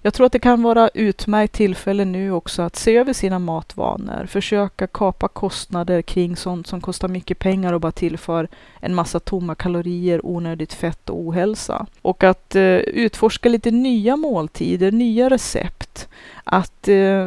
jag 0.04 0.14
tror 0.14 0.26
att 0.26 0.32
det 0.32 0.38
kan 0.38 0.62
vara 0.62 0.90
utmärkt 0.94 1.54
tillfälle 1.54 2.04
nu 2.04 2.32
också 2.32 2.62
att 2.62 2.76
se 2.76 2.96
över 2.96 3.12
sina 3.12 3.38
matvanor, 3.38 4.26
försöka 4.26 4.86
kapa 4.86 5.28
kostnader 5.28 6.02
kring 6.02 6.36
sånt 6.36 6.66
som 6.66 6.80
kostar 6.80 7.08
mycket 7.08 7.38
pengar 7.38 7.72
och 7.72 7.80
bara 7.80 7.92
tillför 7.92 8.48
en 8.80 8.94
massa 8.94 9.20
tomma 9.20 9.54
kalorier, 9.54 10.26
onödigt 10.26 10.72
fett 10.72 11.10
och 11.10 11.20
ohälsa. 11.20 11.86
Och 12.02 12.24
att 12.24 12.54
eh, 12.56 12.76
utforska 12.76 13.48
lite 13.48 13.70
nya 13.70 14.16
måltider, 14.16 14.92
nya 14.92 15.30
recept. 15.30 16.08
Att 16.44 16.88
eh, 16.88 17.26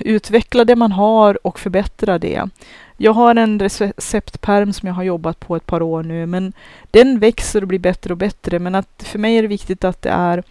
utveckla 0.00 0.64
det 0.64 0.76
man 0.76 0.92
har 0.92 1.46
och 1.46 1.58
förbättra 1.58 2.18
det. 2.18 2.44
Jag 2.96 3.12
har 3.12 3.34
en 3.34 3.60
receptperm 3.60 4.72
som 4.72 4.86
jag 4.86 4.94
har 4.94 5.02
jobbat 5.02 5.40
på 5.40 5.56
ett 5.56 5.66
par 5.66 5.82
år 5.82 6.02
nu, 6.02 6.26
men 6.26 6.52
den 6.90 7.18
växer 7.18 7.62
och 7.62 7.68
blir 7.68 7.78
bättre 7.78 8.12
och 8.12 8.18
bättre. 8.18 8.58
Men 8.58 8.74
att 8.74 9.02
för 9.06 9.18
mig 9.18 9.36
är 9.36 9.42
det 9.42 9.48
viktigt 9.48 9.84
att 9.84 10.02
det 10.02 10.10
är 10.10 10.42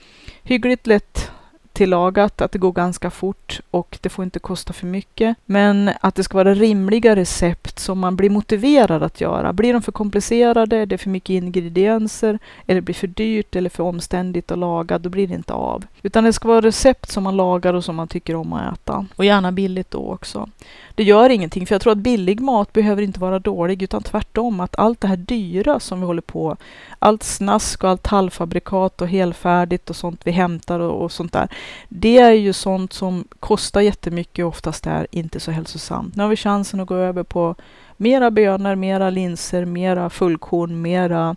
hyggligt 0.44 0.88
lätt 0.88 1.32
tillagat, 1.76 2.42
att 2.42 2.52
det 2.52 2.60
går 2.60 2.72
ganska 2.72 3.10
fort 3.12 3.60
och 3.72 3.98
det 4.02 4.10
får 4.10 4.26
inte 4.26 4.40
kosta 4.40 4.74
för 4.74 4.88
mycket. 4.88 5.38
Men 5.46 5.92
att 6.02 6.16
det 6.16 6.24
ska 6.24 6.38
vara 6.38 6.54
rimliga 6.54 7.16
recept 7.16 7.80
som 7.80 8.00
man 8.00 8.16
blir 8.16 8.30
motiverad 8.30 9.04
att 9.04 9.22
göra. 9.22 9.54
Blir 9.54 9.74
de 9.74 9.82
för 9.82 9.92
komplicerade, 9.92 10.86
det 10.86 10.96
är 10.96 10.98
för 10.98 11.10
mycket 11.10 11.30
ingredienser, 11.30 12.40
eller 12.68 12.82
blir 12.82 12.96
för 12.96 13.08
dyrt 13.08 13.56
eller 13.56 13.70
för 13.70 13.84
omständigt 13.84 14.52
att 14.52 14.58
laga, 14.58 15.00
då 15.00 15.10
blir 15.10 15.28
det 15.28 15.36
inte 15.36 15.54
av. 15.54 15.86
Utan 16.06 16.24
det 16.24 16.34
ska 16.34 16.48
vara 16.48 16.62
recept 16.62 17.12
som 17.12 17.24
man 17.24 17.38
lagar 17.38 17.74
och 17.74 17.84
som 17.84 17.96
man 17.96 18.08
tycker 18.08 18.36
om 18.36 18.54
att 18.54 18.74
äta. 18.74 19.06
Och 19.16 19.26
gärna 19.26 19.52
billigt 19.52 19.92
då 19.92 20.12
också. 20.12 20.50
Det 20.96 21.04
gör 21.04 21.30
ingenting, 21.30 21.66
för 21.66 21.76
jag 21.76 21.82
tror 21.82 21.92
att 21.92 21.98
billig 21.98 22.40
mat 22.40 22.74
behöver 22.74 23.02
inte 23.02 23.20
vara 23.20 23.40
dålig, 23.40 23.84
utan 23.84 24.04
tvärtom 24.04 24.60
att 24.60 24.76
allt 24.76 25.02
det 25.02 25.08
här 25.08 25.18
dyra 25.18 25.80
som 25.80 26.00
vi 26.00 26.06
håller 26.06 26.22
på, 26.22 26.58
allt 27.00 27.24
snask 27.24 27.84
och 27.84 27.90
allt 27.90 28.08
halvfabrikat 28.08 29.02
och 29.02 29.08
helfärdigt 29.08 29.90
och 29.90 29.96
sånt 29.96 30.22
vi 30.24 30.32
hämtar 30.32 30.80
och, 30.80 31.04
och 31.04 31.12
sånt 31.12 31.34
där, 31.34 31.48
det 31.90 32.18
är 32.18 32.32
ju 32.32 32.54
sånt 32.54 32.94
som 32.94 33.28
kostar 33.40 33.82
jättemycket 33.82 34.46
och 34.46 34.50
oftast 34.50 34.88
är 34.88 35.08
inte 35.12 35.40
så 35.40 35.52
hälsosamt. 35.52 36.16
Nu 36.16 36.24
har 36.24 36.30
vi 36.30 36.36
chansen 36.36 36.80
att 36.80 36.88
gå 36.88 36.96
över 36.96 37.24
på 37.24 37.56
mera 37.98 38.32
bönor, 38.32 38.76
mera 38.76 39.10
linser, 39.10 39.66
mera 39.66 40.10
fullkorn, 40.10 40.82
mera 40.82 41.36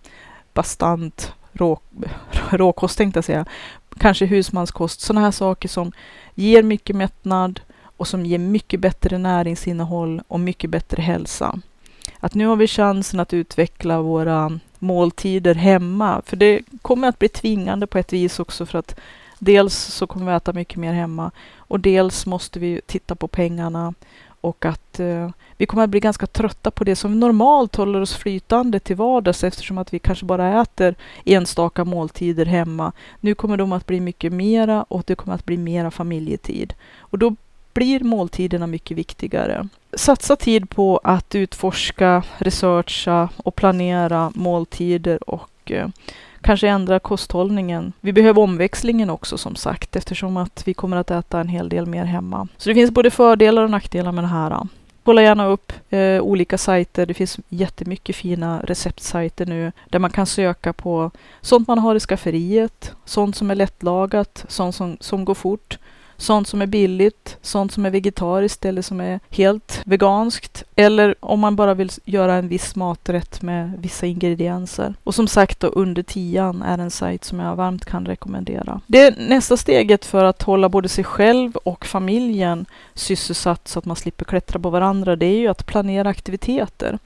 bastant 0.54 1.32
rå, 1.58 1.80
råkost 2.50 2.98
tänkte 2.98 3.18
jag 3.18 3.24
säga. 3.24 3.44
Kanske 3.98 4.26
husmanskost, 4.26 5.00
sådana 5.00 5.20
här 5.20 5.30
saker 5.30 5.68
som 5.68 5.92
ger 6.34 6.62
mycket 6.62 6.96
mättnad 6.96 7.60
och 7.96 8.08
som 8.08 8.26
ger 8.26 8.38
mycket 8.38 8.80
bättre 8.80 9.18
näringsinnehåll 9.18 10.22
och 10.28 10.40
mycket 10.40 10.70
bättre 10.70 11.02
hälsa. 11.02 11.58
Att 12.20 12.34
nu 12.34 12.46
har 12.46 12.56
vi 12.56 12.66
chansen 12.66 13.20
att 13.20 13.34
utveckla 13.34 14.02
våra 14.02 14.60
måltider 14.78 15.54
hemma, 15.54 16.22
för 16.26 16.36
det 16.36 16.60
kommer 16.82 17.08
att 17.08 17.18
bli 17.18 17.28
tvingande 17.28 17.86
på 17.86 17.98
ett 17.98 18.12
vis 18.12 18.40
också 18.40 18.66
för 18.66 18.78
att 18.78 19.00
Dels 19.38 19.74
så 19.74 20.06
kommer 20.06 20.26
vi 20.26 20.36
äta 20.36 20.52
mycket 20.52 20.76
mer 20.76 20.92
hemma 20.92 21.30
och 21.56 21.80
dels 21.80 22.26
måste 22.26 22.58
vi 22.58 22.80
titta 22.86 23.14
på 23.14 23.28
pengarna 23.28 23.94
och 24.40 24.64
att 24.64 25.00
eh, 25.00 25.30
vi 25.56 25.66
kommer 25.66 25.84
att 25.84 25.90
bli 25.90 26.00
ganska 26.00 26.26
trötta 26.26 26.70
på 26.70 26.84
det 26.84 26.96
som 26.96 27.20
normalt 27.20 27.76
håller 27.76 28.00
oss 28.00 28.14
flytande 28.14 28.80
till 28.80 28.96
vardags 28.96 29.44
eftersom 29.44 29.78
att 29.78 29.94
vi 29.94 29.98
kanske 29.98 30.24
bara 30.24 30.60
äter 30.62 30.94
enstaka 31.24 31.84
måltider 31.84 32.46
hemma. 32.46 32.92
Nu 33.20 33.34
kommer 33.34 33.56
de 33.56 33.72
att 33.72 33.86
bli 33.86 34.00
mycket 34.00 34.32
mera 34.32 34.82
och 34.82 35.02
det 35.06 35.14
kommer 35.14 35.34
att 35.34 35.44
bli 35.44 35.56
mera 35.56 35.90
familjetid. 35.90 36.74
Och 36.98 37.18
då 37.18 37.36
blir 37.74 38.00
måltiderna 38.00 38.66
mycket 38.66 38.96
viktigare. 38.96 39.68
Satsa 39.92 40.36
tid 40.36 40.70
på 40.70 41.00
att 41.04 41.34
utforska, 41.34 42.22
researcha 42.38 43.28
och 43.36 43.54
planera 43.54 44.32
måltider 44.34 45.30
och 45.30 45.72
eh, 45.72 45.88
kanske 46.48 46.68
ändra 46.68 46.98
kosthållningen. 46.98 47.92
Vi 48.00 48.12
behöver 48.12 48.42
omväxlingen 48.42 49.10
också 49.10 49.38
som 49.38 49.56
sagt 49.56 49.96
eftersom 49.96 50.36
att 50.36 50.62
vi 50.66 50.74
kommer 50.74 50.96
att 50.96 51.10
äta 51.10 51.40
en 51.40 51.48
hel 51.48 51.68
del 51.68 51.86
mer 51.86 52.04
hemma. 52.04 52.48
Så 52.56 52.68
det 52.68 52.74
finns 52.74 52.90
både 52.90 53.10
fördelar 53.10 53.62
och 53.62 53.70
nackdelar 53.70 54.12
med 54.12 54.24
det 54.24 54.28
här. 54.28 54.66
Kolla 55.04 55.22
gärna 55.22 55.46
upp 55.46 55.72
eh, 55.90 56.20
olika 56.20 56.58
sajter. 56.58 57.06
Det 57.06 57.14
finns 57.14 57.38
jättemycket 57.48 58.16
fina 58.16 58.60
receptsajter 58.64 59.46
nu 59.46 59.72
där 59.88 59.98
man 59.98 60.10
kan 60.10 60.26
söka 60.26 60.72
på 60.72 61.10
sånt 61.40 61.68
man 61.68 61.78
har 61.78 61.94
i 61.94 62.00
skafferiet, 62.00 62.92
sånt 63.04 63.36
som 63.36 63.50
är 63.50 63.54
lättlagat, 63.54 64.44
sånt 64.48 64.74
som, 64.74 64.96
som 65.00 65.24
går 65.24 65.34
fort 65.34 65.78
sånt 66.18 66.48
som 66.48 66.62
är 66.62 66.66
billigt, 66.66 67.36
sånt 67.42 67.72
som 67.72 67.86
är 67.86 67.90
vegetariskt 67.90 68.64
eller 68.64 68.82
som 68.82 69.00
är 69.00 69.20
helt 69.30 69.82
veganskt. 69.84 70.64
Eller 70.76 71.14
om 71.20 71.40
man 71.40 71.56
bara 71.56 71.74
vill 71.74 71.90
göra 72.04 72.34
en 72.34 72.48
viss 72.48 72.76
maträtt 72.76 73.42
med 73.42 73.72
vissa 73.78 74.06
ingredienser. 74.06 74.94
Och 75.04 75.14
som 75.14 75.28
sagt 75.28 75.60
då, 75.60 75.66
under 75.66 76.02
tian 76.02 76.62
är 76.62 76.78
en 76.78 76.90
sajt 76.90 77.24
som 77.24 77.40
jag 77.40 77.56
varmt 77.56 77.84
kan 77.84 78.06
rekommendera. 78.06 78.80
Det 78.86 79.18
nästa 79.18 79.56
steget 79.56 80.04
för 80.04 80.24
att 80.24 80.42
hålla 80.42 80.68
både 80.68 80.88
sig 80.88 81.04
själv 81.04 81.56
och 81.56 81.86
familjen 81.86 82.66
sysselsatt 82.94 83.68
så 83.68 83.78
att 83.78 83.84
man 83.84 83.96
slipper 83.96 84.24
klättra 84.24 84.58
på 84.60 84.70
varandra, 84.70 85.16
det 85.16 85.26
är 85.26 85.38
ju 85.38 85.48
att 85.48 85.66
planera 85.66 86.08
aktiviteter. 86.08 86.98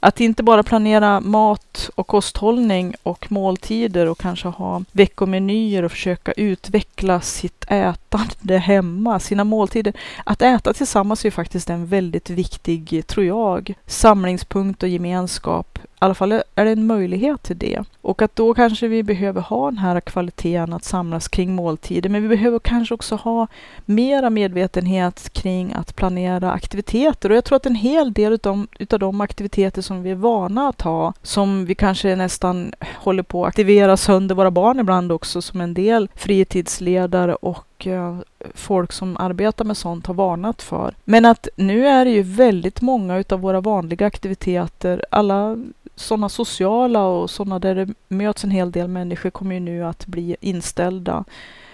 Att 0.00 0.20
inte 0.20 0.42
bara 0.42 0.62
planera 0.62 1.20
mat 1.20 1.90
och 1.94 2.06
kosthållning 2.06 2.94
och 3.02 3.32
måltider 3.32 4.06
och 4.06 4.18
kanske 4.18 4.48
ha 4.48 4.82
veckomenyer 4.92 5.82
och 5.82 5.92
försöka 5.92 6.32
utveckla 6.32 7.20
sitt 7.20 7.64
ätande 7.68 8.58
hemma, 8.58 9.20
sina 9.20 9.44
måltider. 9.44 9.92
Att 10.24 10.42
äta 10.42 10.72
tillsammans 10.72 11.24
är 11.24 11.30
faktiskt 11.30 11.70
en 11.70 11.86
väldigt 11.86 12.30
viktig, 12.30 13.06
tror 13.06 13.26
jag, 13.26 13.74
samlingspunkt 13.86 14.82
och 14.82 14.88
gemenskap 14.88 15.78
i 15.96 16.04
alla 16.04 16.14
fall 16.14 16.32
är 16.32 16.64
det 16.64 16.70
en 16.70 16.86
möjlighet 16.86 17.42
till 17.42 17.58
det. 17.58 17.82
Och 18.00 18.22
att 18.22 18.36
då 18.36 18.54
kanske 18.54 18.88
vi 18.88 19.02
behöver 19.02 19.40
ha 19.40 19.70
den 19.70 19.78
här 19.78 20.00
kvaliteten 20.00 20.72
att 20.72 20.84
samlas 20.84 21.28
kring 21.28 21.54
måltider. 21.54 22.10
Men 22.10 22.22
vi 22.22 22.28
behöver 22.28 22.58
kanske 22.58 22.94
också 22.94 23.16
ha 23.16 23.46
mera 23.84 24.30
medvetenhet 24.30 25.32
kring 25.32 25.72
att 25.72 25.96
planera 25.96 26.52
aktiviteter. 26.52 27.30
Och 27.30 27.36
jag 27.36 27.44
tror 27.44 27.56
att 27.56 27.66
en 27.66 27.74
hel 27.74 28.12
del 28.12 28.38
av 28.44 28.66
utav 28.78 28.98
de 28.98 29.20
aktiviteter 29.20 29.82
som 29.82 30.02
vi 30.02 30.10
är 30.10 30.14
vana 30.14 30.68
att 30.68 30.82
ha, 30.82 31.12
som 31.22 31.66
vi 31.66 31.74
kanske 31.74 32.16
nästan 32.16 32.72
håller 32.94 33.22
på 33.22 33.44
att 33.44 33.48
aktivera 33.48 33.96
sönder 33.96 34.34
våra 34.34 34.50
barn 34.50 34.80
ibland 34.80 35.12
också, 35.12 35.42
som 35.42 35.60
en 35.60 35.74
del 35.74 36.08
fritidsledare 36.14 37.34
och 37.34 37.66
och 37.76 37.86
eh, 37.86 38.18
folk 38.54 38.92
som 38.92 39.16
arbetar 39.16 39.64
med 39.64 39.76
sånt 39.76 40.06
har 40.06 40.14
varnat 40.14 40.62
för. 40.62 40.94
Men 41.04 41.24
att 41.24 41.48
nu 41.56 41.86
är 41.86 42.04
det 42.04 42.10
ju 42.10 42.22
väldigt 42.22 42.80
många 42.80 43.16
utav 43.16 43.40
våra 43.40 43.60
vanliga 43.60 44.06
aktiviteter, 44.06 45.04
alla 45.10 45.56
sådana 45.94 46.28
sociala 46.28 47.04
och 47.04 47.30
sådana 47.30 47.58
där 47.58 47.74
det 47.74 47.94
möts 48.08 48.44
en 48.44 48.50
hel 48.50 48.72
del 48.72 48.88
människor 48.88 49.30
kommer 49.30 49.54
ju 49.54 49.60
nu 49.60 49.84
att 49.84 50.06
bli 50.06 50.36
inställda. 50.40 51.24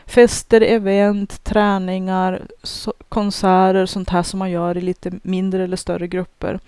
Fester, 0.07 0.61
event, 0.61 1.45
träningar, 1.45 2.43
so 2.63 2.93
konserter, 3.09 3.87
sånt 3.87 4.11
här 4.11 4.23
som 4.23 4.39
man 4.39 4.51
gör 4.51 4.77
i 4.77 4.81
lite 4.81 5.13
mindre 5.23 5.65
eller 5.65 5.77
större 5.77 6.09
grupper 6.09 6.61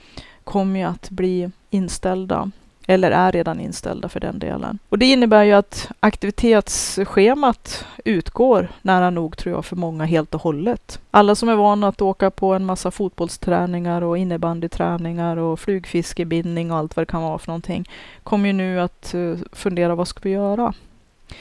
kommer 0.45 0.81
ju 0.81 0.87
att 0.87 1.11
bli 1.11 1.51
inställda. 1.71 2.51
Eller 2.87 3.11
är 3.11 3.33
redan 3.33 3.61
inställda 3.61 4.09
för 4.09 4.21
den 4.21 4.39
delen. 4.39 4.79
Och 4.89 4.99
det 4.99 5.07
innebär 5.07 5.43
ju 5.43 5.53
att 5.53 5.91
aktivitetsschemat 6.01 7.87
utgår 8.05 8.69
nära 8.83 9.11
nog, 9.11 9.37
tror 9.37 9.55
jag, 9.55 9.65
för 9.65 9.77
många 9.77 10.05
helt 10.05 10.35
och 10.35 10.43
hållet. 10.43 11.01
Alla 11.11 11.35
som 11.35 11.49
är 11.49 11.57
vana 11.57 11.89
att 11.89 12.03
åka 12.03 12.31
på 12.31 12.55
en 12.55 12.65
massa 12.65 12.91
fotbollsträningar 12.91 14.03
och 14.03 14.19
innebandyträningar 14.19 15.37
och 15.37 15.61
flugfiskebindning 15.61 16.73
och 16.73 16.79
allt 16.79 16.97
vad 16.97 17.07
det 17.07 17.11
kan 17.11 17.23
vara 17.23 17.39
för 17.39 17.49
någonting, 17.49 17.89
kommer 18.23 18.47
ju 18.47 18.53
nu 18.53 18.81
att 18.81 19.15
eh, 19.15 19.35
fundera, 19.53 19.95
vad 19.95 20.09
ska 20.09 20.21
vi 20.23 20.31
göra? 20.31 20.75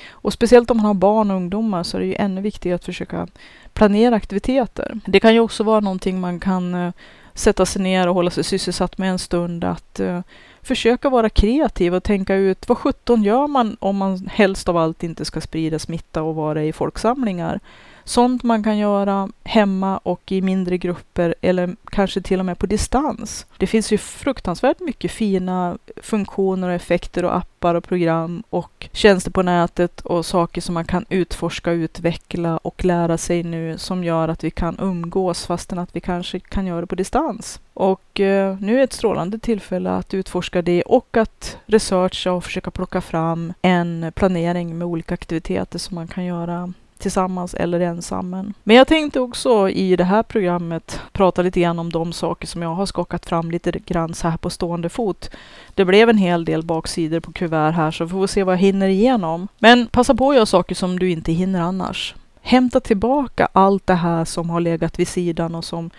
Och 0.10 0.34
speciellt 0.34 0.72
om 0.72 0.78
man 0.78 0.86
har 0.86 0.94
barn 0.94 1.32
och 1.32 1.38
ungdomar 1.38 1.84
så 1.84 1.98
är 1.98 2.02
det 2.02 2.08
ju 2.08 2.16
ännu 2.16 2.42
viktigare 2.42 2.76
att 2.76 2.86
försöka 2.86 3.28
planera 3.74 4.16
aktiviteter. 4.16 5.00
Det 5.06 5.20
kan 5.20 5.34
ju 5.34 5.40
också 5.40 5.64
vara 5.64 5.80
någonting 5.80 6.20
man 6.20 6.40
kan 6.40 6.76
eh, 6.76 6.92
sätta 7.34 7.66
sig 7.66 7.82
ner 7.82 8.08
och 8.08 8.16
hålla 8.16 8.32
sig 8.32 8.44
sysselsatt 8.44 8.98
med 8.98 9.10
en 9.10 9.20
stund, 9.20 9.64
att 9.64 10.00
uh, 10.00 10.20
försöka 10.64 11.10
vara 11.10 11.30
kreativ 11.30 11.96
och 11.96 12.04
tänka 12.04 12.36
ut 12.36 12.70
vad 12.70 12.78
sjutton 12.78 13.24
gör 13.24 13.48
man 13.48 13.78
om 13.80 13.98
man 13.98 14.30
helst 14.32 14.70
av 14.70 14.78
allt 14.78 15.04
inte 15.04 15.26
ska 15.26 15.42
sprida 15.42 15.80
smitta 15.80 16.24
och 16.24 16.36
vara 16.36 16.64
i 16.64 16.74
folksamlingar. 16.74 17.60
Sånt 18.06 18.44
man 18.44 18.64
kan 18.64 18.78
göra 18.78 19.30
hemma 19.44 19.98
och 19.98 20.32
i 20.32 20.42
mindre 20.42 20.78
grupper 20.78 21.36
eller 21.42 21.76
kanske 21.92 22.22
till 22.22 22.40
och 22.40 22.46
med 22.46 22.60
på 22.60 22.66
distans. 22.66 23.46
Det 23.58 23.68
finns 23.68 23.92
ju 23.94 23.98
fruktansvärt 23.98 24.80
mycket 24.80 25.12
fina 25.12 25.78
funktioner 25.96 26.68
och 26.68 26.74
effekter 26.74 27.26
och 27.26 27.36
appar 27.36 27.76
och 27.76 27.84
program 27.84 28.44
och 28.50 28.90
tjänster 28.92 29.32
på 29.32 29.42
nätet 29.42 30.02
och 30.02 30.26
saker 30.26 30.62
som 30.62 30.74
man 30.74 30.86
kan 30.86 31.06
utforska, 31.10 31.72
utveckla 31.72 32.58
och 32.58 32.86
lära 32.86 33.18
sig 33.18 33.44
nu 33.44 33.78
som 33.78 34.04
gör 34.04 34.28
att 34.28 34.44
vi 34.44 34.52
kan 34.52 34.78
umgås 34.80 35.46
fastän 35.46 35.80
att 35.80 35.96
vi 35.96 36.00
kanske 36.00 36.40
kan 36.40 36.66
göra 36.66 36.82
det 36.82 36.88
på 36.88 36.96
distans. 36.96 37.60
Och 37.74 38.20
eh, 38.20 38.58
nu 38.60 38.80
är 38.80 38.84
ett 38.84 38.94
strålande 38.94 39.40
tillfälle 39.40 39.92
att 39.92 40.14
utforska 40.14 40.62
det 40.62 40.82
och 40.82 41.18
att 41.18 41.58
researcha 41.66 42.32
och 42.32 42.44
försöka 42.44 42.72
plocka 42.72 43.02
fram 43.02 43.54
en 43.62 44.12
planering 44.16 44.78
med 44.78 44.88
olika 44.88 45.14
aktiviteter 45.14 45.80
som 45.80 45.96
man 45.96 46.08
kan 46.08 46.26
göra 46.26 46.74
tillsammans 47.04 47.54
eller 47.54 47.80
ensam. 47.80 48.54
Men 48.64 48.76
jag 48.76 48.88
tänkte 48.88 49.20
också 49.20 49.70
i 49.70 49.96
det 49.96 50.04
här 50.04 50.24
programmet 50.24 51.00
prata 51.12 51.42
lite 51.42 51.60
grann 51.60 51.80
om 51.80 51.90
de 51.90 52.14
saker 52.14 52.48
som 52.48 52.62
jag 52.62 52.76
har 52.76 52.86
skakat 52.86 53.26
fram 53.26 53.52
lite 53.52 53.72
grann 53.72 54.14
så 54.14 54.28
här 54.28 54.38
på 54.38 54.50
stående 54.50 54.90
fot. 54.90 55.30
Det 55.74 55.86
blev 55.86 56.10
en 56.10 56.18
hel 56.18 56.46
del 56.46 56.64
baksidor 56.64 57.20
på 57.20 57.32
kuvert 57.32 57.72
här 57.72 57.92
så 57.92 58.08
får 58.08 58.22
vi 58.22 58.28
se 58.28 58.44
vad 58.44 58.54
jag 58.54 58.60
hinner 58.60 58.88
igenom. 58.88 59.48
Men 59.60 59.88
passa 59.88 60.16
på 60.16 60.30
att 60.30 60.36
göra 60.36 60.46
saker 60.46 60.76
som 60.76 61.00
du 61.00 61.12
inte 61.12 61.32
hinner 61.32 61.62
annars. 61.62 62.16
Hämta 62.42 62.80
tillbaka 62.80 63.48
allt 63.54 63.88
det 63.88 63.94
här 63.94 64.26
som 64.26 64.50
har 64.50 64.60
legat 64.60 65.00
vid 65.00 65.08
sidan 65.08 65.56
och 65.56 65.66
som 65.66 65.90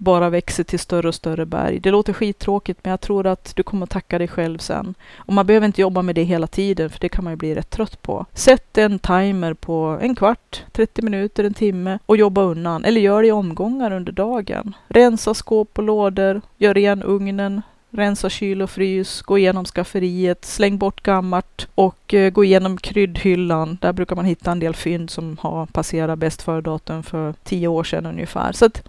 bara 0.00 0.30
växer 0.30 0.64
till 0.64 0.78
större 0.78 1.08
och 1.08 1.14
större 1.14 1.46
berg. 1.46 1.80
Det 1.80 1.90
låter 1.90 2.12
skittråkigt, 2.12 2.80
men 2.82 2.90
jag 2.90 3.00
tror 3.00 3.26
att 3.26 3.56
du 3.56 3.62
kommer 3.62 3.86
tacka 3.86 4.18
dig 4.18 4.28
själv 4.28 4.58
sen. 4.58 4.94
Och 5.16 5.32
man 5.32 5.46
behöver 5.46 5.66
inte 5.66 5.80
jobba 5.80 6.02
med 6.02 6.14
det 6.14 6.22
hela 6.22 6.46
tiden, 6.46 6.90
för 6.90 7.00
det 7.00 7.08
kan 7.08 7.24
man 7.24 7.32
ju 7.32 7.36
bli 7.36 7.54
rätt 7.54 7.70
trött 7.70 8.02
på. 8.02 8.26
Sätt 8.34 8.78
en 8.78 8.98
timer 8.98 9.54
på 9.54 9.98
en 10.02 10.14
kvart, 10.14 10.64
30 10.72 11.02
minuter, 11.02 11.44
en 11.44 11.54
timme 11.54 11.98
och 12.06 12.16
jobba 12.16 12.42
undan. 12.42 12.84
Eller 12.84 13.00
gör 13.00 13.22
det 13.22 13.28
i 13.28 13.32
omgångar 13.32 13.92
under 13.92 14.12
dagen. 14.12 14.74
Rensa 14.88 15.34
skåp 15.34 15.78
och 15.78 15.84
lådor, 15.84 16.40
gör 16.56 16.74
ren 16.74 17.02
ugnen, 17.02 17.62
rensa 17.90 18.28
kyl 18.28 18.62
och 18.62 18.70
frys, 18.70 19.22
gå 19.22 19.38
igenom 19.38 19.64
skafferiet, 19.64 20.44
släng 20.44 20.78
bort 20.78 21.02
gammalt 21.02 21.68
och 21.74 22.14
eh, 22.14 22.30
gå 22.30 22.44
igenom 22.44 22.76
kryddhyllan. 22.76 23.78
Där 23.80 23.92
brukar 23.92 24.16
man 24.16 24.24
hitta 24.24 24.52
en 24.52 24.60
del 24.60 24.74
fynd 24.74 25.10
som 25.10 25.36
har 25.40 25.66
passerat 25.66 26.18
bäst 26.18 26.42
före-datum 26.42 27.02
för 27.02 27.34
tio 27.44 27.68
år 27.68 27.84
sedan 27.84 28.06
ungefär. 28.06 28.52
Så 28.52 28.64
att 28.66 28.82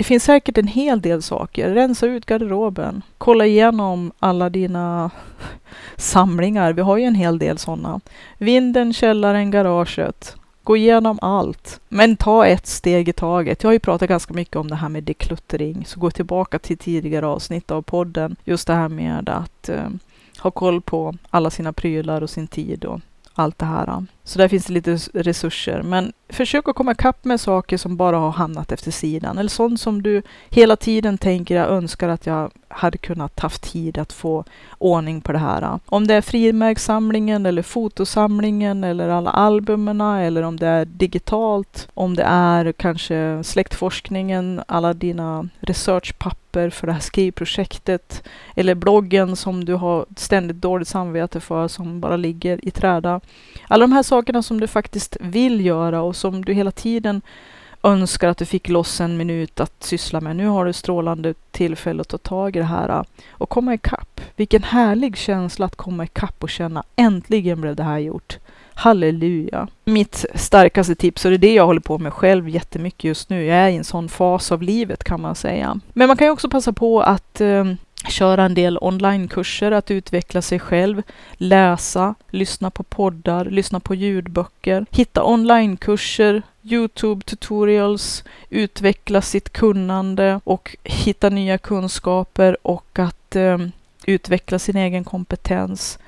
det 0.00 0.04
finns 0.04 0.24
säkert 0.24 0.58
en 0.58 0.66
hel 0.66 1.00
del 1.00 1.22
saker. 1.22 1.70
Rensa 1.70 2.06
ut 2.06 2.26
garderoben. 2.26 3.02
Kolla 3.18 3.46
igenom 3.46 4.12
alla 4.18 4.50
dina 4.50 5.10
samlingar. 5.96 6.72
Vi 6.72 6.82
har 6.82 6.96
ju 6.96 7.04
en 7.04 7.14
hel 7.14 7.38
del 7.38 7.58
sådana. 7.58 8.00
Vinden, 8.38 8.92
källaren, 8.92 9.50
garaget. 9.50 10.36
Gå 10.62 10.76
igenom 10.76 11.18
allt. 11.22 11.80
Men 11.88 12.16
ta 12.16 12.46
ett 12.46 12.66
steg 12.66 13.08
i 13.08 13.12
taget. 13.12 13.62
Jag 13.62 13.68
har 13.68 13.72
ju 13.72 13.78
pratat 13.78 14.08
ganska 14.08 14.34
mycket 14.34 14.56
om 14.56 14.68
det 14.68 14.76
här 14.76 14.88
med 14.88 15.04
dekluttering. 15.04 15.84
Så 15.86 16.00
gå 16.00 16.10
tillbaka 16.10 16.58
till 16.58 16.78
tidigare 16.78 17.26
avsnitt 17.26 17.70
av 17.70 17.82
podden. 17.82 18.36
Just 18.44 18.66
det 18.66 18.74
här 18.74 18.88
med 18.88 19.28
att 19.28 19.68
eh, 19.68 19.88
ha 20.38 20.50
koll 20.50 20.80
på 20.80 21.14
alla 21.30 21.50
sina 21.50 21.72
prylar 21.72 22.22
och 22.22 22.30
sin 22.30 22.46
tid 22.46 22.84
och 22.84 23.00
allt 23.34 23.58
det 23.58 23.66
här. 23.66 24.04
Så 24.24 24.38
där 24.38 24.48
finns 24.48 24.66
det 24.66 24.72
lite 24.72 24.98
resurser. 25.14 25.82
Men 25.82 26.12
försök 26.32 26.68
att 26.68 26.74
komma 26.76 26.92
ikapp 26.92 27.24
med 27.24 27.40
saker 27.40 27.76
som 27.76 27.96
bara 27.96 28.16
har 28.16 28.30
hamnat 28.30 28.72
efter 28.72 28.90
sidan. 28.90 29.38
Eller 29.38 29.50
sånt 29.50 29.80
som 29.80 30.02
du 30.02 30.22
hela 30.50 30.76
tiden 30.76 31.18
tänker, 31.18 31.56
jag 31.56 31.68
önskar 31.68 32.08
att 32.08 32.26
jag 32.26 32.50
hade 32.68 32.98
kunnat 32.98 33.40
haft 33.40 33.72
tid 33.72 33.98
att 33.98 34.12
få 34.12 34.44
ordning 34.78 35.20
på 35.20 35.32
det 35.32 35.38
här. 35.38 35.78
Om 35.86 36.06
det 36.06 36.14
är 36.14 36.20
frimärkssamlingen 36.20 37.46
eller 37.46 37.62
fotosamlingen 37.62 38.84
eller 38.84 39.08
alla 39.08 39.30
albumen 39.30 40.00
eller 40.00 40.42
om 40.42 40.56
det 40.56 40.66
är 40.66 40.84
digitalt. 40.84 41.88
Om 41.94 42.16
det 42.16 42.22
är 42.22 42.72
kanske 42.72 43.44
släktforskningen, 43.44 44.62
alla 44.66 44.94
dina 44.94 45.48
researchpapper 45.60 46.70
för 46.70 46.86
det 46.86 46.92
här 46.92 47.00
skrivprojektet. 47.00 48.22
Eller 48.56 48.74
bloggen 48.74 49.36
som 49.36 49.64
du 49.64 49.74
har 49.74 50.06
ständigt 50.16 50.56
dåligt 50.56 50.88
samvete 50.88 51.40
för 51.40 51.68
som 51.68 52.00
bara 52.00 52.16
ligger 52.16 52.68
i 52.68 52.70
träda. 52.70 53.20
Alla 53.68 53.82
de 53.82 53.92
här 53.92 54.02
sakerna 54.02 54.42
som 54.42 54.60
du 54.60 54.66
faktiskt 54.66 55.16
vill 55.20 55.66
göra 55.66 56.02
och 56.02 56.16
som 56.20 56.44
du 56.44 56.52
hela 56.52 56.70
tiden 56.70 57.22
önskar 57.82 58.28
att 58.28 58.38
du 58.38 58.46
fick 58.46 58.68
loss 58.68 59.00
en 59.00 59.16
minut 59.16 59.60
att 59.60 59.82
syssla 59.82 60.20
med. 60.20 60.36
Nu 60.36 60.46
har 60.46 60.64
du 60.64 60.72
strålande 60.72 61.34
tillfälle 61.50 62.00
att 62.00 62.08
ta 62.08 62.18
tag 62.18 62.56
i 62.56 62.58
det 62.58 62.64
här 62.64 62.88
äh, 62.88 63.02
och 63.30 63.48
komma 63.48 63.74
ikapp. 63.74 64.20
Vilken 64.36 64.62
härlig 64.62 65.16
känsla 65.16 65.66
att 65.66 65.76
komma 65.76 66.04
ikapp 66.04 66.42
och 66.42 66.50
känna 66.50 66.82
äntligen 66.96 67.60
blev 67.60 67.76
det 67.76 67.82
här 67.82 67.98
gjort. 67.98 68.38
Halleluja! 68.74 69.68
Mitt 69.84 70.24
starkaste 70.34 70.94
tips, 70.94 71.24
och 71.24 71.30
det 71.30 71.36
är 71.36 71.38
det 71.38 71.54
jag 71.54 71.66
håller 71.66 71.80
på 71.80 71.98
med 71.98 72.12
själv 72.12 72.48
jättemycket 72.48 73.04
just 73.04 73.30
nu. 73.30 73.44
Jag 73.44 73.56
är 73.56 73.68
i 73.68 73.76
en 73.76 73.84
sån 73.84 74.08
fas 74.08 74.52
av 74.52 74.62
livet 74.62 75.04
kan 75.04 75.20
man 75.20 75.34
säga. 75.34 75.80
Men 75.92 76.08
man 76.08 76.16
kan 76.16 76.26
ju 76.26 76.30
också 76.30 76.50
passa 76.50 76.72
på 76.72 77.00
att 77.00 77.40
eh, 77.40 77.64
köra 78.08 78.44
en 78.44 78.54
del 78.54 78.78
onlinekurser, 78.80 79.72
att 79.72 79.90
utveckla 79.90 80.42
sig 80.42 80.58
själv, 80.58 81.02
läsa, 81.32 82.14
lyssna 82.30 82.70
på 82.70 82.82
poddar, 82.82 83.44
lyssna 83.44 83.80
på 83.80 83.94
ljudböcker, 83.94 84.86
hitta 84.90 85.24
onlinekurser, 85.24 86.42
Youtube 86.62 87.24
tutorials, 87.24 88.24
utveckla 88.50 89.22
sitt 89.22 89.52
kunnande 89.52 90.40
och 90.44 90.76
hitta 90.84 91.28
nya 91.28 91.58
kunskaper 91.58 92.56
och 92.66 92.98
att 92.98 93.36
eh, 93.36 93.58
utveckla 94.06 94.58
sin 94.58 94.76
egen 94.76 95.04
kompetens 95.04 95.98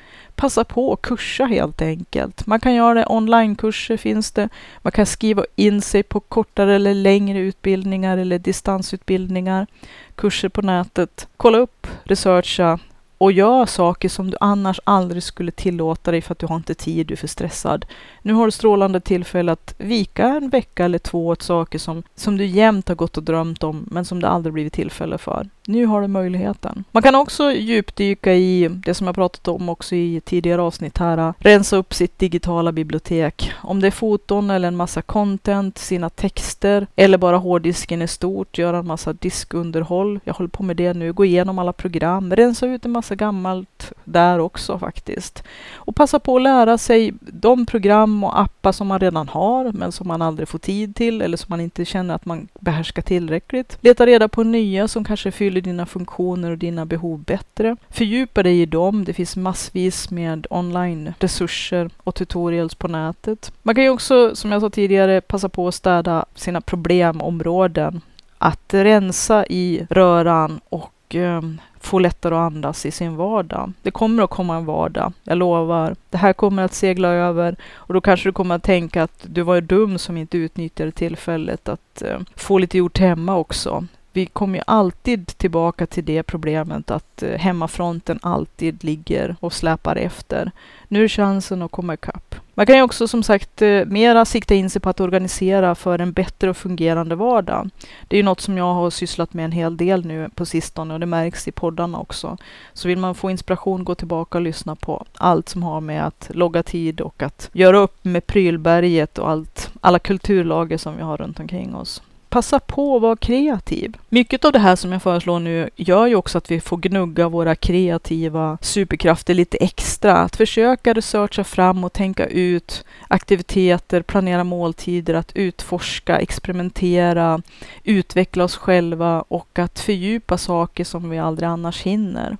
passa 0.43 0.65
på 0.65 0.93
att 0.93 1.03
kursa 1.03 1.45
helt 1.45 1.83
enkelt. 1.83 2.47
Man 2.47 2.61
kan 2.61 2.75
göra 2.75 2.95
det, 2.95 3.07
onlinekurser 3.07 3.97
finns 3.97 4.33
det. 4.33 4.49
Man 4.83 4.93
kan 4.93 5.07
skriva 5.07 5.45
in 5.57 5.83
sig 5.83 6.03
på 6.03 6.21
kortare 6.21 6.75
eller 6.75 6.95
längre 6.95 7.39
utbildningar 7.39 8.19
eller 8.19 8.39
distansutbildningar, 8.39 9.67
kurser 10.15 10.49
på 10.49 10.63
nätet. 10.63 11.29
Kolla 11.37 11.59
upp, 11.59 11.87
researcha 12.05 12.79
och 13.23 13.33
gör 13.33 13.67
saker 13.67 14.09
som 14.09 14.31
du 14.31 14.37
annars 14.41 14.81
aldrig 14.85 15.23
skulle 15.23 15.51
tillåta 15.51 16.11
dig 16.11 16.23
för 16.23 16.33
att 16.33 16.39
du 16.39 16.47
har 16.47 16.57
inte 16.57 16.75
tid, 16.75 17.07
du 17.07 17.15
är 17.15 17.17
för 17.17 17.27
stressad. 17.27 17.87
Nu 18.23 18.33
har 18.33 18.45
du 18.45 18.51
strålande 18.51 19.01
tillfälle 19.01 19.53
att 19.53 19.75
vika 19.79 20.27
en 20.27 20.49
vecka 20.49 20.85
eller 20.85 20.99
två 20.99 21.27
åt 21.27 21.43
saker 21.43 21.79
som, 21.79 22.03
som 22.15 22.37
du 22.37 22.47
jämt 22.47 22.89
har 22.89 22.95
gått 22.95 23.17
och 23.17 23.23
drömt 23.23 23.63
om, 23.63 23.87
men 23.91 24.05
som 24.05 24.21
det 24.21 24.29
aldrig 24.29 24.53
blivit 24.53 24.73
tillfälle 24.73 25.19
för. 25.19 25.49
Nu 25.67 25.87
har 25.87 26.03
du 26.03 26.09
möjligheten. 26.09 26.85
Man 26.91 27.03
kan 27.03 27.15
också 27.15 27.53
djupdyka 27.53 28.35
i 28.35 28.69
det 28.69 28.95
som 28.95 29.07
jag 29.07 29.15
pratat 29.15 29.49
om 29.49 29.69
också 29.69 29.95
i 29.95 30.21
tidigare 30.25 30.63
avsnitt 30.63 30.99
här. 30.99 31.35
Rensa 31.39 31.77
upp 31.77 31.95
sitt 31.95 32.19
digitala 32.19 32.73
bibliotek. 32.73 33.53
Om 33.63 33.81
det 33.81 33.87
är 33.87 33.91
foton 33.91 34.51
eller 34.51 34.69
en 34.69 34.77
massa 34.77 35.03
content, 35.03 35.79
sina 35.79 36.11
texter 36.11 36.87
eller 36.97 37.19
bara 37.19 37.37
hårddisken 37.37 38.03
är 38.03 38.07
stort, 38.07 38.59
göra 38.59 38.79
en 38.79 38.87
massa 38.87 39.13
diskunderhåll. 39.13 40.21
Jag 40.25 40.35
håller 40.35 40.49
på 40.49 40.63
med 40.63 40.77
det 40.77 40.95
nu. 40.95 41.13
Gå 41.13 41.25
igenom 41.25 41.59
alla 41.59 41.73
program, 41.73 42.37
rensa 42.37 42.67
ut 42.67 42.85
en 42.85 42.91
massa 42.91 43.12
gammalt 43.17 43.93
där 44.05 44.39
också 44.39 44.79
faktiskt. 44.79 45.45
Och 45.75 45.97
passa 45.97 46.19
på 46.19 46.37
att 46.37 46.43
lära 46.43 46.79
sig 46.79 47.13
de 47.21 47.67
program 47.67 48.25
och 48.25 48.41
appar 48.41 48.73
som 48.73 48.87
man 48.87 49.01
redan 49.01 49.29
har 49.29 49.73
men 49.73 49.93
som 49.93 50.09
man 50.09 50.23
aldrig 50.23 50.49
får 50.49 50.59
tid 50.59 50.97
till 50.97 51.23
eller 51.23 51.37
som 51.37 51.47
man 51.49 51.61
inte 51.61 51.85
känner 51.85 52.15
att 52.15 52.25
man 52.25 52.49
behärskar 52.61 53.03
tillräckligt. 53.03 53.79
Leta 53.81 54.07
reda 54.07 54.29
på 54.29 54.43
nya 54.43 54.89
som 54.89 55.05
kanske 55.05 55.31
fyller 55.31 55.61
dina 55.61 55.87
funktioner 55.87 56.51
och 56.51 56.59
dina 56.59 56.87
behov 56.87 57.25
bättre. 57.25 57.77
Fördjupa 57.91 58.43
dig 58.43 58.63
i 58.63 58.67
dem. 58.67 59.05
Det 59.05 59.13
finns 59.13 59.37
massvis 59.37 60.11
med 60.11 60.47
online-resurser 60.51 61.91
och 61.97 62.15
tutorials 62.15 62.75
på 62.75 62.89
nätet. 62.89 63.53
Man 63.63 63.75
kan 63.75 63.85
ju 63.85 63.91
också, 63.91 64.37
som 64.37 64.53
jag 64.53 64.61
sa 64.61 64.71
tidigare, 64.71 65.21
passa 65.21 65.49
på 65.49 65.69
att 65.69 65.75
städa 65.75 66.25
sina 66.35 66.61
problemområden. 66.61 68.01
Att 68.39 68.75
rensa 68.75 69.47
i 69.47 69.87
röran 69.91 70.61
och 70.69 70.93
um, 71.15 71.61
få 71.81 71.99
lättare 71.99 72.35
att 72.35 72.53
andas 72.53 72.87
i 72.87 72.91
sin 72.91 73.17
vardag. 73.17 73.73
Det 73.83 73.91
kommer 73.91 74.23
att 74.23 74.31
komma 74.31 74.57
en 74.57 74.65
vardag, 74.65 75.13
jag 75.25 75.39
lovar. 75.39 75.97
Det 76.11 76.19
här 76.19 76.33
kommer 76.33 76.63
att 76.63 76.75
segla 76.75 77.09
över 77.09 77.57
och 77.75 77.95
då 77.95 78.01
kanske 78.01 78.29
du 78.29 78.33
kommer 78.33 78.55
att 78.55 78.63
tänka 78.63 79.03
att 79.03 79.27
du 79.27 79.43
var 79.43 79.61
dum 79.61 79.99
som 79.99 80.17
inte 80.17 80.39
utnyttjade 80.39 80.93
tillfället 80.93 81.69
att 81.69 82.03
eh, 82.03 82.19
få 82.37 82.59
lite 82.59 82.79
gjort 82.79 82.99
hemma 82.99 83.37
också 83.37 83.87
vi 84.13 84.27
kommer 84.27 84.59
ju 84.59 84.65
alltid 84.67 85.27
tillbaka 85.27 85.87
till 85.87 86.05
det 86.05 86.23
problemet 86.23 86.91
att 86.91 87.23
eh, 87.23 87.39
hemmafronten 87.39 88.19
alltid 88.23 88.85
ligger 88.85 89.37
och 89.41 89.53
släpar 89.53 89.97
efter. 89.97 90.51
Nu 90.89 91.05
är 91.05 91.09
chansen 91.09 91.63
att 91.63 91.71
komma 91.71 91.95
ikapp. 91.95 92.35
Man 92.55 92.67
kan 92.67 92.77
ju 92.77 92.83
också 92.83 93.09
som 93.09 93.23
sagt 93.23 93.63
eh, 93.63 93.85
mera 93.87 94.25
sikta 94.25 94.55
in 94.55 94.71
sig 94.71 94.83
på 94.83 94.91
att 94.91 95.01
organisera 95.01 95.75
för 95.75 95.99
en 95.99 96.13
bättre 96.13 96.51
och 96.51 96.57
fungerande 96.57 97.15
vardag. 97.15 97.71
Det 98.09 98.17
är 98.17 98.19
ju 98.19 98.25
något 98.25 98.41
som 98.41 98.59
jag 98.59 98.75
har 98.75 98.91
sysslat 98.91 99.35
med 99.35 99.45
en 99.45 99.53
hel 99.53 99.77
del 99.77 100.05
nu 100.07 100.29
på 100.35 100.47
sistone 100.47 100.95
och 100.95 101.01
det 101.01 101.07
märks 101.07 101.49
i 101.49 101.53
poddarna 101.53 101.99
också. 101.99 102.37
Så 102.73 102.89
vill 102.89 102.99
man 102.99 103.15
få 103.15 103.31
inspiration, 103.31 103.85
gå 103.85 103.95
tillbaka 103.95 104.39
och 104.39 104.43
lyssna 104.45 104.77
på 104.77 105.05
allt 105.15 105.49
som 105.49 105.63
har 105.63 105.81
med 105.81 106.07
att 106.07 106.31
logga 106.35 106.63
tid 106.63 107.01
och 107.01 107.23
att 107.23 107.51
göra 107.53 107.79
upp 107.79 108.05
med 108.05 108.27
prylberget 108.27 109.19
och 109.19 109.31
allt, 109.31 109.71
alla 109.81 109.99
kulturlager 109.99 110.79
som 110.79 110.97
vi 110.97 111.03
har 111.03 111.17
runt 111.17 111.41
omkring 111.41 111.75
oss 111.75 112.03
passa 112.33 112.61
på 112.61 112.97
att 112.97 113.03
vara 113.03 113.17
kreativ. 113.17 113.97
Mycket 114.09 114.45
av 114.45 114.53
det 114.53 114.59
här 114.59 114.77
som 114.77 114.93
jag 114.93 115.03
föreslår 115.03 115.39
nu 115.39 115.71
gör 115.77 116.07
ju 116.07 116.15
också 116.15 116.39
att 116.39 116.51
vi 116.51 116.61
får 116.61 116.77
gnugga 116.77 117.29
våra 117.29 117.55
kreativa 117.55 118.59
superkrafter 118.61 119.35
lite 119.35 119.57
extra. 119.57 120.17
Att 120.17 120.37
försöka 120.37 120.93
researcha 120.93 121.45
fram 121.45 121.85
och 121.85 121.93
tänka 121.93 122.27
ut 122.27 122.85
aktiviteter, 123.09 124.03
planera 124.03 124.45
måltider, 124.45 125.15
att 125.15 125.33
utforska, 125.37 126.19
experimentera, 126.19 127.43
utveckla 127.85 128.45
oss 128.45 128.57
själva 128.57 129.25
och 129.29 129.59
att 129.59 129.81
fördjupa 129.81 130.39
saker 130.39 130.85
som 130.85 131.11
vi 131.11 131.19
aldrig 131.19 131.49
annars 131.49 131.83
hinner. 131.83 132.37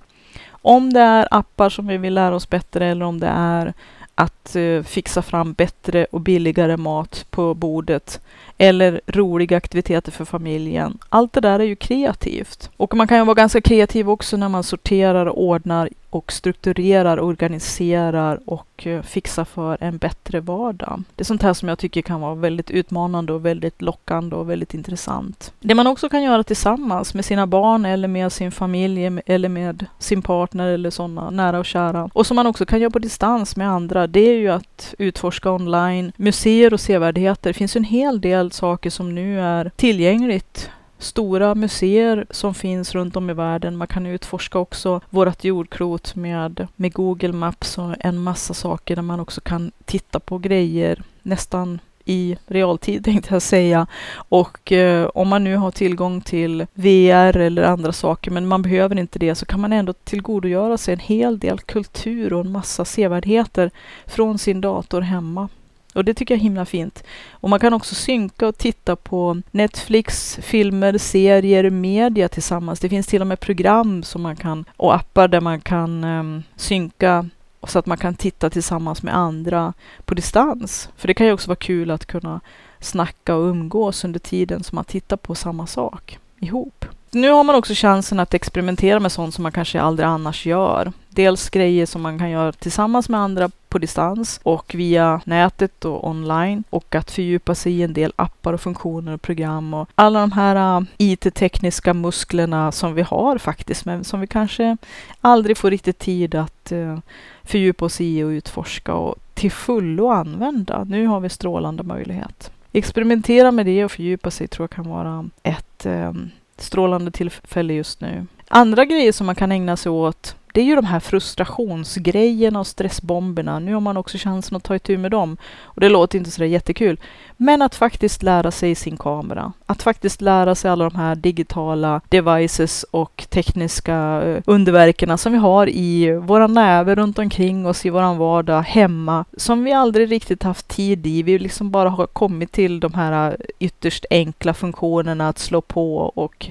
Om 0.51 0.93
det 0.93 0.99
är 0.99 1.27
appar 1.31 1.69
som 1.69 1.87
vi 1.87 1.97
vill 1.97 2.13
lära 2.13 2.35
oss 2.35 2.49
bättre 2.49 2.87
eller 2.87 3.05
om 3.05 3.19
det 3.19 3.31
är 3.35 3.73
att 4.15 4.55
eh, 4.55 4.83
fixa 4.83 5.21
fram 5.21 5.53
bättre 5.53 6.05
och 6.11 6.21
billigare 6.21 6.77
mat 6.77 7.25
på 7.29 7.53
bordet 7.53 8.21
eller 8.57 9.01
roliga 9.07 9.57
aktiviteter 9.57 10.11
för 10.11 10.25
familjen. 10.25 10.97
Allt 11.09 11.33
det 11.33 11.41
där 11.41 11.59
är 11.59 11.63
ju 11.63 11.75
kreativt. 11.75 12.69
Och 12.77 12.97
man 12.97 13.07
kan 13.07 13.17
ju 13.17 13.25
vara 13.25 13.35
ganska 13.35 13.61
kreativ 13.61 14.09
också 14.09 14.37
när 14.37 14.49
man 14.49 14.63
sorterar, 14.63 15.25
och 15.25 15.43
ordnar 15.43 15.89
och 16.15 16.31
strukturerar, 16.31 17.19
organiserar 17.19 18.39
och 18.45 18.87
eh, 18.87 19.01
fixar 19.01 19.45
för 19.45 19.77
en 19.81 19.97
bättre 19.97 20.39
vardag. 20.39 21.03
Det 21.15 21.21
är 21.21 21.25
sånt 21.25 21.41
här 21.41 21.53
som 21.53 21.69
jag 21.69 21.79
tycker 21.79 22.01
kan 22.01 22.21
vara 22.21 22.35
väldigt 22.35 22.71
utmanande 22.71 23.33
och 23.33 23.45
väldigt 23.45 23.81
lockande 23.81 24.35
och 24.35 24.49
väldigt 24.49 24.73
intressant. 24.73 25.53
Det 25.59 25.75
man 25.75 25.87
också 25.87 26.09
kan 26.09 26.23
göra 26.23 26.43
tillsammans 26.43 27.13
med 27.13 27.25
sina 27.25 27.47
barn 27.47 27.85
eller 27.85 28.07
med 28.07 28.31
sin 28.31 28.51
familj 28.51 29.19
eller 29.25 29.49
med 29.49 29.85
sin 29.99 30.21
partner 30.21 30.67
eller 30.67 30.89
sådana 30.89 31.29
nära 31.29 31.59
och 31.59 31.65
kära 31.65 32.09
och 32.13 32.27
som 32.27 32.35
man 32.35 32.47
också 32.47 32.65
kan 32.65 32.79
göra 32.79 32.91
på 32.91 32.99
distans 32.99 33.55
med 33.55 33.69
andra, 33.69 34.07
det 34.07 34.19
är 34.19 34.37
ju 34.37 34.49
att 34.49 34.95
utforska 34.97 35.51
online. 35.51 36.11
Museer 36.15 36.73
och 36.73 36.79
sevärdheter, 36.79 37.49
det 37.49 37.53
finns 37.53 37.75
en 37.75 37.83
hel 37.83 38.21
del 38.21 38.51
saker 38.51 38.89
som 38.89 39.15
nu 39.15 39.39
är 39.41 39.71
tillgängligt 39.75 40.69
stora 41.03 41.55
museer 41.55 42.25
som 42.29 42.53
finns 42.53 42.95
runt 42.95 43.15
om 43.15 43.29
i 43.29 43.33
världen. 43.33 43.77
Man 43.77 43.87
kan 43.87 44.05
utforska 44.05 44.59
också 44.59 45.01
vårt 45.09 45.43
jordklot 45.43 46.15
med, 46.15 46.67
med 46.75 46.93
Google 46.93 47.33
Maps 47.33 47.77
och 47.77 47.95
en 47.99 48.17
massa 48.17 48.53
saker 48.53 48.95
där 48.95 49.03
man 49.03 49.19
också 49.19 49.41
kan 49.41 49.71
titta 49.85 50.19
på 50.19 50.37
grejer 50.37 51.03
nästan 51.21 51.79
i 52.05 52.37
realtid 52.47 53.05
tänkte 53.05 53.33
jag 53.33 53.41
säga. 53.41 53.87
Och 54.15 54.71
eh, 54.71 55.05
om 55.05 55.27
man 55.27 55.43
nu 55.43 55.55
har 55.55 55.71
tillgång 55.71 56.21
till 56.21 56.65
VR 56.73 57.37
eller 57.37 57.63
andra 57.63 57.91
saker, 57.91 58.31
men 58.31 58.47
man 58.47 58.61
behöver 58.61 58.99
inte 58.99 59.19
det, 59.19 59.35
så 59.35 59.45
kan 59.45 59.59
man 59.59 59.73
ändå 59.73 59.93
tillgodogöra 59.93 60.77
sig 60.77 60.93
en 60.93 60.99
hel 60.99 61.39
del 61.39 61.59
kultur 61.59 62.33
och 62.33 62.45
en 62.45 62.51
massa 62.51 62.85
sevärdheter 62.85 63.71
från 64.05 64.37
sin 64.37 64.61
dator 64.61 65.01
hemma. 65.01 65.49
Och 65.93 66.05
det 66.05 66.13
tycker 66.13 66.33
jag 66.33 66.39
är 66.39 66.43
himla 66.43 66.65
fint. 66.65 67.03
Och 67.31 67.49
man 67.49 67.59
kan 67.59 67.73
också 67.73 67.95
synka 67.95 68.47
och 68.47 68.57
titta 68.57 68.95
på 68.95 69.41
Netflix, 69.51 70.39
filmer, 70.41 70.97
serier, 70.97 71.69
media 71.69 72.29
tillsammans. 72.29 72.79
Det 72.79 72.89
finns 72.89 73.07
till 73.07 73.21
och 73.21 73.27
med 73.27 73.39
program 73.39 74.03
som 74.03 74.21
man 74.21 74.35
kan, 74.35 74.65
och 74.77 74.95
appar 74.95 75.27
där 75.27 75.41
man 75.41 75.61
kan 75.61 76.03
um, 76.03 76.43
synka 76.55 77.29
så 77.67 77.79
att 77.79 77.85
man 77.85 77.97
kan 77.97 78.15
titta 78.15 78.49
tillsammans 78.49 79.03
med 79.03 79.17
andra 79.17 79.73
på 80.05 80.13
distans. 80.13 80.89
För 80.97 81.07
det 81.07 81.13
kan 81.13 81.27
ju 81.27 81.33
också 81.33 81.47
vara 81.47 81.55
kul 81.55 81.91
att 81.91 82.05
kunna 82.05 82.41
snacka 82.79 83.35
och 83.35 83.49
umgås 83.49 84.05
under 84.05 84.19
tiden 84.19 84.63
som 84.63 84.75
man 84.75 84.85
tittar 84.85 85.17
på 85.17 85.35
samma 85.35 85.67
sak 85.67 86.19
ihop. 86.39 86.85
Nu 87.11 87.31
har 87.31 87.43
man 87.43 87.55
också 87.55 87.73
chansen 87.75 88.19
att 88.19 88.33
experimentera 88.33 88.99
med 88.99 89.11
sånt 89.11 89.33
som 89.33 89.43
man 89.43 89.51
kanske 89.51 89.81
aldrig 89.81 90.07
annars 90.07 90.45
gör. 90.45 90.91
Dels 91.09 91.49
grejer 91.49 91.85
som 91.85 92.01
man 92.01 92.19
kan 92.19 92.29
göra 92.29 92.51
tillsammans 92.51 93.09
med 93.09 93.19
andra 93.19 93.51
på 93.73 93.79
distans 93.79 94.39
och 94.43 94.75
via 94.75 95.21
nätet 95.25 95.85
och 95.85 96.07
online 96.07 96.63
och 96.69 96.95
att 96.95 97.11
fördjupa 97.11 97.55
sig 97.55 97.73
i 97.73 97.83
en 97.83 97.93
del 97.93 98.13
appar 98.15 98.53
och 98.53 98.61
funktioner 98.61 99.13
och 99.13 99.21
program 99.21 99.73
och 99.73 99.89
alla 99.95 100.19
de 100.19 100.31
här 100.31 100.55
äh, 100.55 100.81
uh, 100.81 100.87
IT-tekniska 100.97 101.93
musklerna 101.93 102.71
som 102.71 102.93
vi 102.93 103.01
har 103.01 103.37
faktiskt, 103.37 103.85
men 103.85 104.03
som 104.03 104.19
vi 104.19 104.27
kanske 104.27 104.77
aldrig 105.21 105.57
får 105.57 105.69
riktigt 105.69 105.99
tid 105.99 106.35
att 106.35 106.71
uh, 106.71 106.99
fördjupa 107.43 107.85
oss 107.85 108.01
i 108.01 108.23
och 108.23 108.27
utforska 108.27 108.93
och 108.93 109.15
till 109.33 109.51
fullo 109.51 110.07
använda. 110.07 110.83
Nu 110.83 111.07
har 111.07 111.19
vi 111.19 111.29
strålande 111.29 111.83
möjlighet. 111.83 112.51
Experimentera 112.73 113.51
med 113.51 113.65
det 113.65 113.85
och 113.85 113.91
fördjupa 113.91 114.31
sig 114.31 114.47
tror 114.47 114.63
jag 114.63 114.69
kan 114.69 114.89
vara 114.89 115.29
ett 115.43 115.85
um, 115.85 116.31
strålande 116.57 117.11
tillfälle 117.11 117.73
just 117.73 118.01
nu. 118.01 118.25
Andra 118.47 118.85
grejer 118.85 119.11
som 119.11 119.25
man 119.25 119.35
kan 119.35 119.51
ägna 119.51 119.77
sig 119.77 119.89
åt 119.89 120.35
det 120.53 120.61
är 120.61 120.65
ju 120.65 120.75
de 120.75 120.85
här 120.85 120.99
frustrationsgrejerna 120.99 122.59
och 122.59 122.67
stressbomberna. 122.67 123.59
Nu 123.59 123.73
har 123.73 123.81
man 123.81 123.97
också 123.97 124.17
chansen 124.17 124.55
att 124.55 124.63
ta 124.63 124.75
itu 124.75 124.97
med 124.97 125.11
dem. 125.11 125.37
Och 125.63 125.81
det 125.81 125.89
låter 125.89 126.17
inte 126.17 126.31
sådär 126.31 126.45
jättekul. 126.45 126.99
Men 127.37 127.61
att 127.61 127.75
faktiskt 127.75 128.23
lära 128.23 128.51
sig 128.51 128.75
sin 128.75 128.97
kamera. 128.97 129.53
Att 129.65 129.83
faktiskt 129.83 130.21
lära 130.21 130.55
sig 130.55 130.71
alla 130.71 130.89
de 130.89 130.95
här 130.95 131.15
digitala 131.15 132.01
devices 132.09 132.85
och 132.91 133.25
tekniska 133.29 134.21
eh, 134.25 134.41
underverken 134.45 135.17
som 135.17 135.31
vi 135.31 135.37
har 135.37 135.69
i 135.69 136.11
våra 136.21 136.47
näver 136.47 136.95
runt 136.95 137.19
omkring 137.19 137.65
oss 137.65 137.85
i 137.85 137.89
våran 137.89 138.17
vardag 138.17 138.61
hemma. 138.61 139.25
Som 139.37 139.63
vi 139.63 139.73
aldrig 139.73 140.11
riktigt 140.11 140.43
haft 140.43 140.67
tid 140.67 141.07
i. 141.07 141.23
Vi 141.23 141.39
liksom 141.39 141.71
bara 141.71 141.89
har 141.89 142.07
kommit 142.07 142.51
till 142.51 142.79
de 142.79 142.93
här 142.93 143.31
eh, 143.31 143.35
ytterst 143.59 144.05
enkla 144.09 144.53
funktionerna 144.53 145.29
att 145.29 145.39
slå 145.39 145.61
på 145.61 145.97
och 145.97 146.49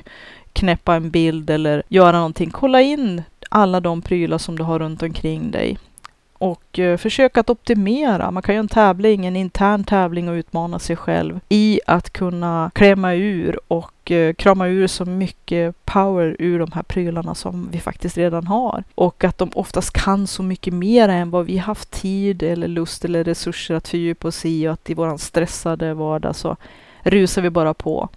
knäppa 0.53 0.95
en 0.95 1.11
bild 1.11 1.51
eller 1.51 1.83
göra 1.89 2.17
någonting. 2.17 2.51
Kolla 2.51 2.81
in 2.81 3.23
alla 3.53 3.81
de 3.81 4.03
prylar 4.03 4.39
som 4.39 4.59
du 4.59 4.63
har 4.63 4.79
runt 4.79 5.03
omkring 5.03 5.51
dig. 5.51 5.79
Och 6.43 6.79
eh, 6.79 6.97
försök 6.97 7.37
att 7.37 7.51
optimera. 7.51 8.31
Man 8.31 8.43
kan 8.43 8.55
göra 8.55 8.63
en 8.63 8.69
tävling, 8.69 9.27
en 9.27 9.37
intern 9.37 9.85
tävling 9.85 10.29
och 10.29 10.33
utmana 10.33 10.79
sig 10.79 10.97
själv 10.97 11.41
i 11.49 11.81
att 11.87 12.11
kunna 12.13 12.71
klämma 12.75 13.15
ur 13.15 13.61
och 13.69 14.11
eh, 14.11 14.35
krama 14.35 14.67
ur 14.69 14.87
så 14.87 15.05
mycket 15.05 15.85
power 15.85 16.37
ur 16.39 16.59
de 16.59 16.73
här 16.73 16.83
prylarna 16.83 17.35
som 17.35 17.69
vi 17.73 17.81
faktiskt 17.81 18.17
redan 18.17 18.47
har. 18.47 18.85
Och 18.95 19.25
att 19.25 19.39
de 19.39 19.51
oftast 19.55 19.93
kan 19.93 20.27
så 20.27 20.43
mycket 20.43 20.75
mer 20.75 21.09
än 21.09 21.31
vad 21.31 21.47
vi 21.47 21.59
haft 21.59 21.91
tid 21.91 22.43
eller 22.43 22.69
lust 22.69 23.05
eller 23.05 23.25
resurser 23.25 23.75
att 23.75 23.89
fördjupa 23.89 24.29
oss 24.29 24.45
i 24.45 24.69
och 24.69 24.73
att 24.73 24.91
i 24.91 24.95
våran 24.95 25.19
stressade 25.19 25.95
vardag 25.95 26.37
så 26.37 26.57
rusar 27.03 27.43
vi 27.43 27.51
bara 27.51 27.75
på. 27.75 28.09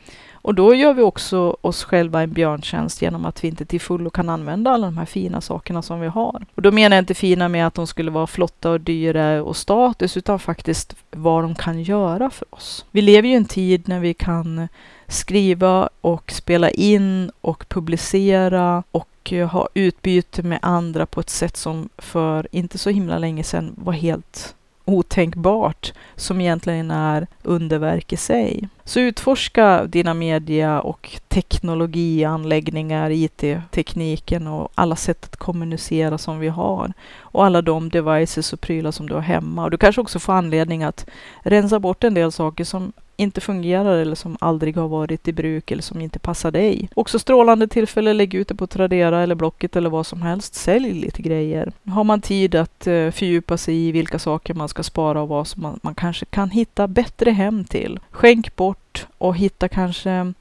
Och 0.46 0.56
då 0.56 0.76
gör 0.76 0.94
vi 0.94 1.02
också 1.02 1.58
oss 1.62 1.84
själva 1.84 2.22
en 2.22 2.34
björntjänst 2.34 3.02
genom 3.02 3.26
att 3.26 3.44
vi 3.44 3.48
inte 3.48 3.66
till 3.66 3.82
fullo 3.82 4.10
kan 4.10 4.30
använda 4.30 4.72
alla 4.72 4.88
de 4.88 4.98
här 4.98 5.06
fina 5.06 5.42
sakerna 5.42 5.82
som 5.82 6.00
vi 6.00 6.08
har. 6.08 6.46
Och 6.56 6.62
då 6.62 6.72
menar 6.72 6.98
jag 6.98 7.02
inte 7.02 7.14
fina 7.14 7.50
med 7.50 7.68
att 7.68 7.74
de 7.74 7.88
skulle 7.88 8.12
vara 8.12 8.28
flotta 8.28 8.72
och 8.72 8.82
dyra 8.82 9.44
och 9.44 9.58
status, 9.58 10.18
utan 10.18 10.40
faktiskt 10.40 10.96
vad 11.12 11.44
de 11.44 11.56
kan 11.56 11.82
göra 11.82 12.30
för 12.30 12.56
oss. 12.56 12.86
Vi 12.92 13.02
lever 13.02 13.28
ju 13.28 13.34
i 13.34 13.38
en 13.38 13.46
tid 13.46 13.88
när 13.88 14.00
vi 14.00 14.14
kan 14.14 14.68
skriva 15.08 15.90
och 16.02 16.32
spela 16.32 16.70
in 16.70 17.32
och 17.42 17.70
publicera 17.70 18.84
och 18.92 19.34
ha 19.52 19.68
utbyte 19.74 20.44
med 20.44 20.60
andra 20.62 21.06
på 21.06 21.20
ett 21.20 21.30
sätt 21.30 21.58
som 21.58 21.90
för 21.98 22.48
inte 22.52 22.78
så 22.78 22.90
himla 22.90 23.18
länge 23.18 23.44
sedan 23.44 23.74
var 23.78 23.94
helt 23.94 24.56
otänkbart 24.86 25.94
som 26.16 26.42
egentligen 26.42 26.92
är 26.92 27.28
underverk 27.44 28.14
i 28.14 28.18
sig. 28.18 28.70
Så 28.88 29.00
utforska 29.00 29.86
dina 29.88 30.14
media 30.14 30.82
och 30.82 31.20
teknologianläggningar, 31.28 33.10
IT-tekniken 33.12 34.48
och 34.48 34.72
alla 34.76 34.96
sätt 34.96 35.26
att 35.26 35.36
kommunicera 35.36 36.18
som 36.18 36.40
vi 36.40 36.48
har 36.48 36.94
och 37.20 37.46
alla 37.46 37.62
de 37.62 37.90
devices 37.90 38.54
och 38.54 38.62
prylar 38.62 38.92
som 38.92 39.10
du 39.10 39.14
har 39.14 39.22
hemma. 39.22 39.64
Och 39.64 39.72
du 39.72 39.78
kanske 39.78 40.02
också 40.02 40.20
får 40.20 40.34
anledning 40.34 40.84
att 40.84 41.06
rensa 41.40 41.80
bort 41.80 42.04
en 42.04 42.14
del 42.14 42.32
saker 42.32 42.64
som 42.64 42.94
inte 43.18 43.42
fungerar 43.42 43.98
eller 43.98 44.16
som 44.16 44.38
aldrig 44.40 44.78
har 44.78 44.88
varit 44.88 45.28
i 45.28 45.34
bruk 45.34 45.72
eller 45.72 45.84
som 45.84 46.02
inte 46.02 46.20
passar 46.20 46.52
dig. 46.52 46.90
Också 46.96 47.20
strålande 47.20 47.68
tillfälle, 47.68 48.14
lägg 48.14 48.34
ut 48.34 48.48
det 48.48 48.56
på 48.56 48.68
Tradera 48.68 49.24
eller 49.24 49.36
Blocket 49.36 49.76
eller 49.76 49.90
vad 49.90 50.08
som 50.08 50.22
helst. 50.22 50.56
Sälj 50.56 50.94
lite 50.94 51.22
grejer. 51.22 51.72
Har 51.86 52.04
man 52.04 52.22
tid 52.22 52.56
att 52.56 52.88
eh, 52.88 53.12
fördjupa 53.12 53.58
sig 53.58 53.88
i 53.88 53.92
vilka 53.92 54.20
saker 54.20 54.54
man 54.54 54.70
ska 54.70 54.84
spara 54.84 55.22
och 55.22 55.28
vad 55.28 55.48
som 55.48 55.62
man, 55.62 55.80
man 55.84 55.96
kanske 55.96 56.26
kan 56.26 56.50
hitta 56.50 56.88
bättre 56.88 57.32
hem 57.32 57.66
till. 57.66 58.00
Skänk 58.12 58.56
bort 58.56 59.08
och 59.18 59.38
hitta 59.38 59.68
kanske 59.68 60.34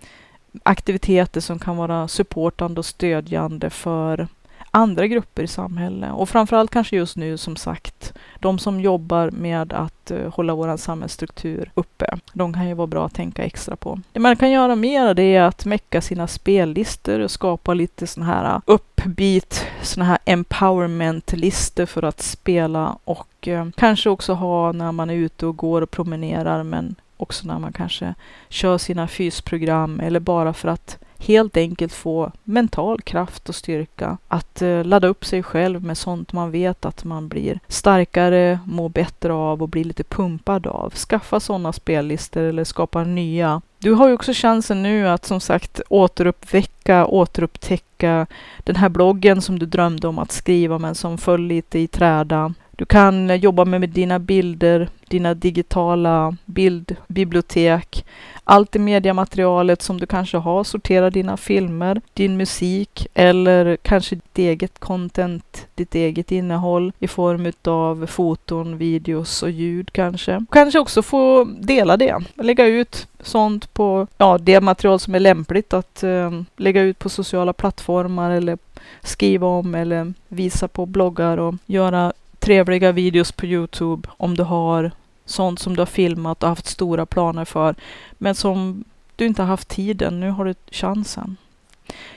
aktiviteter 0.62 1.40
som 1.40 1.58
kan 1.58 1.76
vara 1.76 2.08
supportande 2.08 2.78
och 2.78 2.86
stödjande 2.86 3.70
för 3.70 4.28
andra 4.74 5.06
grupper 5.06 5.42
i 5.42 5.46
samhället. 5.46 6.12
Och 6.12 6.28
framförallt 6.28 6.70
kanske 6.70 6.96
just 6.96 7.16
nu 7.16 7.36
som 7.36 7.56
sagt, 7.56 8.12
de 8.38 8.58
som 8.58 8.80
jobbar 8.80 9.30
med 9.30 9.72
att 9.72 10.10
uh, 10.10 10.28
hålla 10.34 10.54
vår 10.54 10.76
samhällsstruktur 10.76 11.70
uppe. 11.74 12.18
De 12.32 12.52
kan 12.52 12.68
ju 12.68 12.74
vara 12.74 12.86
bra 12.86 13.06
att 13.06 13.14
tänka 13.14 13.44
extra 13.44 13.76
på. 13.76 14.00
Det 14.12 14.20
man 14.20 14.36
kan 14.36 14.50
göra 14.50 14.76
mer 14.76 15.14
det 15.14 15.22
är 15.22 15.42
att 15.42 15.64
mecka 15.64 16.00
sina 16.00 16.26
spellistor 16.26 17.20
och 17.20 17.30
skapa 17.30 17.74
lite 17.74 18.06
såna 18.06 18.26
här 18.26 18.54
eh, 18.54 18.60
uppbeat, 18.66 19.66
såna 19.82 20.04
här 20.04 20.18
empowerment-listor 20.24 21.86
för 21.86 22.02
att 22.02 22.22
spela 22.22 22.98
och 23.04 23.48
uh, 23.48 23.66
kanske 23.76 24.10
också 24.10 24.32
ha 24.32 24.72
när 24.72 24.92
man 24.92 25.10
är 25.10 25.14
ute 25.14 25.46
och 25.46 25.56
går 25.56 25.82
och 25.82 25.90
promenerar 25.90 26.62
men 26.62 26.94
också 27.16 27.46
när 27.46 27.58
man 27.58 27.72
kanske 27.72 28.14
kör 28.48 28.78
sina 28.78 29.08
fysprogram 29.08 30.00
eller 30.00 30.20
bara 30.20 30.52
för 30.52 30.68
att 30.68 30.98
helt 31.24 31.56
enkelt 31.56 31.92
få 31.92 32.32
mental 32.44 33.00
kraft 33.00 33.48
och 33.48 33.54
styrka 33.54 34.18
att 34.28 34.62
eh, 34.62 34.84
ladda 34.84 35.08
upp 35.08 35.24
sig 35.24 35.42
själv 35.42 35.84
med 35.84 35.98
sånt 35.98 36.32
man 36.32 36.50
vet 36.50 36.84
att 36.84 37.04
man 37.04 37.28
blir 37.28 37.60
starkare, 37.68 38.58
mår 38.64 38.88
bättre 38.88 39.32
av 39.32 39.62
och 39.62 39.68
blir 39.68 39.84
lite 39.84 40.04
pumpad 40.04 40.66
av. 40.66 40.94
Skaffa 40.94 41.40
sådana 41.40 41.72
spellistor 41.72 42.42
eller 42.42 42.64
skapa 42.64 43.04
nya. 43.04 43.60
Du 43.78 43.92
har 43.92 44.08
ju 44.08 44.14
också 44.14 44.32
chansen 44.34 44.82
nu 44.82 45.08
att 45.08 45.24
som 45.24 45.40
sagt 45.40 45.80
återuppväcka, 45.88 47.06
återupptäcka 47.06 48.26
den 48.58 48.76
här 48.76 48.88
bloggen 48.88 49.42
som 49.42 49.58
du 49.58 49.66
drömde 49.66 50.08
om 50.08 50.18
att 50.18 50.32
skriva 50.32 50.78
men 50.78 50.94
som 50.94 51.18
föll 51.18 51.46
lite 51.46 51.78
i 51.78 51.86
träda. 51.86 52.54
Du 52.76 52.84
kan 52.84 53.38
jobba 53.38 53.64
med 53.64 53.88
dina 53.88 54.18
bilder, 54.18 54.88
dina 55.08 55.34
digitala 55.34 56.36
bildbibliotek, 56.44 58.04
allt 58.44 58.72
det 58.72 58.78
mediamaterialet 58.78 59.82
som 59.82 60.00
du 60.00 60.06
kanske 60.06 60.38
har, 60.38 60.64
sortera 60.64 61.10
dina 61.10 61.36
filmer, 61.36 62.00
din 62.14 62.36
musik 62.36 63.06
eller 63.14 63.76
kanske 63.76 64.14
ditt 64.14 64.38
eget 64.38 64.78
content, 64.78 65.66
ditt 65.74 65.94
eget 65.94 66.32
innehåll 66.32 66.92
i 66.98 67.08
form 67.08 67.52
av 67.64 68.06
foton, 68.06 68.78
videos 68.78 69.42
och 69.42 69.50
ljud 69.50 69.92
kanske. 69.92 70.44
Kanske 70.50 70.78
också 70.78 71.02
få 71.02 71.44
dela 71.44 71.96
det, 71.96 72.18
lägga 72.34 72.66
ut 72.66 73.08
sånt 73.20 73.74
på 73.74 74.06
ja, 74.18 74.38
det 74.38 74.60
material 74.60 75.00
som 75.00 75.14
är 75.14 75.20
lämpligt 75.20 75.72
att 75.72 76.02
eh, 76.02 76.30
lägga 76.56 76.82
ut 76.82 76.98
på 76.98 77.08
sociala 77.08 77.52
plattformar 77.52 78.30
eller 78.30 78.58
skriva 79.02 79.46
om 79.46 79.74
eller 79.74 80.12
visa 80.28 80.68
på 80.68 80.86
bloggar 80.86 81.38
och 81.38 81.54
göra 81.66 82.12
trevliga 82.44 82.92
videos 82.92 83.32
på 83.32 83.46
Youtube 83.46 84.08
om 84.16 84.36
du 84.36 84.42
har 84.42 84.90
sånt 85.24 85.58
som 85.58 85.76
du 85.76 85.80
har 85.80 85.86
filmat 85.86 86.42
och 86.42 86.48
haft 86.48 86.66
stora 86.66 87.06
planer 87.06 87.44
för, 87.44 87.74
men 88.12 88.34
som 88.34 88.84
du 89.16 89.26
inte 89.26 89.42
har 89.42 89.46
haft 89.46 89.68
tiden. 89.68 90.20
Nu 90.20 90.30
har 90.30 90.44
du 90.44 90.54
chansen. 90.70 91.36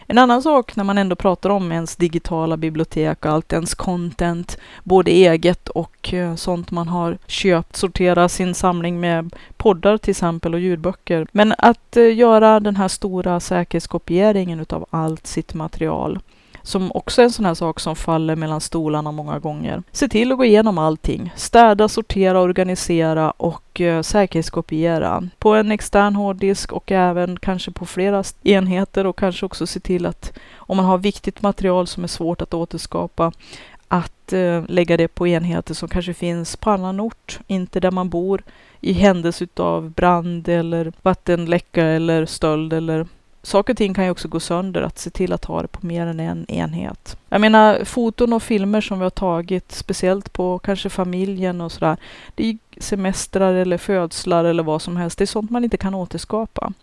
En 0.08 0.18
annan 0.18 0.44
sak 0.44 0.76
när 0.76 0.84
man 0.84 0.98
ändå 0.98 1.16
pratar 1.16 1.50
om 1.50 1.72
ens 1.72 1.96
digitala 1.96 2.58
bibliotek 2.58 3.26
och 3.26 3.32
allt 3.32 3.54
ens 3.54 3.76
content, 3.76 4.58
både 4.84 5.12
eget 5.12 5.70
och 5.70 6.14
eh, 6.14 6.36
sånt 6.36 6.72
man 6.72 6.88
har 6.88 7.18
köpt, 7.28 7.76
sortera 7.76 8.30
sin 8.30 8.56
samling 8.56 9.00
med 9.00 9.36
poddar 9.58 9.98
till 9.98 10.12
exempel 10.12 10.54
och 10.54 10.60
ljudböcker. 10.60 11.28
Men 11.32 11.54
att 11.58 11.98
eh, 11.98 12.16
göra 12.18 12.60
den 12.60 12.76
här 12.76 12.88
stora 12.88 13.40
säkerhetskopieringen 13.40 14.60
utav 14.60 14.86
allt 14.90 15.28
sitt 15.28 15.54
material 15.54 16.20
som 16.68 16.92
också 16.92 17.22
är 17.22 17.26
en 17.26 17.32
sån 17.32 17.46
här 17.46 17.54
sak 17.54 17.80
som 17.80 17.96
faller 17.96 18.36
mellan 18.36 18.62
stolarna 18.62 19.12
många 19.12 19.40
gånger. 19.40 19.84
Se 19.92 20.08
till 20.08 20.32
att 20.32 20.38
gå 20.38 20.46
igenom 20.46 20.78
allting. 20.78 21.34
Städa, 21.36 21.88
sortera, 21.88 22.40
organisera 22.40 23.32
och 23.32 23.82
eh, 23.82 24.02
säkerhetskopiera 24.02 25.30
på 25.40 25.54
en 25.54 25.72
extern 25.72 26.16
hårddisk 26.16 26.72
och 26.72 26.92
även 26.92 27.40
kanske 27.40 27.72
på 27.72 27.86
flera 27.86 28.24
enheter 28.44 29.06
och 29.06 29.18
kanske 29.18 29.46
också 29.46 29.68
se 29.68 29.80
till 29.80 30.06
att 30.06 30.34
om 30.56 30.78
man 30.78 30.86
har 30.86 30.98
viktigt 30.98 31.42
material 31.42 31.88
som 31.88 32.04
är 32.04 32.08
svårt 32.08 32.42
att 32.42 32.54
återskapa 32.54 33.32
att 33.88 34.34
eh, 34.34 34.64
lägga 34.68 34.98
det 34.98 35.08
på 35.08 35.28
enheter 35.28 35.74
som 35.74 35.90
kanske 35.90 36.14
finns 36.14 36.56
på 36.56 36.72
annan 36.72 37.00
ort, 37.00 37.40
inte 37.48 37.80
där 37.80 37.92
man 37.92 38.10
bor 38.10 38.44
i 38.82 38.94
händelse 38.94 39.48
av 39.56 39.90
brand 39.90 40.48
eller 40.48 40.94
vattenläcka 41.02 41.86
eller 41.86 42.26
stöld 42.26 42.74
eller 42.74 43.08
saker 43.48 43.74
och 43.74 43.78
ting 43.78 43.94
kan 43.94 44.06
ju 44.06 44.12
också 44.12 44.28
gå 44.28 44.40
sönder, 44.40 44.82
att 44.82 45.00
se 45.00 45.10
till 45.10 45.34
att 45.34 45.46
ha 45.46 45.62
det 45.62 45.68
på 45.68 45.86
mer 45.86 46.08
än 46.08 46.20
en 46.20 46.52
enhet. 46.52 47.18
Jag 47.30 47.42
menar 47.42 47.84
foton 47.84 48.34
och 48.34 48.44
filmer 48.44 48.82
som 48.82 49.00
vi 49.00 49.04
har 49.04 49.10
tagit, 49.10 49.72
speciellt 49.72 50.34
på 50.34 50.60
kanske 50.60 50.90
familjen 50.90 51.62
och 51.62 51.72
sådär. 51.72 51.98
Det 52.36 52.50
är 52.50 52.58
semestrar 52.78 53.54
eller 53.54 53.78
födslar 53.78 54.44
eller 54.44 54.64
vad 54.64 54.82
som 54.82 54.98
helst. 54.98 55.18
Det 55.18 55.24
är 55.24 55.26
sånt 55.26 55.52
man 55.52 55.64
inte 55.64 55.78
kan 55.78 55.94
återskapa. 55.94 56.74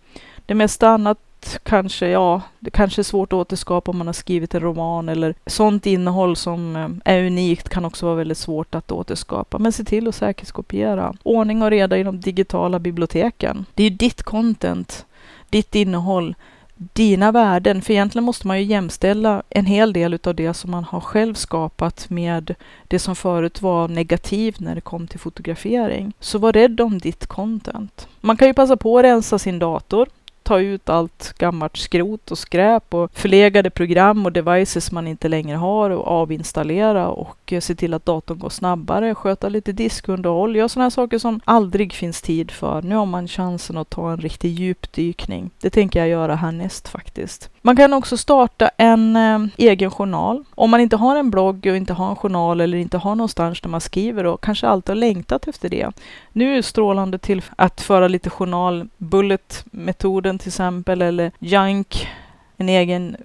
Det 0.47 0.55
mesta 0.55 0.89
annat 0.89 1.59
kanske, 1.63 2.09
ja, 2.09 2.43
det 2.59 2.71
kanske 2.71 3.01
är 3.01 3.03
svårt 3.03 3.33
att 3.33 3.37
återskapa 3.37 3.91
om 3.91 3.99
man 3.99 4.07
har 4.07 4.15
skrivit 4.15 4.55
en 4.55 4.61
roman 4.61 5.09
eller 5.09 5.35
sånt 5.47 5.87
innehåll 5.87 6.37
som 6.37 6.77
eh, 6.77 7.15
är 7.15 7.27
unikt 7.27 7.69
kan 7.69 7.85
också 7.85 8.07
vara 8.07 8.17
väldigt 8.17 8.39
svårt 8.39 8.75
att 8.75 8.93
återskapa. 8.93 9.59
Men 9.59 9.73
se 9.73 9.85
till 9.85 10.09
att 10.09 10.15
säkerhetskopiera. 10.15 11.15
Ordning 11.23 11.63
och 11.63 11.71
reda 11.71 11.99
i 11.99 12.03
de 12.03 12.21
digitala 12.21 12.79
biblioteken. 12.79 13.67
Det 13.75 13.83
är 13.83 13.91
ju 13.91 13.97
ditt 13.97 14.23
content, 14.23 15.07
ditt 15.51 15.75
innehåll 15.75 16.35
dina 16.77 17.33
värden, 17.33 17.83
för 17.83 17.93
egentligen 17.93 18.25
måste 18.25 18.47
man 18.47 18.59
ju 18.59 18.65
jämställa 18.65 19.43
en 19.49 19.67
hel 19.67 19.93
del 19.93 20.19
av 20.25 20.35
det 20.35 20.55
som 20.55 20.71
man 20.71 20.85
har 20.85 21.01
själv 21.01 21.35
skapat 21.35 22.11
med 22.11 22.55
det 22.89 22.99
som 22.99 23.17
förut 23.17 23.63
var 23.63 23.89
negativt 23.89 24.61
när 24.61 24.75
det 24.75 24.81
kom 24.81 25.07
till 25.07 25.21
fotografering. 25.21 26.13
Så 26.21 26.39
var 26.39 26.53
rädd 26.53 26.81
om 26.81 26.99
ditt 26.99 27.27
content. 27.27 28.09
Man 28.21 28.37
kan 28.37 28.49
ju 28.49 28.55
passa 28.55 28.77
på 28.77 28.99
att 28.99 29.05
rensa 29.05 29.39
sin 29.39 29.59
dator 29.59 30.09
ta 30.45 30.61
ut 30.61 30.89
allt 30.89 31.35
gammalt 31.39 31.77
skrot 31.77 32.31
och 32.31 32.39
skräp 32.39 32.95
och 32.95 33.11
förlegade 33.15 33.71
program 33.71 34.27
och 34.27 34.33
devices 34.33 34.93
man 34.93 35.07
inte 35.07 35.29
längre 35.29 35.57
har 35.57 35.91
och 35.91 36.07
avinstallera 36.07 37.09
och 37.09 37.53
se 37.61 37.75
till 37.75 37.95
att 37.95 38.07
datorn 38.07 38.39
går 38.39 38.49
snabbare, 38.49 39.15
sköta 39.15 39.49
lite 39.49 39.73
diskunderhåll, 39.73 40.57
göra 40.57 40.69
sådana 40.69 40.91
saker 40.91 41.19
som 41.19 41.41
aldrig 41.45 41.93
finns 41.93 42.23
tid 42.23 42.51
för. 42.51 42.83
Nu 42.83 42.95
har 42.95 43.07
man 43.07 43.29
chansen 43.29 43.77
att 43.77 43.91
ta 43.91 44.13
en 44.13 44.21
riktig 44.21 44.53
djupdykning. 44.53 45.51
Det 45.61 45.71
tänker 45.71 45.99
jag 45.99 46.09
göra 46.09 46.35
härnäst 46.35 46.89
faktiskt. 46.89 47.51
Man 47.63 47.77
kan 47.77 47.93
också 47.93 48.17
starta 48.17 48.71
en 48.77 49.17
eh, 49.17 49.39
egen 49.57 49.91
journal. 49.91 50.45
Om 50.55 50.71
man 50.71 50.81
inte 50.81 50.97
har 50.97 51.17
en 51.17 51.31
blogg 51.31 51.67
och 51.67 51.77
inte 51.77 51.93
har 51.93 52.11
en 52.11 52.17
journal 52.17 52.61
eller 52.61 52.79
inte 52.79 52.99
har 52.99 53.15
någonstans 53.15 53.61
där 53.61 53.69
man 53.69 53.81
skriver 53.81 54.27
och 54.27 54.41
kanske 54.41 54.69
alltid 54.69 54.89
har 54.89 54.97
längtat 54.97 55.49
efter 55.49 55.69
det. 55.69 55.91
Nu 56.33 56.53
är 56.53 56.57
det 56.57 56.63
strålande 56.63 57.19
till 57.19 57.43
att 57.57 57.81
föra 57.81 58.09
lite 58.09 58.31
journal, 58.31 58.89
bullet-metoden 58.97 60.34
till 60.39 60.49
exempel, 60.49 61.03
eller 61.03 61.33
junk, 61.39 62.09
en 62.57 62.69
egen 62.69 63.17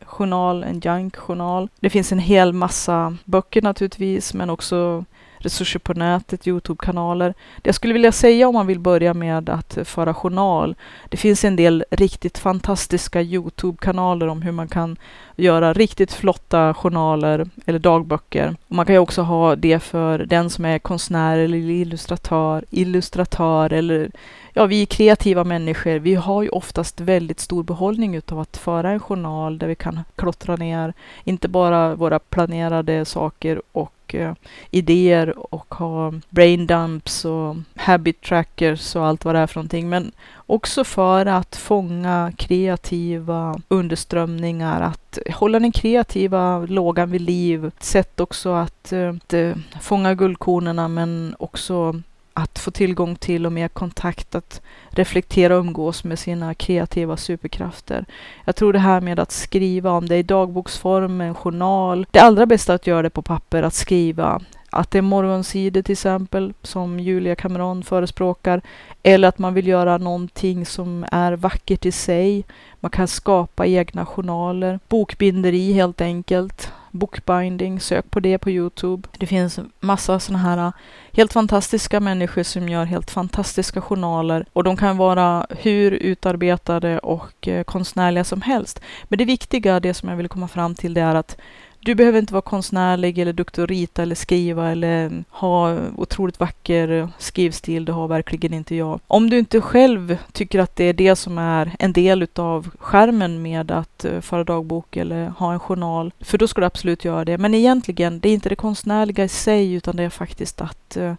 journal, 0.00 0.64
en 0.64 0.80
junk-journal. 0.80 1.68
Det 1.80 1.90
finns 1.90 2.12
en 2.12 2.18
hel 2.18 2.52
massa 2.52 3.16
böcker 3.24 3.62
naturligtvis, 3.62 4.34
men 4.34 4.50
också 4.50 5.04
resurser 5.44 5.78
på 5.78 5.94
nätet, 5.94 6.46
Youtube-kanaler. 6.46 7.34
Det 7.62 7.68
jag 7.68 7.74
skulle 7.74 7.92
vilja 7.92 8.12
säga 8.12 8.48
om 8.48 8.54
man 8.54 8.66
vill 8.66 8.80
börja 8.80 9.14
med 9.14 9.48
att 9.48 9.78
föra 9.84 10.14
journal. 10.14 10.74
Det 11.08 11.16
finns 11.16 11.44
en 11.44 11.56
del 11.56 11.84
riktigt 11.90 12.38
fantastiska 12.38 13.22
Youtube-kanaler 13.22 14.26
om 14.26 14.42
hur 14.42 14.52
man 14.52 14.68
kan 14.68 14.96
göra 15.36 15.72
riktigt 15.72 16.12
flotta 16.12 16.74
journaler 16.74 17.48
eller 17.66 17.78
dagböcker. 17.78 18.56
Och 18.68 18.76
man 18.76 18.86
kan 18.86 18.94
ju 18.94 18.98
också 18.98 19.22
ha 19.22 19.56
det 19.56 19.78
för 19.78 20.18
den 20.18 20.50
som 20.50 20.64
är 20.64 20.78
konstnär 20.78 21.38
eller 21.38 21.58
illustratör, 21.58 22.64
illustratör 22.70 23.72
eller 23.72 24.10
ja, 24.52 24.66
vi 24.66 24.82
är 24.82 24.86
kreativa 24.86 25.44
människor. 25.44 25.98
Vi 25.98 26.14
har 26.14 26.42
ju 26.42 26.48
oftast 26.48 27.00
väldigt 27.00 27.40
stor 27.40 27.62
behållning 27.62 28.14
utav 28.14 28.40
att 28.40 28.56
föra 28.56 28.90
en 28.90 29.00
journal 29.00 29.58
där 29.58 29.66
vi 29.66 29.74
kan 29.74 30.00
klottra 30.16 30.56
ner, 30.56 30.92
inte 31.24 31.48
bara 31.48 31.94
våra 31.94 32.18
planerade 32.18 33.04
saker 33.04 33.62
och 33.72 33.93
eh, 34.16 34.34
idéer 34.70 35.54
och 35.54 35.74
ha 35.74 36.12
brain 36.30 36.66
dumps 36.66 37.24
och 37.24 37.56
habit 37.76 38.20
trackers 38.22 38.96
och 38.96 39.06
allt 39.06 39.24
vad 39.24 39.34
det 39.34 39.38
är 39.38 39.46
för 39.46 39.56
någonting. 39.56 39.88
Men 39.88 40.12
också 40.46 40.84
för 40.84 41.26
att 41.26 41.56
fånga 41.56 42.32
kreativa 42.36 43.60
underströmningar, 43.68 44.80
att 44.80 45.18
hålla 45.34 45.60
den 45.60 45.72
kreativa 45.72 46.58
lågan 46.58 47.10
vid 47.10 47.20
liv. 47.20 47.66
Ett 47.66 47.82
sätt 47.82 48.20
också 48.20 48.52
att, 48.52 48.92
eh, 48.92 49.08
att 49.08 49.84
fånga 49.84 50.14
guldkornen 50.14 50.94
men 50.94 51.36
också 51.38 52.02
att 52.34 52.58
få 52.58 52.70
tillgång 52.70 53.16
till 53.16 53.46
och 53.46 53.52
mer 53.52 53.68
kontakt, 53.68 54.34
att 54.34 54.62
reflektera 54.90 55.54
och 55.54 55.60
umgås 55.60 56.04
med 56.04 56.18
sina 56.18 56.54
kreativa 56.54 57.16
superkrafter. 57.16 58.04
Jag 58.44 58.56
tror 58.56 58.72
det 58.72 58.78
här 58.78 59.00
med 59.00 59.20
att 59.20 59.32
skriva, 59.32 59.90
om 59.90 60.08
det 60.08 60.14
är 60.14 60.18
i 60.18 60.22
dagboksform, 60.22 61.20
en 61.20 61.34
journal. 61.34 62.06
Det 62.10 62.18
allra 62.18 62.46
bästa 62.46 62.74
att 62.74 62.86
göra 62.86 63.02
det 63.02 63.10
på 63.10 63.22
papper, 63.22 63.62
att 63.62 63.74
skriva. 63.74 64.40
Att 64.70 64.90
det 64.90 64.98
är 64.98 65.02
morgonsidor 65.02 65.82
till 65.82 65.92
exempel, 65.92 66.52
som 66.62 67.00
Julia 67.00 67.36
Cameron 67.36 67.82
förespråkar. 67.82 68.60
Eller 69.02 69.28
att 69.28 69.38
man 69.38 69.54
vill 69.54 69.66
göra 69.66 69.98
någonting 69.98 70.66
som 70.66 71.06
är 71.12 71.32
vackert 71.32 71.86
i 71.86 71.92
sig. 71.92 72.44
Man 72.80 72.90
kan 72.90 73.08
skapa 73.08 73.66
egna 73.66 74.06
journaler. 74.06 74.80
Bokbinderi 74.88 75.72
helt 75.72 76.00
enkelt 76.00 76.72
bookbinding, 76.94 77.80
sök 77.80 78.10
på 78.10 78.20
det 78.20 78.38
på 78.38 78.50
Youtube. 78.50 79.08
Det 79.18 79.26
finns 79.26 79.60
massa 79.80 80.20
sådana 80.20 80.42
här 80.42 80.58
äh, 80.58 80.72
helt 81.12 81.32
fantastiska 81.32 82.00
människor 82.00 82.42
som 82.42 82.68
gör 82.68 82.84
helt 82.84 83.10
fantastiska 83.10 83.80
journaler 83.80 84.46
och 84.52 84.64
de 84.64 84.76
kan 84.76 84.96
vara 84.96 85.46
hur 85.50 85.90
utarbetade 85.90 86.98
och 86.98 87.48
äh, 87.48 87.64
konstnärliga 87.64 88.24
som 88.24 88.42
helst. 88.42 88.80
Men 89.04 89.18
det 89.18 89.24
viktiga, 89.24 89.80
det 89.80 89.94
som 89.94 90.08
jag 90.08 90.16
vill 90.16 90.28
komma 90.28 90.48
fram 90.48 90.74
till, 90.74 90.94
det 90.94 91.00
är 91.00 91.14
att 91.14 91.36
du 91.84 91.94
behöver 91.94 92.18
inte 92.18 92.32
vara 92.32 92.42
konstnärlig 92.42 93.18
eller 93.18 93.32
duktig 93.32 93.62
att 93.62 93.68
rita 93.68 94.02
eller 94.02 94.14
skriva 94.14 94.70
eller 94.70 95.24
ha 95.30 95.78
otroligt 95.96 96.40
vacker 96.40 97.08
skrivstil. 97.18 97.84
Det 97.84 97.92
har 97.92 98.08
verkligen 98.08 98.54
inte 98.54 98.74
jag. 98.74 99.00
Om 99.06 99.30
du 99.30 99.38
inte 99.38 99.60
själv 99.60 100.18
tycker 100.32 100.58
att 100.58 100.76
det 100.76 100.84
är 100.84 100.92
det 100.92 101.16
som 101.16 101.38
är 101.38 101.76
en 101.78 101.92
del 101.92 102.22
utav 102.22 102.70
skärmen 102.78 103.42
med 103.42 103.70
att 103.70 104.04
eh, 104.04 104.20
föra 104.20 104.44
dagbok 104.44 104.96
eller 104.96 105.28
ha 105.28 105.52
en 105.52 105.60
journal, 105.60 106.12
för 106.20 106.38
då 106.38 106.48
ska 106.48 106.60
du 106.60 106.66
absolut 106.66 107.04
göra 107.04 107.24
det. 107.24 107.38
Men 107.38 107.54
egentligen, 107.54 108.20
det 108.20 108.28
är 108.28 108.34
inte 108.34 108.48
det 108.48 108.56
konstnärliga 108.56 109.24
i 109.24 109.28
sig, 109.28 109.72
utan 109.72 109.96
det 109.96 110.02
är 110.02 110.10
faktiskt 110.10 110.60
att 110.60 110.96
eh, 110.96 111.14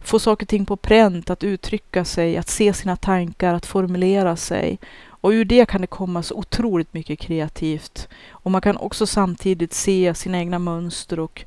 få 0.00 0.18
saker 0.18 0.44
och 0.44 0.48
ting 0.48 0.66
på 0.66 0.76
pränt, 0.76 1.30
att 1.30 1.44
uttrycka 1.44 2.04
sig, 2.04 2.36
att 2.36 2.48
se 2.48 2.72
sina 2.72 2.96
tankar, 2.96 3.54
att 3.54 3.66
formulera 3.66 4.36
sig 4.36 4.78
och 5.20 5.30
ur 5.30 5.44
det 5.44 5.66
kan 5.66 5.80
det 5.80 5.86
komma 5.86 6.22
så 6.22 6.34
otroligt 6.34 6.94
mycket 6.94 7.18
kreativt. 7.18 8.08
Och 8.30 8.50
man 8.50 8.60
kan 8.60 8.76
också 8.76 9.06
samtidigt 9.06 9.72
se 9.72 10.14
sina 10.14 10.38
egna 10.38 10.58
mönster 10.58 11.20
och 11.20 11.44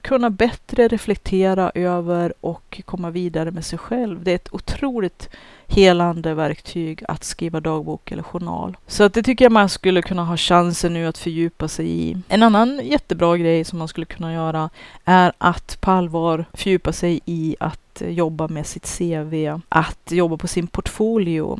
kunna 0.00 0.30
bättre 0.30 0.88
reflektera 0.88 1.72
över 1.74 2.34
och 2.40 2.82
komma 2.84 3.10
vidare 3.10 3.50
med 3.50 3.64
sig 3.64 3.78
själv. 3.78 4.24
Det 4.24 4.30
är 4.30 4.34
ett 4.34 4.54
otroligt 4.54 5.30
helande 5.66 6.34
verktyg 6.34 7.02
att 7.08 7.24
skriva 7.24 7.60
dagbok 7.60 8.12
eller 8.12 8.22
journal. 8.22 8.76
Så 8.86 9.04
att 9.04 9.14
det 9.14 9.22
tycker 9.22 9.44
jag 9.44 9.52
man 9.52 9.68
skulle 9.68 10.02
kunna 10.02 10.24
ha 10.24 10.36
chansen 10.36 10.94
nu 10.94 11.06
att 11.06 11.18
fördjupa 11.18 11.68
sig 11.68 11.88
i. 11.88 12.16
En 12.28 12.42
annan 12.42 12.80
jättebra 12.84 13.36
grej 13.36 13.64
som 13.64 13.78
man 13.78 13.88
skulle 13.88 14.06
kunna 14.06 14.32
göra 14.32 14.70
är 15.04 15.32
att 15.38 15.80
på 15.80 15.90
allvar 15.90 16.44
fördjupa 16.52 16.92
sig 16.92 17.20
i 17.24 17.56
att 17.60 17.80
jobba 18.00 18.48
med 18.48 18.66
sitt 18.66 18.98
CV, 18.98 19.60
att 19.68 20.12
jobba 20.12 20.36
på 20.36 20.48
sin 20.48 20.66
portfolio. 20.66 21.58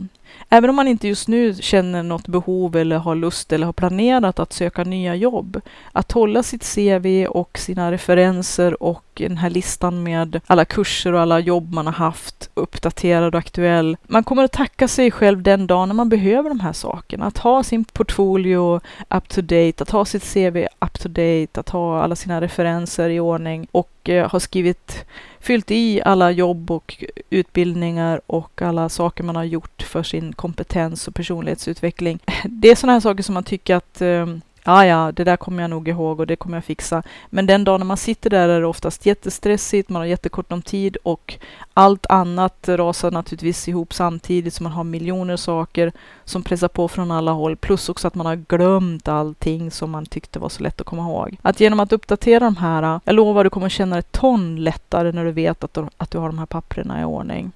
Även 0.49 0.71
om 0.71 0.77
man 0.77 0.89
inte 0.89 1.09
just 1.09 1.29
nu 1.29 1.55
känner 1.55 2.03
något 2.03 2.29
behov 2.29 2.77
eller 2.77 2.99
har 2.99 3.15
lust 3.15 3.53
eller 3.53 3.67
har 3.67 3.73
planerat 3.73 4.39
att 4.39 4.53
söka 4.53 4.85
nya 4.85 5.15
jobb. 5.15 5.61
Att 5.93 6.13
hålla 6.13 6.43
sitt 6.43 6.75
CV 6.75 7.27
och 7.27 7.59
sina 7.59 7.93
referenser 7.93 8.83
och 8.83 9.05
den 9.15 9.37
här 9.37 9.51
listan 9.51 10.03
med 10.03 10.41
alla 10.47 10.65
kurser 10.65 11.13
och 11.13 11.21
alla 11.21 11.41
jobb 11.41 11.73
man 11.73 11.87
har 11.87 11.93
haft 11.93 12.51
uppdaterad 12.55 13.35
och 13.35 13.39
aktuell. 13.39 13.97
Man 14.03 14.25
kommer 14.25 14.45
att 14.45 14.53
tacka 14.53 14.89
sig 14.89 15.11
själv 15.11 15.43
den 15.43 15.67
dagen 15.67 15.89
när 15.89 15.95
man 15.95 16.09
behöver 16.09 16.49
de 16.49 16.61
här 16.61 16.73
sakerna. 16.73 17.27
Att 17.27 17.39
ha 17.39 17.63
sin 17.63 17.85
portfolio 17.85 18.81
up 19.11 19.29
to 19.29 19.41
date, 19.41 19.75
att 19.83 19.91
ha 19.91 20.05
sitt 20.05 20.33
CV 20.35 20.67
up 20.81 20.99
to 20.99 21.09
date, 21.09 21.61
att 21.61 21.69
ha 21.69 22.03
alla 22.03 22.17
sina 22.17 22.41
referenser 22.41 23.11
i 23.11 23.21
ordning 23.21 23.67
och 23.71 24.09
eh, 24.09 24.31
ha 24.31 24.41
skrivit 24.41 25.05
fyllt 25.45 25.71
i 25.71 26.03
alla 26.05 26.31
jobb 26.31 26.71
och 26.71 27.05
utbildningar 27.31 28.21
och 28.27 28.63
alla 28.63 28.89
saker 28.89 29.25
man 29.25 29.37
har 29.37 29.45
gjort 29.45 29.83
för 29.83 30.03
sin 30.03 30.33
kompetens 30.33 31.09
och 31.09 31.15
personlighetsutveckling. 31.15 32.19
Det 32.45 32.71
är 32.71 32.75
sådana 32.75 32.93
här 32.93 33.01
saker 33.01 33.23
som 33.23 33.35
man 33.35 33.45
tycker 33.45 33.75
att 33.77 34.01
eh, 34.01 34.27
ja, 34.65 34.87
ja, 34.87 35.13
det 35.13 35.25
där 35.25 35.37
kommer 35.37 35.63
jag 35.63 35.71
nog 35.71 35.89
ihåg 35.89 36.21
och 36.21 36.27
det 36.27 36.37
kommer 36.37 36.57
jag 36.57 36.65
fixa. 36.65 37.03
Men 37.31 37.47
den 37.47 37.65
dagen 37.65 37.81
när 37.81 37.87
man 37.87 37.97
sitter 37.97 38.31
där 38.31 38.49
är 38.49 38.61
det 38.61 38.67
oftast 38.67 39.07
jättestressigt, 39.07 39.89
man 39.89 40.01
har 40.01 40.07
jättekort 40.07 40.53
om 40.53 40.63
tid 40.63 40.97
och 41.03 41.39
allt 41.75 42.07
annat 42.07 42.69
rasar 42.69 43.11
naturligtvis 43.11 43.69
ihop 43.69 43.95
samtidigt 43.95 44.55
som 44.55 44.65
man 44.65 44.73
har 44.73 44.85
miljoner 44.85 45.37
saker 45.37 45.93
som 46.25 46.43
pressar 46.43 46.69
på 46.69 46.89
från 46.89 47.11
alla 47.11 47.33
håll. 47.33 47.57
Plus 47.57 47.89
också 47.89 48.09
att 48.09 48.15
man 48.15 48.27
har 48.27 48.37
glömt 48.37 49.09
allting 49.09 49.71
som 49.71 49.91
man 49.91 50.07
tyckte 50.07 50.39
var 50.39 50.49
så 50.49 50.63
lätt 50.63 50.81
att 50.81 50.87
komma 50.87 51.03
ihåg. 51.03 51.37
Att 51.43 51.61
genom 51.61 51.81
att 51.81 51.93
uppdatera 51.93 52.45
de 52.45 52.57
här, 52.57 53.01
jag 53.05 53.15
lovar 53.15 53.45
du 53.45 53.51
kommer 53.51 53.69
känna 53.69 53.97
dig 53.97 54.03
ton 54.03 54.65
lättare 54.65 55.13
när 55.13 55.25
du 55.25 55.33
vet 55.33 55.65
att 55.65 55.75
du, 55.75 55.87
att 55.97 56.11
du 56.11 56.19
har 56.19 56.27
de 56.27 56.39
här 56.39 56.47
papperna 56.47 57.01
i 57.01 57.05
ordning. 57.05 57.53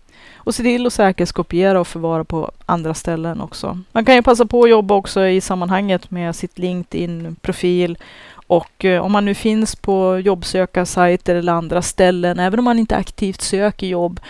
Och 0.49 0.55
se 0.55 0.63
till 0.63 0.87
att 0.87 0.93
säkerhetskopiera 0.93 1.81
och 1.81 1.87
förvara 1.87 2.25
på 2.25 2.51
andra 2.67 2.95
ställen 2.95 3.41
också. 3.41 3.79
Man 3.93 4.05
kan 4.05 4.15
ju 4.15 4.23
passa 4.23 4.47
på 4.47 4.63
att 4.63 4.71
jobba 4.71 4.95
också 4.95 5.27
i 5.27 5.41
sammanhanget 5.41 6.11
med 6.11 6.37
sitt 6.37 6.59
LinkedIn-profil 6.59 7.99
och 8.33 8.85
eh, 8.85 9.05
om 9.05 9.13
man 9.13 9.25
nu 9.25 9.35
finns 9.35 9.77
på 9.77 10.19
jobbsökarsajter 10.19 11.35
eller 11.35 11.53
andra 11.53 11.83
ställen, 11.83 12.39
även 12.39 12.59
om 12.59 12.65
man 12.65 12.79
inte 12.79 12.97
aktivt 12.97 13.41
söker 13.41 13.87
jobb, 13.87 14.21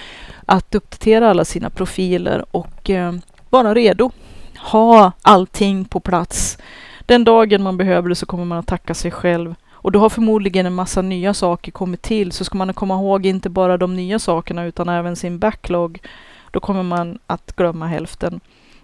att 0.47 0.75
uppdatera 0.75 1.31
alla 1.31 1.45
sina 1.45 1.71
profiler 1.71 2.45
och 2.51 2.91
eh, 2.91 3.13
vara 3.51 3.75
redo. 3.75 4.11
Ha 4.59 5.13
allting 5.23 5.85
på 5.85 6.01
plats. 6.01 6.59
Den 7.01 7.25
dagen 7.25 7.63
man 7.63 7.77
behöver 7.77 8.09
det 8.09 8.15
så 8.15 8.27
kommer 8.27 8.45
man 8.45 8.59
att 8.59 8.67
tacka 8.67 8.95
sig 8.95 9.11
själv 9.11 9.55
och 9.81 9.93
då 9.93 9.99
har 9.99 10.09
förmodligen 10.09 10.67
en 10.67 10.75
massa 10.75 11.03
nya 11.03 11.35
saker 11.35 11.73
kommit 11.73 12.03
till, 12.03 12.33
så 12.33 12.45
ska 12.45 12.59
man 12.59 12.75
komma 12.75 12.95
ihåg 12.95 13.27
inte 13.27 13.51
bara 13.51 13.77
de 13.77 13.97
nya 13.97 14.19
sakerna 14.19 14.65
utan 14.65 14.89
även 14.89 15.17
sin 15.17 15.39
backlog. 15.39 15.99
Då 16.51 16.61
kommer 16.61 16.83
man 16.83 17.19
att 17.27 17.57
glömma 17.57 17.87
hälften 17.87 18.41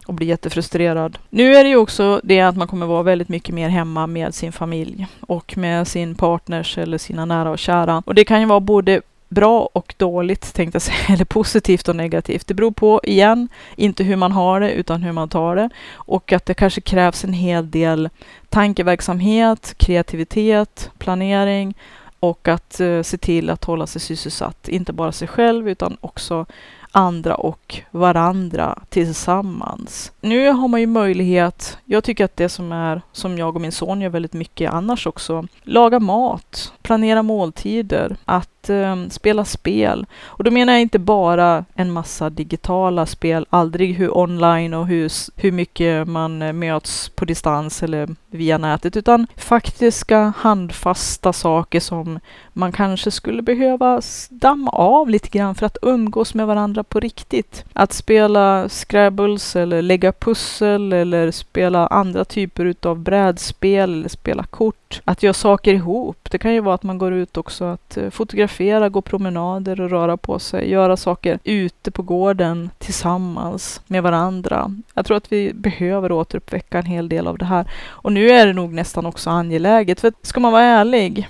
och 0.06 0.14
bli 0.14 0.26
jättefrustrerad. 0.26 1.18
Nu 1.30 1.54
är 1.54 1.64
det 1.64 1.70
ju 1.70 1.76
också 1.76 2.20
det 2.24 2.40
att 2.40 2.56
man 2.56 2.68
kommer 2.68 2.86
vara 2.86 3.02
väldigt 3.02 3.28
mycket 3.28 3.54
mer 3.54 3.68
hemma 3.68 4.06
med 4.06 4.34
sin 4.34 4.52
familj 4.52 5.06
och 5.20 5.56
med 5.56 5.88
sin 5.88 6.14
partners 6.14 6.78
eller 6.78 6.98
sina 6.98 7.24
nära 7.24 7.50
och 7.50 7.58
kära. 7.58 8.02
Och 8.06 8.14
det 8.14 8.24
kan 8.24 8.40
ju 8.40 8.46
vara 8.46 8.60
både 8.60 9.02
bra 9.28 9.68
och 9.72 9.94
dåligt 9.96 10.54
tänkte 10.54 10.76
jag 10.76 10.82
säga, 10.82 10.98
eller 11.14 11.24
positivt 11.24 11.88
och 11.88 11.96
negativt. 11.96 12.46
Det 12.46 12.54
beror 12.54 12.70
på, 12.70 13.00
igen, 13.04 13.48
inte 13.76 14.04
hur 14.04 14.16
man 14.16 14.32
har 14.32 14.60
det 14.60 14.72
utan 14.72 15.02
hur 15.02 15.12
man 15.12 15.28
tar 15.28 15.56
det. 15.56 15.68
Och 15.92 16.32
att 16.32 16.46
det 16.46 16.54
kanske 16.54 16.80
krävs 16.80 17.24
en 17.24 17.32
hel 17.32 17.70
del 17.70 18.08
tankeverksamhet, 18.48 19.74
kreativitet, 19.76 20.90
planering 20.98 21.74
och 22.20 22.48
att 22.48 22.80
eh, 22.80 23.02
se 23.02 23.18
till 23.18 23.50
att 23.50 23.64
hålla 23.64 23.86
sig 23.86 24.00
sysselsatt. 24.00 24.68
Inte 24.68 24.92
bara 24.92 25.12
sig 25.12 25.28
själv 25.28 25.68
utan 25.68 25.96
också 26.00 26.46
andra 26.94 27.34
och 27.34 27.80
varandra 27.90 28.78
tillsammans. 28.88 30.12
Nu 30.20 30.48
har 30.48 30.68
man 30.68 30.80
ju 30.80 30.86
möjlighet, 30.86 31.78
jag 31.84 32.04
tycker 32.04 32.24
att 32.24 32.36
det 32.36 32.48
som 32.48 32.72
är, 32.72 33.02
som 33.12 33.38
jag 33.38 33.54
och 33.54 33.60
min 33.60 33.72
son 33.72 34.00
gör 34.00 34.08
väldigt 34.08 34.32
mycket 34.32 34.72
annars 34.72 35.06
också, 35.06 35.46
laga 35.62 36.00
mat, 36.00 36.72
planera 36.82 37.22
måltider, 37.22 38.16
att 38.24 38.53
eh, 38.70 38.96
spela 39.10 39.44
spel. 39.44 40.06
Och 40.24 40.44
då 40.44 40.50
menar 40.50 40.72
jag 40.72 40.82
inte 40.82 40.98
bara 40.98 41.64
en 41.74 41.92
massa 41.92 42.30
digitala 42.30 43.06
spel, 43.06 43.46
aldrig 43.50 43.94
hur 43.94 44.18
online 44.18 44.74
och 44.74 44.86
hur, 44.86 45.12
hur 45.36 45.52
mycket 45.52 46.08
man 46.08 46.42
eh, 46.42 46.52
möts 46.52 47.08
på 47.08 47.24
distans 47.24 47.82
eller 47.82 48.08
via 48.30 48.58
nätet, 48.58 48.96
utan 48.96 49.26
faktiska 49.36 50.32
handfasta 50.36 51.32
saker 51.32 51.80
som 51.80 52.20
man 52.52 52.72
kanske 52.72 53.10
skulle 53.10 53.42
behöva 53.42 54.00
damma 54.30 54.70
av 54.70 55.10
lite 55.10 55.28
grann 55.28 55.54
för 55.54 55.66
att 55.66 55.78
umgås 55.82 56.34
med 56.34 56.46
varandra 56.46 56.84
på 56.84 57.00
riktigt. 57.00 57.64
Att 57.72 57.92
spela 57.92 58.68
Scrabbles 58.68 59.56
eller 59.56 59.82
lägga 59.82 60.12
pussel 60.12 60.92
eller 60.92 61.30
spela 61.30 61.86
andra 61.86 62.24
typer 62.24 62.64
utav 62.64 62.98
brädspel 62.98 63.92
eller 63.92 64.08
spela 64.08 64.44
kort. 64.44 64.83
Att 65.04 65.22
göra 65.22 65.34
saker 65.34 65.74
ihop. 65.74 66.28
Det 66.30 66.38
kan 66.38 66.54
ju 66.54 66.60
vara 66.60 66.74
att 66.74 66.82
man 66.82 66.98
går 66.98 67.12
ut 67.12 67.36
också 67.36 67.64
att 67.64 67.96
eh, 67.96 68.10
fotografera, 68.10 68.88
gå 68.88 69.00
promenader 69.00 69.80
och 69.80 69.90
röra 69.90 70.16
på 70.16 70.38
sig. 70.38 70.70
Göra 70.70 70.96
saker 70.96 71.38
ute 71.44 71.90
på 71.90 72.02
gården 72.02 72.70
tillsammans 72.78 73.80
med 73.86 74.02
varandra. 74.02 74.74
Jag 74.94 75.06
tror 75.06 75.16
att 75.16 75.32
vi 75.32 75.52
behöver 75.54 76.12
återuppväcka 76.12 76.78
en 76.78 76.86
hel 76.86 77.08
del 77.08 77.26
av 77.26 77.38
det 77.38 77.44
här. 77.44 77.70
Och 77.86 78.12
nu 78.12 78.30
är 78.30 78.46
det 78.46 78.52
nog 78.52 78.72
nästan 78.72 79.06
också 79.06 79.30
angeläget. 79.30 80.00
För 80.00 80.12
ska 80.22 80.40
man 80.40 80.52
vara 80.52 80.62
ärlig 80.62 81.28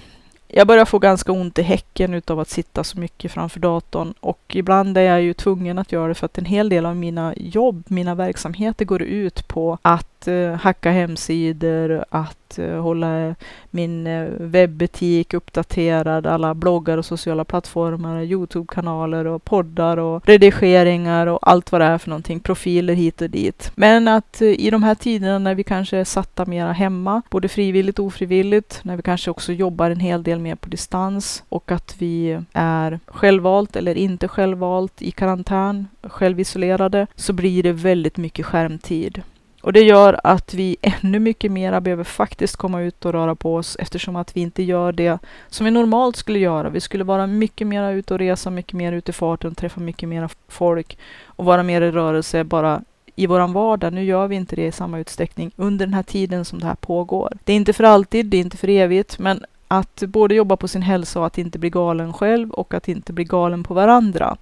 jag 0.57 0.67
börjar 0.67 0.85
få 0.85 0.99
ganska 0.99 1.33
ont 1.33 1.59
i 1.59 1.63
häcken 1.63 2.15
utav 2.15 2.41
att 2.41 2.49
sitta 2.49 2.85
så 2.85 2.99
mycket 2.99 3.33
framför 3.33 3.61
datorn 3.61 4.15
och 4.21 4.41
ibland 4.49 4.99
är 4.99 5.03
jag 5.03 5.23
ju 5.23 5.35
tvungen 5.35 5.79
att 5.79 5.93
göra 5.93 6.09
det 6.09 6.15
för 6.15 6.27
att 6.27 6.39
en 6.39 6.45
hel 6.45 6.69
del 6.69 6.87
av 6.87 6.97
mina 6.97 7.35
jobb, 7.37 7.85
mina 7.89 8.15
verksamheter 8.15 8.85
går 8.85 9.03
ut 9.03 9.49
på 9.49 9.79
att 9.83 10.14
Eh, 10.29 10.55
hacka 10.55 10.91
hemsidor, 10.91 12.05
att 12.09 12.59
eh, 12.59 12.81
hålla 12.81 13.35
min 13.71 14.07
eh, 14.07 14.29
webbutik 14.39 15.35
uppdaterad, 15.35 16.27
alla 16.27 16.55
bloggar 16.55 16.99
och 16.99 17.05
sociala 17.05 17.45
plattformar, 17.45 18.23
Youtube-kanaler 18.23 19.27
och 19.27 19.45
poddar 19.45 19.97
och 19.97 20.27
redigeringar 20.27 21.27
och 21.27 21.39
allt 21.43 21.73
vad 21.73 21.81
det 21.81 21.85
är 21.85 21.99
för 21.99 22.11
någonting, 22.11 22.41
profiler 22.41 22.95
hit 22.95 23.23
och 23.23 23.31
dit. 23.31 23.73
Men 23.75 24.09
att 24.09 24.43
i 24.43 24.71
de 24.71 24.83
här 24.83 24.95
tiderna 24.95 25.39
när 25.39 25.55
vi 25.55 25.65
kanske 25.65 25.97
är 25.97 26.05
satta 26.05 26.45
mera 26.45 26.73
hemma, 26.73 27.23
både 27.31 27.49
frivilligt 27.49 27.99
och 27.99 28.05
ofrivilligt, 28.05 28.81
när 28.83 28.97
vi 28.97 29.03
kanske 29.03 29.31
också 29.31 29.53
jobbar 29.53 29.91
en 29.91 30.01
hel 30.01 30.23
del 30.23 30.41
mer 30.41 30.55
på 30.55 30.69
distans 30.69 31.43
och 31.49 31.73
att 31.73 31.95
vi 31.99 32.41
är 32.53 33.01
självvalt 33.07 33.77
eller 33.77 33.95
inte 33.95 34.29
självvalt 34.29 35.03
i 35.03 35.11
karantän, 35.11 35.89
självisolerade, 36.03 37.07
så 37.15 37.33
blir 37.33 37.63
det 37.63 37.73
väldigt 37.73 38.17
mycket 38.17 38.47
skärmtid. 38.47 39.23
Och 39.65 39.73
det 39.73 39.83
gör 39.83 40.21
att 40.25 40.55
vi 40.55 40.77
ännu 40.83 41.19
mycket 41.19 41.53
mera 41.53 41.81
behöver 41.81 42.05
faktiskt 42.05 42.57
komma 42.57 42.81
ut 42.81 43.05
och 43.05 43.13
röra 43.13 43.35
på 43.35 43.55
oss 43.55 43.77
eftersom 43.81 44.17
att 44.17 44.37
vi 44.37 44.41
inte 44.41 44.63
gör 44.63 44.93
det 44.93 45.19
som 45.49 45.65
vi 45.65 45.71
normalt 45.71 46.17
skulle 46.17 46.39
göra. 46.39 46.71
Vi 46.71 46.81
skulle 46.81 47.05
vara 47.05 47.27
mycket 47.27 47.67
mera 47.67 47.91
ute 47.91 48.15
och 48.15 48.21
resa, 48.21 48.51
mycket 48.51 48.73
mer 48.73 48.93
ute 48.93 49.11
i 49.11 49.13
farten, 49.13 49.55
träffa 49.55 49.81
mycket 49.81 50.09
mera 50.09 50.29
folk 50.49 50.99
och 51.27 51.45
vara 51.45 51.63
mer 51.63 51.83
i 51.83 51.91
rörelse 51.91 52.45
bara 52.45 52.83
i 53.17 53.27
våran 53.27 53.53
vardag. 53.53 53.93
Nu 53.93 54.05
gör 54.05 54.27
vi 54.27 54.37
inte 54.37 54.57
det 54.57 54.67
i 54.67 54.73
samma 54.73 54.99
utsträckning 54.99 55.51
under 55.57 55.87
den 55.87 55.95
här 55.95 56.03
tiden 56.03 56.45
som 56.45 56.59
det 56.59 56.67
här 56.67 56.75
pågår. 56.75 57.33
Det 57.45 57.53
är 57.53 57.57
inte 57.57 57.73
för 57.73 57.85
alltid, 57.85 58.27
det 58.27 58.37
är 58.37 58.41
inte 58.41 58.57
för 58.57 58.69
evigt, 58.69 59.19
men 59.19 59.45
att 59.79 60.03
både 60.07 60.35
jobba 60.35 60.57
på 60.57 60.69
sin 60.69 60.83
hälsa 60.83 61.21
och 61.21 61.27
att 61.27 61.39
inte 61.39 61.59
bli 61.59 61.71
galen 61.71 62.13
själv 62.13 62.51
och 62.51 62.75
att 62.75 62.89
inte 62.89 63.13
bli 63.13 63.25
galen 63.25 63.63
på 63.63 63.75
varandra. 63.75 64.37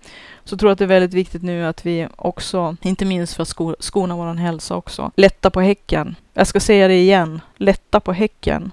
Så 0.44 0.52
jag 0.52 0.60
tror 0.60 0.70
att 0.70 0.78
det 0.78 0.84
är 0.84 0.88
väldigt 0.88 1.14
viktigt 1.14 1.42
nu 1.42 1.66
att 1.66 1.86
vi 1.86 2.08
också, 2.16 2.76
inte 2.82 3.04
minst 3.04 3.34
för 3.34 3.42
att 3.42 3.48
sko 3.48 3.74
skona 3.78 4.16
vår 4.16 4.34
hälsa 4.34 4.76
också, 4.76 5.10
lätta 5.16 5.50
på 5.50 5.60
häcken. 5.60 6.16
Jag 6.34 6.46
ska 6.46 6.60
säga 6.60 6.88
det 6.88 7.00
igen, 7.00 7.40
lätta 7.56 8.00
på 8.00 8.12
häcken. 8.12 8.72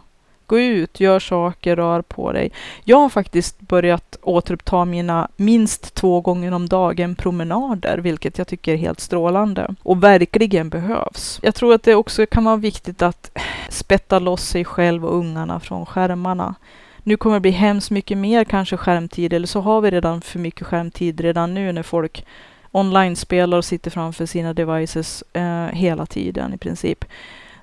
Gå 0.50 0.60
ut, 0.60 1.00
gör 1.00 1.20
saker, 1.20 1.76
rör 1.76 2.02
på 2.02 2.32
dig. 2.32 2.52
Jag 2.84 2.98
har 2.98 3.10
faktiskt 3.10 3.62
börjat 3.62 4.18
återuppta 4.22 4.86
mina 4.86 5.28
minst 5.36 5.96
två 5.96 6.22
gånger 6.22 6.52
om 6.52 6.70
dagen 6.70 7.16
promenader, 7.16 7.98
vilket 7.98 8.38
jag 8.38 8.48
tycker 8.48 8.74
är 8.74 8.78
helt 8.78 9.00
strålande 9.00 9.76
och 9.84 10.04
verkligen 10.04 10.70
behövs. 10.70 11.40
Jag 11.44 11.56
tror 11.56 11.74
att 11.74 11.84
det 11.84 11.96
också 11.96 12.26
kan 12.26 12.44
vara 12.44 12.56
viktigt 12.56 13.02
att 13.02 13.38
spätta 13.70 14.20
loss 14.20 14.44
sig 14.44 14.66
själv 14.66 15.06
och 15.06 15.16
ungarna 15.16 15.60
från 15.60 15.86
skärmarna. 15.86 16.56
Nu 17.04 17.18
kommer 17.18 17.36
det 17.36 17.40
bli 17.42 17.52
hemskt 17.52 17.92
mycket 17.92 18.18
mer 18.18 18.44
kanske 18.44 18.78
skärmtid, 18.78 19.34
eller 19.34 19.48
så 19.48 19.62
har 19.62 19.82
vi 19.82 19.92
redan 19.92 20.22
för 20.22 20.40
mycket 20.40 20.68
skärmtid 20.68 21.22
redan 21.22 21.54
nu 21.54 21.72
när 21.72 21.84
folk 21.84 22.26
online-spelar 22.72 23.58
och 23.58 23.66
sitter 23.66 23.92
framför 23.92 24.26
sina 24.26 24.54
devices 24.54 25.24
eh, 25.34 25.68
hela 25.68 26.06
tiden 26.06 26.54
i 26.54 26.58
princip. 26.58 27.06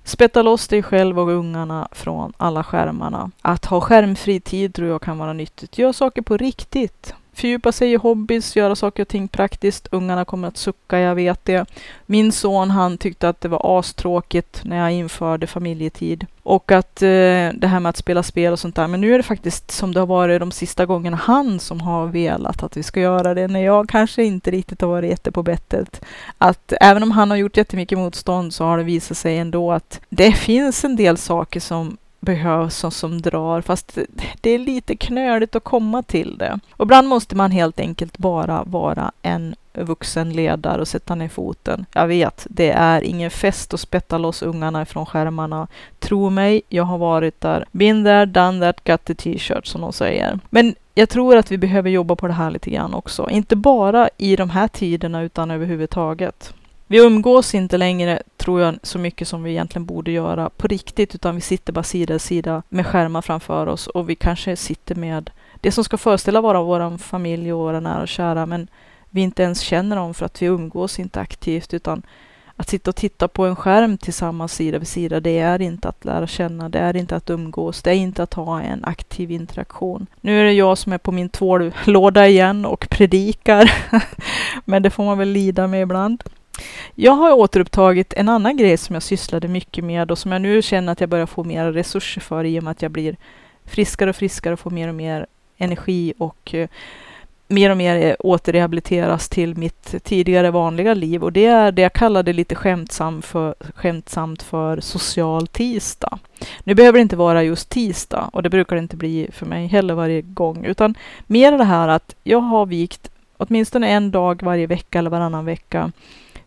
Spätta 0.07 0.42
loss 0.42 0.68
dig 0.68 0.82
själv 0.82 1.18
och 1.18 1.28
ungarna 1.28 1.88
från 1.92 2.32
alla 2.36 2.64
skärmarna. 2.64 3.30
Att 3.42 3.64
ha 3.64 3.80
skärmfri 3.80 4.40
tid 4.40 4.74
tror 4.74 4.88
jag 4.88 5.02
kan 5.02 5.18
vara 5.18 5.32
nyttigt. 5.32 5.78
Gör 5.78 5.92
saker 5.92 6.22
på 6.22 6.36
riktigt 6.36 7.14
fördjupa 7.37 7.72
sig 7.72 7.93
i 7.93 7.97
hobbys, 7.97 8.57
göra 8.57 8.76
saker 8.76 9.03
och 9.03 9.09
ting 9.09 9.28
praktiskt. 9.28 9.89
Ungarna 9.91 10.24
kommer 10.24 10.49
att 10.49 10.57
sucka, 10.57 10.99
jag 10.99 11.14
vet 11.14 11.45
det. 11.45 11.66
Min 12.07 12.32
son, 12.32 12.70
han 12.70 12.99
tyckte 12.99 13.28
att 13.28 13.41
det 13.41 13.49
var 13.49 13.78
astråkigt 13.78 14.61
när 14.64 14.76
jag 14.76 14.93
införde 14.93 15.47
familjetid. 15.47 16.26
Och 16.43 16.72
att 16.72 17.03
eh, 17.03 17.09
det 17.55 17.66
här 17.66 17.80
med 17.80 17.91
att 17.91 17.97
spela 17.97 18.22
spel 18.22 18.53
och 18.53 18.59
sånt 18.59 18.76
där. 18.76 18.89
Men 18.89 19.01
nu 19.01 19.14
är 19.14 19.16
det 19.16 19.22
faktiskt 19.22 19.70
som 19.70 19.95
det 19.95 20.01
har 20.01 20.07
varit 20.07 20.41
de 20.41 20.51
sista 20.51 20.87
gångerna 20.87 21.16
han 21.16 21.61
som 21.61 21.80
har 21.80 22.07
velat 22.07 22.62
att 22.62 22.76
vi 22.76 22.82
ska 22.82 23.01
göra 23.01 23.34
det. 23.34 23.49
När 23.49 23.61
jag 23.61 23.89
kanske 23.89 24.24
inte 24.24 24.51
riktigt 24.51 24.80
har 24.80 24.89
varit 24.89 25.11
jätte 25.11 25.32
på 25.32 25.43
bettet. 25.43 26.05
Att 26.39 26.72
även 26.80 27.03
om 27.03 27.11
han 27.11 27.30
har 27.30 27.37
gjort 27.37 27.57
jättemycket 27.57 27.99
motstånd 27.99 28.55
så 28.55 28.64
har 28.64 28.78
det 28.78 28.84
visat 28.84 29.16
sig 29.16 29.39
ändå 29.39 29.72
att 29.72 30.01
det 30.09 30.32
finns 30.32 30.84
en 30.84 30.97
del 30.97 31.16
saker 31.16 31.61
som 31.61 31.97
behövs 32.27 32.85
och 32.85 32.93
som 32.93 33.22
drar, 33.22 33.61
fast 33.61 33.99
det 34.41 34.51
är 34.51 34.59
lite 34.59 34.97
knöligt 34.97 35.57
att 35.57 35.64
komma 35.64 36.03
till 36.03 36.39
det. 36.39 36.59
Och 36.70 36.85
ibland 36.85 37.09
måste 37.09 37.37
man 37.37 37.51
helt 37.51 37.81
enkelt 37.81 38.18
bara 38.18 38.64
vara 38.64 39.12
en 39.22 39.55
vuxen 39.72 40.33
ledare 40.33 40.81
och 40.81 40.89
sätta 40.89 41.14
ner 41.14 41.29
foten. 41.29 41.87
Jag 41.93 42.07
vet, 42.07 42.47
det 42.51 42.70
är 42.70 43.03
ingen 43.03 43.31
fest 43.31 43.74
att 43.74 43.81
spätta 43.81 44.18
loss 44.18 44.43
ungarna 44.43 44.83
ifrån 44.83 45.07
skärmarna. 45.07 45.66
Tro 45.99 46.31
mig, 46.31 46.62
jag 46.68 46.85
har 46.85 46.99
varit 46.99 47.41
där. 47.41 47.64
Been 47.72 48.05
there, 48.05 48.27
done 48.27 48.61
that, 48.61 48.85
got 48.85 49.05
the 49.05 49.14
t-shirt 49.14 49.66
som 49.66 49.81
de 49.81 49.93
säger. 49.93 50.39
Men 50.51 50.74
jag 50.95 51.09
tror 51.09 51.37
att 51.37 51.51
vi 51.51 51.59
behöver 51.59 51.91
jobba 51.91 52.16
på 52.16 52.27
det 52.27 52.33
här 52.33 52.51
lite 52.51 52.70
grann 52.70 52.95
också. 52.95 53.31
Inte 53.31 53.57
bara 53.57 54.09
i 54.16 54.37
de 54.37 54.51
här 54.51 54.68
tiderna 54.68 55.22
utan 55.22 55.51
överhuvudtaget. 55.51 56.55
Vi 56.89 56.99
umgås 56.99 57.55
inte 57.55 57.78
längre, 57.78 58.22
tror 58.37 58.61
jag, 58.61 58.78
så 58.82 58.99
mycket 58.99 59.28
som 59.28 59.43
vi 59.43 59.51
egentligen 59.51 59.87
borde 59.87 60.11
göra 60.11 60.51
på 60.51 60.68
riktigt, 60.68 61.14
utan 61.14 61.34
vi 61.34 61.41
sitter 61.41 61.72
bara 61.72 61.82
sida 61.82 62.14
vid 62.14 62.20
sida 62.20 62.62
med 62.68 62.87
skärmar 62.87 63.22
framför 63.22 63.66
oss 63.66 63.87
och 63.87 64.11
vi 64.11 64.14
kanske 64.14 64.57
sitter 64.57 64.95
med 64.95 65.30
det 65.61 65.72
som 65.72 65.84
ska 65.84 65.99
föreställa 65.99 66.41
vara 66.41 66.62
vår 66.62 66.99
familj 66.99 67.53
och 67.53 67.59
våra 67.59 67.80
nära 67.80 68.03
och 68.03 68.09
kära, 68.09 68.47
men 68.47 68.68
vi 69.11 69.20
inte 69.20 69.43
ens 69.43 69.61
känner 69.61 69.97
dem 69.97 70.14
för 70.14 70.26
att 70.26 70.43
vi 70.43 70.47
umgås 70.47 70.99
inte 70.99 71.20
aktivt, 71.20 71.74
utan 71.74 72.03
att 72.57 72.68
sitta 72.68 72.91
och 72.91 72.97
titta 72.97 73.28
på 73.28 73.47
en 73.47 73.57
skärm 73.57 73.99
tillsammans 73.99 74.53
sida 74.53 74.78
vid 74.78 74.89
sida, 74.89 75.20
det 75.20 75.39
är 75.39 75.62
inte 75.62 75.89
att 75.89 76.05
lära 76.05 76.26
känna, 76.26 76.68
det 76.68 76.78
är 76.78 76.97
inte 76.97 77.16
att 77.16 77.30
umgås, 77.30 77.82
det 77.82 77.91
är 77.91 77.95
inte 77.95 78.22
att 78.22 78.34
ha 78.34 78.61
en 78.62 78.84
aktiv 78.84 79.30
interaktion. 79.30 80.07
Nu 80.20 80.41
är 80.41 80.45
det 80.45 80.53
jag 80.53 80.78
som 80.78 80.93
är 80.93 80.99
på 80.99 81.12
min 81.12 81.28
tvållåda 81.28 82.28
igen 82.28 82.64
och 82.64 82.87
predikar, 82.91 83.72
men 84.64 84.82
det 84.82 84.91
får 84.91 85.05
man 85.05 85.18
väl 85.18 85.28
lida 85.28 85.66
med 85.66 85.82
ibland. 85.82 86.24
Jag 86.94 87.12
har 87.12 87.32
återupptagit 87.32 88.12
en 88.12 88.28
annan 88.28 88.57
grej 88.57 88.76
som 88.76 88.94
jag 88.94 89.02
sysslade 89.02 89.48
mycket 89.48 89.84
med 89.84 90.11
och 90.11 90.18
som 90.18 90.32
jag 90.32 90.42
nu 90.42 90.62
känner 90.62 90.92
att 90.92 91.00
jag 91.00 91.11
börjar 91.11 91.26
få 91.26 91.44
mer 91.44 91.72
resurser 91.72 92.20
för 92.20 92.44
i 92.44 92.59
och 92.59 92.62
med 92.62 92.70
att 92.70 92.82
jag 92.82 92.90
blir 92.90 93.16
friskare 93.64 94.11
och 94.11 94.16
friskare 94.16 94.52
och 94.52 94.61
får 94.61 94.70
mer 94.70 94.88
och 94.88 94.94
mer 94.94 95.26
energi 95.59 96.14
och 96.18 96.54
eh, 96.54 96.68
mer 97.48 97.70
och 97.70 97.76
mer 97.76 98.07
eh, 98.07 98.14
återrehabiliteras 98.18 99.28
till 99.28 99.57
mitt 99.57 100.04
tidigare 100.04 100.50
vanliga 100.50 100.94
liv 100.94 101.24
och 101.24 101.32
det 101.32 101.46
är 101.46 101.72
det 101.72 101.82
jag 101.82 101.92
kallade 101.92 102.32
lite 102.32 102.54
skämtsamt 102.54 103.24
för, 103.24 103.54
skämtsamt 103.74 104.42
för 104.42 104.80
social 104.80 105.46
tisdag. 105.46 106.18
Nu 106.64 106.74
behöver 106.74 106.98
det 106.98 107.02
inte 107.02 107.16
vara 107.16 107.42
just 107.42 107.68
tisdag 107.68 108.30
och 108.32 108.42
det 108.42 108.50
brukar 108.50 108.76
det 108.76 108.82
inte 108.82 108.96
bli 108.96 109.28
för 109.32 109.46
mig 109.46 109.66
heller 109.66 109.94
varje 109.94 110.22
gång 110.22 110.64
utan 110.64 110.94
mer 111.26 111.52
det 111.52 111.64
här 111.64 111.88
att 111.88 112.14
jag 112.24 112.40
har 112.40 112.66
vikt 112.66 113.11
åtminstone 113.36 113.88
en 113.88 114.11
dag 114.11 114.42
varje 114.42 114.66
vecka 114.66 114.98
eller 114.98 115.11
varannan 115.11 115.44
vecka 115.44 115.92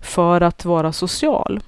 för 0.01 0.41
att 0.41 0.65
vara 0.65 0.91
social. 0.91 1.59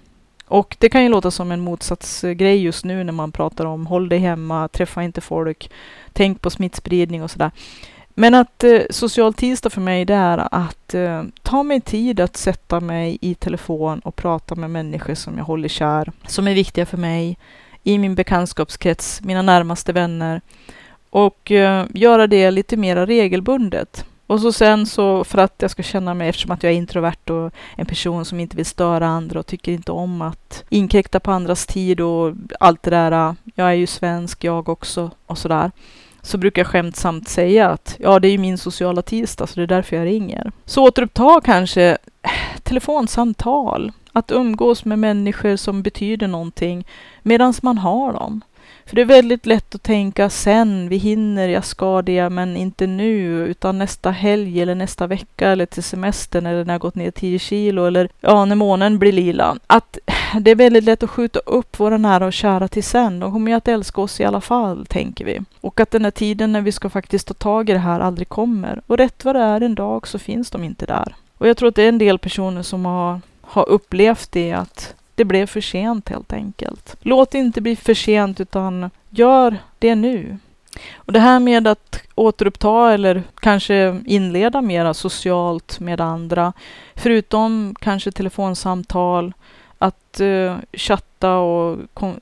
Och 0.45 0.75
det 0.79 0.89
kan 0.89 1.03
ju 1.03 1.09
låta 1.09 1.31
som 1.31 1.51
en 1.51 1.59
motsatsgrej 1.59 2.63
just 2.63 2.85
nu 2.85 3.03
när 3.03 3.13
man 3.13 3.31
pratar 3.31 3.65
om 3.65 3.85
håll 3.85 4.09
dig 4.09 4.19
hemma, 4.19 4.67
träffa 4.67 5.03
inte 5.03 5.21
folk, 5.21 5.71
tänk 6.13 6.41
på 6.41 6.49
smittspridning 6.49 7.23
och 7.23 7.31
sådär. 7.31 7.51
Men 8.09 8.35
att 8.35 8.63
eh, 8.63 8.81
social 8.89 9.33
tisdag 9.33 9.69
för 9.69 9.81
mig 9.81 10.05
det 10.05 10.13
är 10.13 10.47
att 10.51 10.93
eh, 10.93 11.23
ta 11.41 11.63
mig 11.63 11.81
tid 11.81 12.19
att 12.19 12.37
sätta 12.37 12.79
mig 12.79 13.17
i 13.21 13.35
telefon 13.35 13.99
och 13.99 14.15
prata 14.15 14.55
med 14.55 14.69
människor 14.69 15.15
som 15.15 15.37
jag 15.37 15.45
håller 15.45 15.67
kär, 15.67 16.11
som 16.27 16.47
är 16.47 16.53
viktiga 16.53 16.85
för 16.85 16.97
mig, 16.97 17.37
i 17.83 17.97
min 17.97 18.15
bekantskapskrets, 18.15 19.21
mina 19.21 19.41
närmaste 19.41 19.93
vänner 19.93 20.41
och 21.09 21.51
eh, 21.51 21.85
göra 21.93 22.27
det 22.27 22.51
lite 22.51 22.77
mer 22.77 23.05
regelbundet. 23.05 24.05
Och 24.31 24.39
så 24.39 24.51
sen 24.51 24.85
så 24.85 25.23
för 25.23 25.37
att 25.37 25.55
jag 25.57 25.71
ska 25.71 25.83
känna 25.83 26.13
mig, 26.13 26.29
eftersom 26.29 26.51
att 26.51 26.63
jag 26.63 26.71
är 26.71 26.77
introvert 26.77 27.29
och 27.29 27.51
en 27.77 27.85
person 27.85 28.25
som 28.25 28.39
inte 28.39 28.57
vill 28.57 28.65
störa 28.65 29.07
andra 29.07 29.39
och 29.39 29.45
tycker 29.45 29.71
inte 29.71 29.91
om 29.91 30.21
att 30.21 30.63
inkräkta 30.69 31.19
på 31.19 31.31
andras 31.31 31.65
tid 31.65 32.01
och 32.01 32.33
allt 32.59 32.83
det 32.83 32.89
där. 32.89 33.35
Jag 33.55 33.67
är 33.67 33.73
ju 33.73 33.87
svensk 33.87 34.43
jag 34.43 34.69
också 34.69 35.11
och 35.25 35.37
sådär. 35.37 35.71
Så 36.21 36.37
brukar 36.37 36.59
jag 36.59 36.67
skämtsamt 36.67 37.29
säga 37.29 37.69
att 37.69 37.95
ja, 37.99 38.19
det 38.19 38.27
är 38.27 38.31
ju 38.31 38.37
min 38.37 38.57
sociala 38.57 39.01
tisdag 39.01 39.47
så 39.47 39.55
det 39.55 39.63
är 39.63 39.67
därför 39.67 39.95
jag 39.95 40.05
ringer. 40.05 40.51
Så 40.65 40.83
återuppta 40.87 41.41
kanske 41.43 41.97
eh, 42.21 42.31
telefonsamtal. 42.63 43.91
Att 44.13 44.31
umgås 44.31 44.85
med 44.85 44.99
människor 44.99 45.55
som 45.55 45.83
betyder 45.83 46.27
någonting 46.27 46.85
medan 47.21 47.53
man 47.61 47.77
har 47.77 48.13
dem. 48.13 48.41
För 48.91 48.95
det 48.95 49.01
är 49.01 49.05
väldigt 49.05 49.45
lätt 49.45 49.75
att 49.75 49.83
tänka 49.83 50.29
sen, 50.29 50.89
vi 50.89 50.97
hinner, 50.97 51.47
jag 51.47 51.65
ska 51.65 52.01
det, 52.01 52.29
men 52.29 52.57
inte 52.57 52.87
nu, 52.87 53.45
utan 53.47 53.77
nästa 53.77 54.11
helg 54.11 54.61
eller 54.61 54.75
nästa 54.75 55.07
vecka 55.07 55.49
eller 55.49 55.65
till 55.65 55.83
semestern 55.83 56.45
eller 56.45 56.65
när 56.65 56.73
jag 56.73 56.81
gått 56.81 56.95
ner 56.95 57.11
10 57.11 57.39
kilo 57.39 57.85
eller 57.85 58.09
ja, 58.21 58.45
när 58.45 58.55
månen 58.55 58.99
blir 58.99 59.11
lila. 59.11 59.57
Att 59.67 59.97
det 60.41 60.51
är 60.51 60.55
väldigt 60.55 60.83
lätt 60.83 61.03
att 61.03 61.09
skjuta 61.09 61.39
upp 61.39 61.79
våra 61.79 61.97
nära 61.97 62.25
och 62.25 62.33
kära 62.33 62.67
till 62.67 62.83
sen. 62.83 63.19
De 63.19 63.31
kommer 63.31 63.51
ju 63.51 63.57
att 63.57 63.67
älska 63.67 64.01
oss 64.01 64.19
i 64.19 64.23
alla 64.23 64.41
fall, 64.41 64.85
tänker 64.85 65.25
vi. 65.25 65.39
Och 65.61 65.79
att 65.79 65.91
den 65.91 66.03
här 66.03 66.11
tiden 66.11 66.51
när 66.51 66.61
vi 66.61 66.71
ska 66.71 66.89
faktiskt 66.89 67.27
ta 67.27 67.33
tag 67.33 67.69
i 67.69 67.73
det 67.73 67.79
här 67.79 67.99
aldrig 67.99 68.29
kommer. 68.29 68.81
Och 68.87 68.97
rätt 68.97 69.25
vad 69.25 69.35
det 69.35 69.41
är 69.41 69.61
en 69.61 69.75
dag 69.75 70.07
så 70.07 70.19
finns 70.19 70.49
de 70.49 70.63
inte 70.63 70.85
där. 70.85 71.15
Och 71.37 71.47
jag 71.47 71.57
tror 71.57 71.69
att 71.69 71.75
det 71.75 71.83
är 71.83 71.89
en 71.89 71.97
del 71.97 72.19
personer 72.19 72.61
som 72.61 72.85
har, 72.85 73.21
har 73.41 73.69
upplevt 73.69 74.31
det 74.31 74.51
att 74.51 74.95
det 75.21 75.25
blev 75.25 75.45
för 75.45 75.61
sent 75.61 76.09
helt 76.09 76.33
enkelt. 76.33 76.95
Låt 77.01 77.31
det 77.31 77.37
inte 77.37 77.61
bli 77.61 77.75
för 77.75 77.93
sent 77.93 78.39
utan 78.39 78.89
gör 79.09 79.57
det 79.79 79.95
nu. 79.95 80.37
Och 80.95 81.13
det 81.13 81.19
här 81.19 81.39
med 81.39 81.67
att 81.67 82.01
återuppta 82.15 82.93
eller 82.93 83.23
kanske 83.39 84.01
inleda 84.05 84.61
mera 84.61 84.93
socialt 84.93 85.79
med 85.79 86.01
andra, 86.01 86.53
förutom 86.95 87.75
kanske 87.79 88.11
telefonsamtal, 88.11 89.33
att 89.77 90.21
uh, 90.21 90.55
chatta 90.73 91.37
och 91.37 91.77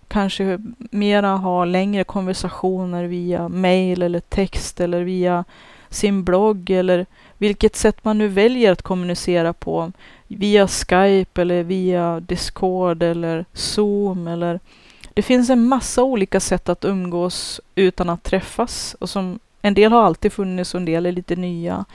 kanske 0.07 0.59
mera 0.77 1.35
ha 1.35 1.65
längre 1.65 2.03
konversationer 2.03 3.03
via 3.03 3.49
mail 3.49 4.01
eller 4.01 4.19
text 4.19 4.79
eller 4.79 5.01
via 5.01 5.45
sin 5.89 6.23
blogg 6.23 6.69
eller 6.69 7.05
vilket 7.37 7.75
sätt 7.75 8.05
man 8.05 8.17
nu 8.17 8.27
väljer 8.27 8.71
att 8.71 8.81
kommunicera 8.81 9.53
på 9.53 9.91
via 10.37 10.67
Skype 10.67 11.41
eller 11.41 11.63
via 11.63 12.19
Discord 12.19 13.03
eller 13.03 13.45
Zoom 13.53 14.27
eller 14.27 14.59
det 15.13 15.21
finns 15.21 15.49
en 15.49 15.65
massa 15.65 16.03
olika 16.03 16.39
sätt 16.39 16.69
att 16.69 16.85
umgås 16.85 17.61
utan 17.75 18.09
att 18.09 18.23
träffas 18.23 18.95
och 18.99 19.09
som 19.09 19.39
en 19.61 19.73
del 19.73 19.91
har 19.91 20.03
alltid 20.03 20.33
funnits 20.33 20.73
och 20.73 20.79
en 20.79 20.85
del 20.85 21.05
är 21.05 21.11
lite 21.11 21.35
nya. 21.35 21.85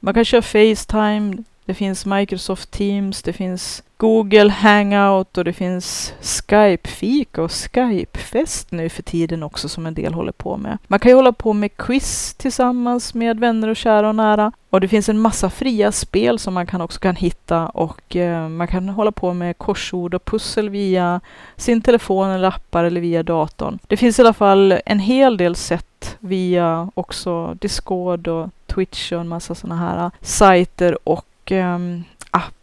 Man 0.00 0.14
kan 0.14 0.24
köra 0.24 0.42
Facetime, 0.42 1.36
det 1.64 1.74
finns 1.74 2.06
Microsoft 2.06 2.70
Teams, 2.70 3.22
det 3.22 3.32
finns 3.32 3.82
Google 4.00 4.50
Hangout 4.50 5.38
och 5.38 5.44
det 5.44 5.52
finns 5.52 6.14
Skype-fika 6.20 7.42
och 7.42 7.50
Skype-fest 7.50 8.72
nu 8.72 8.88
för 8.88 9.02
tiden 9.02 9.42
också 9.42 9.68
som 9.68 9.86
en 9.86 9.94
del 9.94 10.14
håller 10.14 10.32
på 10.32 10.56
med. 10.56 10.78
Man 10.86 10.98
kan 10.98 11.10
ju 11.10 11.16
hålla 11.16 11.32
på 11.32 11.52
med 11.52 11.76
quiz 11.76 12.34
tillsammans 12.34 13.14
med 13.14 13.40
vänner 13.40 13.68
och 13.68 13.76
kära 13.76 14.08
och 14.08 14.14
nära. 14.14 14.52
Och 14.70 14.80
det 14.80 14.88
finns 14.88 15.08
en 15.08 15.18
massa 15.18 15.50
fria 15.50 15.92
spel 15.92 16.38
som 16.38 16.54
man 16.54 16.66
kan 16.66 16.80
också 16.80 17.00
kan 17.00 17.16
hitta 17.16 17.66
och 17.66 18.16
eh, 18.16 18.48
man 18.48 18.68
kan 18.68 18.88
hålla 18.88 19.12
på 19.12 19.32
med 19.32 19.58
korsord 19.58 20.14
och 20.14 20.24
pussel 20.24 20.68
via 20.68 21.20
sin 21.56 21.80
telefon 21.80 22.30
eller 22.30 22.48
appar 22.48 22.84
eller 22.84 23.00
via 23.00 23.22
datorn. 23.22 23.78
Det 23.86 23.96
finns 23.96 24.18
i 24.18 24.22
alla 24.22 24.32
fall 24.32 24.80
en 24.86 24.98
hel 24.98 25.36
del 25.36 25.54
sätt 25.54 26.16
via 26.20 26.90
också 26.94 27.54
Discord 27.60 28.28
och 28.28 28.48
Twitch 28.66 29.12
och 29.12 29.20
en 29.20 29.28
massa 29.28 29.54
sådana 29.54 29.76
här 29.76 30.10
sajter 30.20 31.08
och 31.08 31.52
eh, 31.52 31.78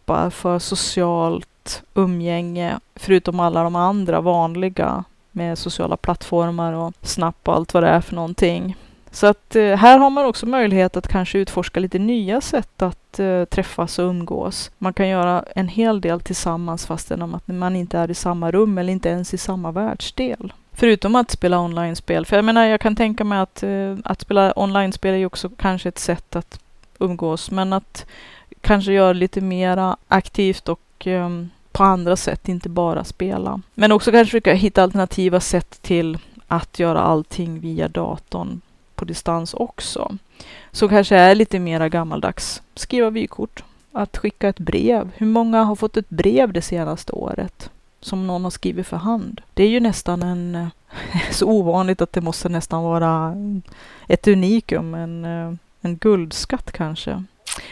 appar 0.06 0.30
för 0.30 0.60
socialt 0.60 1.84
umgänge, 1.93 2.80
förutom 2.95 3.39
alla 3.39 3.64
de 3.64 3.76
andra 3.76 4.22
vanliga 4.22 5.03
med 5.32 5.58
sociala 5.58 5.97
plattformar 5.97 6.74
och 6.74 6.93
Snap 7.01 7.36
och 7.43 7.56
allt 7.56 7.74
vad 7.74 7.84
det 7.84 7.89
är 7.89 8.01
för 8.01 8.16
någonting. 8.16 8.76
Så 9.12 9.28
att 9.28 9.56
eh, 9.56 9.76
här 9.76 9.97
har 9.97 10.10
man 10.10 10.26
också 10.26 10.45
möjlighet 10.45 10.97
att 10.97 11.08
kanske 11.08 11.38
utforska 11.38 11.80
lite 11.80 11.99
nya 11.99 12.41
sätt 12.41 12.82
att 12.82 13.20
eh, 13.20 13.45
träffas 13.45 13.99
och 13.99 14.06
umgås. 14.06 14.72
Man 14.78 14.93
kan 14.93 15.08
göra 15.08 15.43
en 15.56 15.68
hel 15.68 16.01
del 16.01 16.22
tillsammans 16.22 16.86
fastän 16.86 17.22
om 17.22 17.36
att 17.36 17.47
man 17.47 17.76
inte 17.76 17.97
är 17.97 18.12
i 18.12 18.14
samma 18.14 18.51
rum 18.51 18.78
eller 18.78 18.93
inte 18.93 19.10
ens 19.10 19.34
i 19.34 19.38
samma 19.38 19.72
världsdel. 19.72 20.53
Förutom 20.72 21.16
att 21.16 21.32
spela 21.32 21.60
online-spel. 21.60 22.26
För 22.26 22.36
jag 22.36 22.45
menar, 22.45 22.66
jag 22.66 22.82
kan 22.82 22.95
tänka 22.95 23.24
mig 23.24 23.39
att, 23.39 23.64
eh, 23.64 23.97
att 24.03 24.22
spela 24.22 24.53
online-spel 24.56 25.14
är 25.14 25.18
ju 25.18 25.26
också 25.26 25.49
kanske 25.58 25.89
ett 25.89 25.99
sätt 25.99 26.36
att 26.36 26.60
umgås, 26.99 27.51
men 27.51 27.74
att 27.74 28.06
kanske 28.66 28.93
göra 28.93 29.13
lite 29.13 29.41
mera 29.41 29.97
aktivt 30.07 30.70
och 30.70 31.07
um, 31.07 31.49
på 31.72 31.84
andra 31.84 32.16
sätt, 32.16 32.49
inte 32.49 32.70
bara 32.70 33.03
spela. 33.03 33.61
Men 33.74 33.91
också 33.91 34.11
kanske 34.11 34.32
försöka 34.32 34.53
hitta 34.53 34.84
alternativa 34.84 35.39
sätt 35.39 35.82
till 35.82 36.18
att 36.47 36.80
göra 36.80 36.99
allting 36.99 37.59
via 37.59 37.88
datorn 37.88 38.61
på 38.95 39.05
distans 39.05 39.53
också. 39.53 40.18
Så 40.72 40.89
kanske 40.89 41.16
är 41.16 41.36
lite 41.36 41.59
mera 41.59 41.89
gammaldags. 41.89 42.61
Skriva 42.76 43.09
vykort, 43.09 43.63
att 43.91 44.18
skicka 44.18 44.49
ett 44.49 44.59
brev. 44.59 45.11
Hur 45.16 45.28
många 45.28 45.63
har 45.63 45.76
fått 45.76 45.97
ett 45.97 46.09
brev 46.09 46.53
det 46.53 46.61
senaste 46.61 47.11
året? 47.11 47.70
Som 47.99 48.28
någon 48.28 48.43
har 48.43 48.51
skrivit 48.51 48.88
för 48.88 48.97
hand. 48.97 49.41
Det 49.53 49.63
är 49.63 49.70
ju 49.70 49.80
nästan 49.80 50.24
en... 50.24 50.55
Eh, 50.55 50.68
så 51.32 51.47
ovanligt 51.47 52.01
att 52.01 52.13
det 52.13 52.22
måste 52.22 52.49
nästan 52.49 52.84
vara 52.84 53.36
ett 54.07 54.28
unikum, 54.28 54.93
en, 54.93 55.26
eh, 55.26 55.53
en 55.82 55.97
guldskatt 55.97 56.72
kanske. 56.72 57.24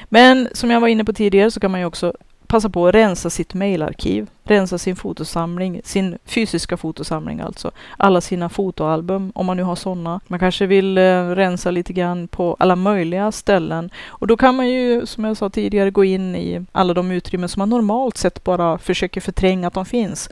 Men 0.09 0.49
som 0.53 0.71
jag 0.71 0.79
var 0.79 0.88
inne 0.88 1.05
på 1.05 1.13
tidigare 1.13 1.51
så 1.51 1.59
kan 1.59 1.71
man 1.71 1.79
ju 1.79 1.86
också 1.86 2.13
passa 2.53 2.69
på 2.69 2.88
att 2.88 2.95
rensa 2.95 3.29
sitt 3.29 3.53
mejlarkiv, 3.53 4.29
rensa 4.43 4.77
sin 4.77 4.95
fotosamling, 4.95 5.81
sin 5.84 6.17
fysiska 6.25 6.77
fotosamling 6.77 7.39
alltså. 7.39 7.71
Alla 7.97 8.21
sina 8.21 8.49
fotoalbum, 8.49 9.31
om 9.36 9.45
man 9.45 9.57
nu 9.57 9.63
har 9.63 9.75
sådana. 9.75 10.19
Man 10.27 10.39
kanske 10.39 10.65
vill 10.65 10.97
eh, 10.97 11.29
rensa 11.29 11.71
lite 11.71 11.93
grann 11.93 12.27
på 12.27 12.55
alla 12.59 12.75
möjliga 12.75 13.31
ställen. 13.31 13.89
Och 14.05 14.27
då 14.27 14.38
kan 14.38 14.55
man 14.55 14.69
ju, 14.69 15.05
som 15.05 15.23
jag 15.23 15.38
sa 15.38 15.49
tidigare, 15.49 15.91
gå 15.91 16.03
in 16.03 16.36
i 16.36 16.65
alla 16.71 16.93
de 16.93 17.11
utrymmen 17.11 17.49
som 17.49 17.59
man 17.59 17.69
normalt 17.69 18.17
sett 18.17 18.43
bara 18.43 18.77
försöker 18.77 19.21
förtränga 19.21 19.67
att 19.67 19.73
de 19.73 19.86
finns. 19.86 20.29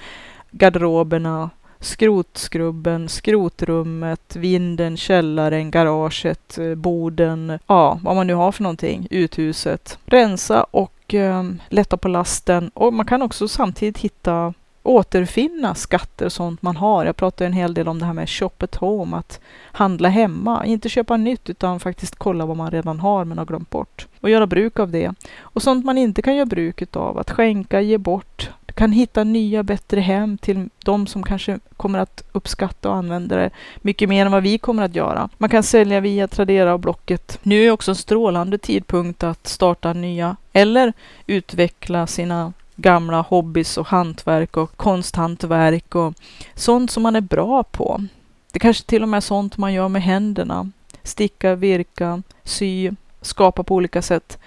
Garderoberna, 0.51 1.49
skrotskrubben, 1.81 3.09
skrotrummet, 3.09 4.35
vinden, 4.35 4.97
källaren, 4.97 5.71
garaget, 5.71 6.57
eh, 6.57 6.75
borden, 6.75 7.11
boden, 7.11 7.59
ja, 7.67 7.99
vad 8.03 8.15
man 8.15 8.27
nu 8.27 8.33
har 8.33 8.51
för 8.51 8.63
någonting, 8.63 9.07
uthuset. 9.09 9.97
Rensa 10.05 10.63
och 10.63 11.13
eh, 11.13 11.43
lätta 11.69 11.97
på 11.97 12.07
lasten 12.07 12.71
och 12.73 12.93
man 12.93 13.05
kan 13.05 13.21
också 13.21 13.47
samtidigt 13.47 13.97
hitta 13.97 14.53
återfinna 14.83 15.75
skatter 15.75 16.25
och 16.25 16.31
sånt 16.31 16.61
man 16.61 16.75
har. 16.75 17.05
Jag 17.05 17.15
pratar 17.15 17.45
en 17.45 17.53
hel 17.53 17.73
del 17.73 17.87
om 17.87 17.99
det 17.99 18.05
här 18.05 18.13
med 18.13 18.29
shop 18.29 18.51
at 18.59 18.75
home, 18.75 19.17
att 19.17 19.39
handla 19.71 20.09
hemma. 20.09 20.65
Inte 20.65 20.89
köpa 20.89 21.17
nytt 21.17 21.49
utan 21.49 21.79
faktiskt 21.79 22.15
kolla 22.15 22.45
vad 22.45 22.57
man 22.57 22.71
redan 22.71 22.99
har 22.99 23.25
men 23.25 23.37
har 23.37 23.45
glömt 23.45 23.69
bort. 23.69 24.07
Och 24.21 24.29
göra 24.29 24.47
bruk 24.47 24.79
av 24.79 24.91
det. 24.91 25.11
Och 25.39 25.61
sånt 25.61 25.85
man 25.85 25.97
inte 25.97 26.21
kan 26.21 26.35
göra 26.35 26.45
bruk 26.45 26.95
av, 26.95 27.17
att 27.17 27.31
skänka, 27.31 27.81
ge 27.81 27.97
bort, 27.97 28.49
kan 28.73 28.91
hitta 28.91 29.23
nya 29.23 29.63
bättre 29.63 30.01
hem 30.01 30.37
till 30.37 30.69
de 30.85 31.07
som 31.07 31.23
kanske 31.23 31.59
kommer 31.77 31.99
att 31.99 32.23
uppskatta 32.31 32.89
och 32.89 32.95
använda 32.95 33.35
det 33.35 33.49
mycket 33.77 34.09
mer 34.09 34.25
än 34.25 34.31
vad 34.31 34.43
vi 34.43 34.57
kommer 34.57 34.83
att 34.83 34.95
göra. 34.95 35.29
Man 35.37 35.49
kan 35.49 35.63
sälja 35.63 35.99
via 35.99 36.27
Tradera 36.27 36.73
och 36.73 36.79
Blocket. 36.79 37.39
Nu 37.43 37.63
är 37.63 37.71
också 37.71 37.91
en 37.91 37.95
strålande 37.95 38.57
tidpunkt 38.57 39.23
att 39.23 39.47
starta 39.47 39.93
nya 39.93 40.35
eller 40.53 40.93
utveckla 41.27 42.07
sina 42.07 42.53
gamla 42.75 43.21
hobbys 43.21 43.77
och 43.77 43.87
hantverk 43.87 44.57
och 44.57 44.77
konsthantverk 44.77 45.95
och 45.95 46.13
sånt 46.55 46.91
som 46.91 47.03
man 47.03 47.15
är 47.15 47.21
bra 47.21 47.63
på. 47.63 48.05
Det 48.51 48.59
kanske 48.59 48.85
till 48.85 49.03
och 49.03 49.09
med 49.09 49.17
är 49.17 49.21
sånt 49.21 49.57
man 49.57 49.73
gör 49.73 49.89
med 49.89 50.01
händerna. 50.01 50.71
Sticka, 51.03 51.55
virka, 51.55 52.23
sy, 52.43 52.91
skapa 53.21 53.63
på 53.63 53.75
olika 53.75 54.01
sätt. 54.01 54.39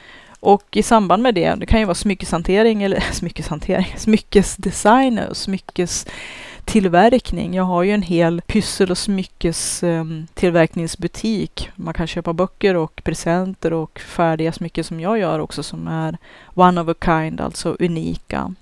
Och 0.44 0.76
i 0.76 0.82
samband 0.82 1.22
med 1.22 1.34
det, 1.34 1.54
det 1.54 1.66
kan 1.66 1.80
ju 1.80 1.86
vara 1.86 1.94
smyckeshantering 1.94 2.82
eller 2.82 3.00
smyckeshantering, 3.12 3.94
smyckesdesign 3.96 5.18
och 5.18 5.36
smyckestillverkning. 5.36 7.54
Jag 7.54 7.64
har 7.64 7.82
ju 7.82 7.92
en 7.92 8.02
hel 8.02 8.42
pyssel 8.46 8.90
och 8.90 8.98
smyckestillverkningsbutik. 8.98 11.70
Man 11.76 11.94
kan 11.94 12.06
köpa 12.06 12.32
böcker 12.32 12.76
och 12.76 13.00
presenter 13.04 13.72
och 13.72 14.00
färdiga 14.00 14.52
smycken 14.52 14.84
som 14.84 15.00
jag 15.00 15.18
gör 15.18 15.38
också 15.38 15.62
som 15.62 15.88
är 15.88 16.18
one 16.54 16.80
of 16.80 16.88
a 16.88 16.94
kind, 17.04 17.40
alltså 17.40 17.76
unika. 17.80 18.54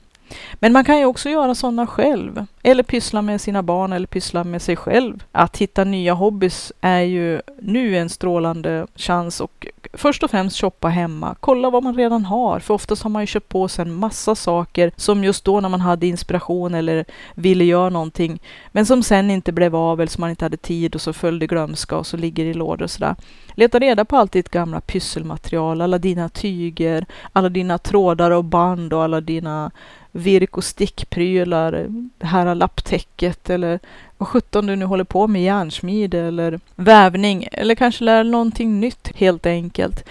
Men 0.54 0.72
man 0.72 0.84
kan 0.84 0.98
ju 0.98 1.04
också 1.04 1.30
göra 1.30 1.54
sådana 1.54 1.86
själv. 1.86 2.46
Eller 2.62 2.82
pyssla 2.82 3.22
med 3.22 3.40
sina 3.40 3.62
barn 3.62 3.92
eller 3.92 4.06
pyssla 4.06 4.44
med 4.44 4.62
sig 4.62 4.76
själv. 4.76 5.24
Att 5.32 5.56
hitta 5.56 5.84
nya 5.84 6.14
hobbys 6.14 6.72
är 6.80 7.00
ju 7.00 7.40
nu 7.60 7.96
en 7.96 8.08
strålande 8.08 8.86
chans 8.96 9.40
och 9.40 9.66
först 9.92 10.22
och 10.22 10.30
främst 10.30 10.60
shoppa 10.60 10.88
hemma. 10.88 11.36
Kolla 11.40 11.70
vad 11.70 11.82
man 11.82 11.96
redan 11.96 12.24
har, 12.24 12.60
för 12.60 12.74
oftast 12.74 13.02
har 13.02 13.10
man 13.10 13.22
ju 13.22 13.26
köpt 13.26 13.48
på 13.48 13.68
sig 13.68 13.82
en 13.82 13.94
massa 13.94 14.34
saker 14.34 14.92
som 14.96 15.24
just 15.24 15.44
då 15.44 15.60
när 15.60 15.68
man 15.68 15.80
hade 15.80 16.06
inspiration 16.06 16.74
eller 16.74 17.04
ville 17.34 17.64
göra 17.64 17.90
någonting, 17.90 18.40
men 18.72 18.86
som 18.86 19.02
sen 19.02 19.30
inte 19.30 19.52
blev 19.52 19.76
av 19.76 20.00
eller 20.00 20.10
som 20.10 20.20
man 20.20 20.30
inte 20.30 20.44
hade 20.44 20.56
tid 20.56 20.94
och 20.94 21.00
så 21.00 21.12
följde 21.12 21.46
glömska 21.46 21.96
och 21.96 22.06
så 22.06 22.16
ligger 22.16 22.44
i 22.44 22.54
lådor 22.54 22.84
och 22.84 22.90
sådär. 22.90 23.16
Leta 23.54 23.78
reda 23.78 24.04
på 24.04 24.16
allt 24.16 24.32
ditt 24.32 24.48
gamla 24.48 24.80
pysselmaterial, 24.80 25.80
alla 25.80 25.98
dina 25.98 26.28
tyger, 26.28 27.06
alla 27.32 27.48
dina 27.48 27.78
trådar 27.78 28.30
och 28.30 28.44
band 28.44 28.92
och 28.92 29.02
alla 29.02 29.20
dina 29.20 29.70
virk 30.12 30.56
och 30.56 30.64
stickprylar, 30.64 31.86
det 32.18 32.26
här 32.26 32.54
lapptäcket 32.54 33.50
eller 33.50 33.80
vad 34.18 34.28
sjutton 34.28 34.66
du 34.66 34.76
nu 34.76 34.84
håller 34.84 35.04
på 35.04 35.26
med, 35.26 35.42
järnsmide 35.42 36.20
eller 36.20 36.60
vävning 36.76 37.48
eller 37.52 37.74
kanske 37.74 38.04
lär 38.04 38.24
någonting 38.24 38.80
nytt 38.80 39.10
helt 39.14 39.46
enkelt. 39.46 40.04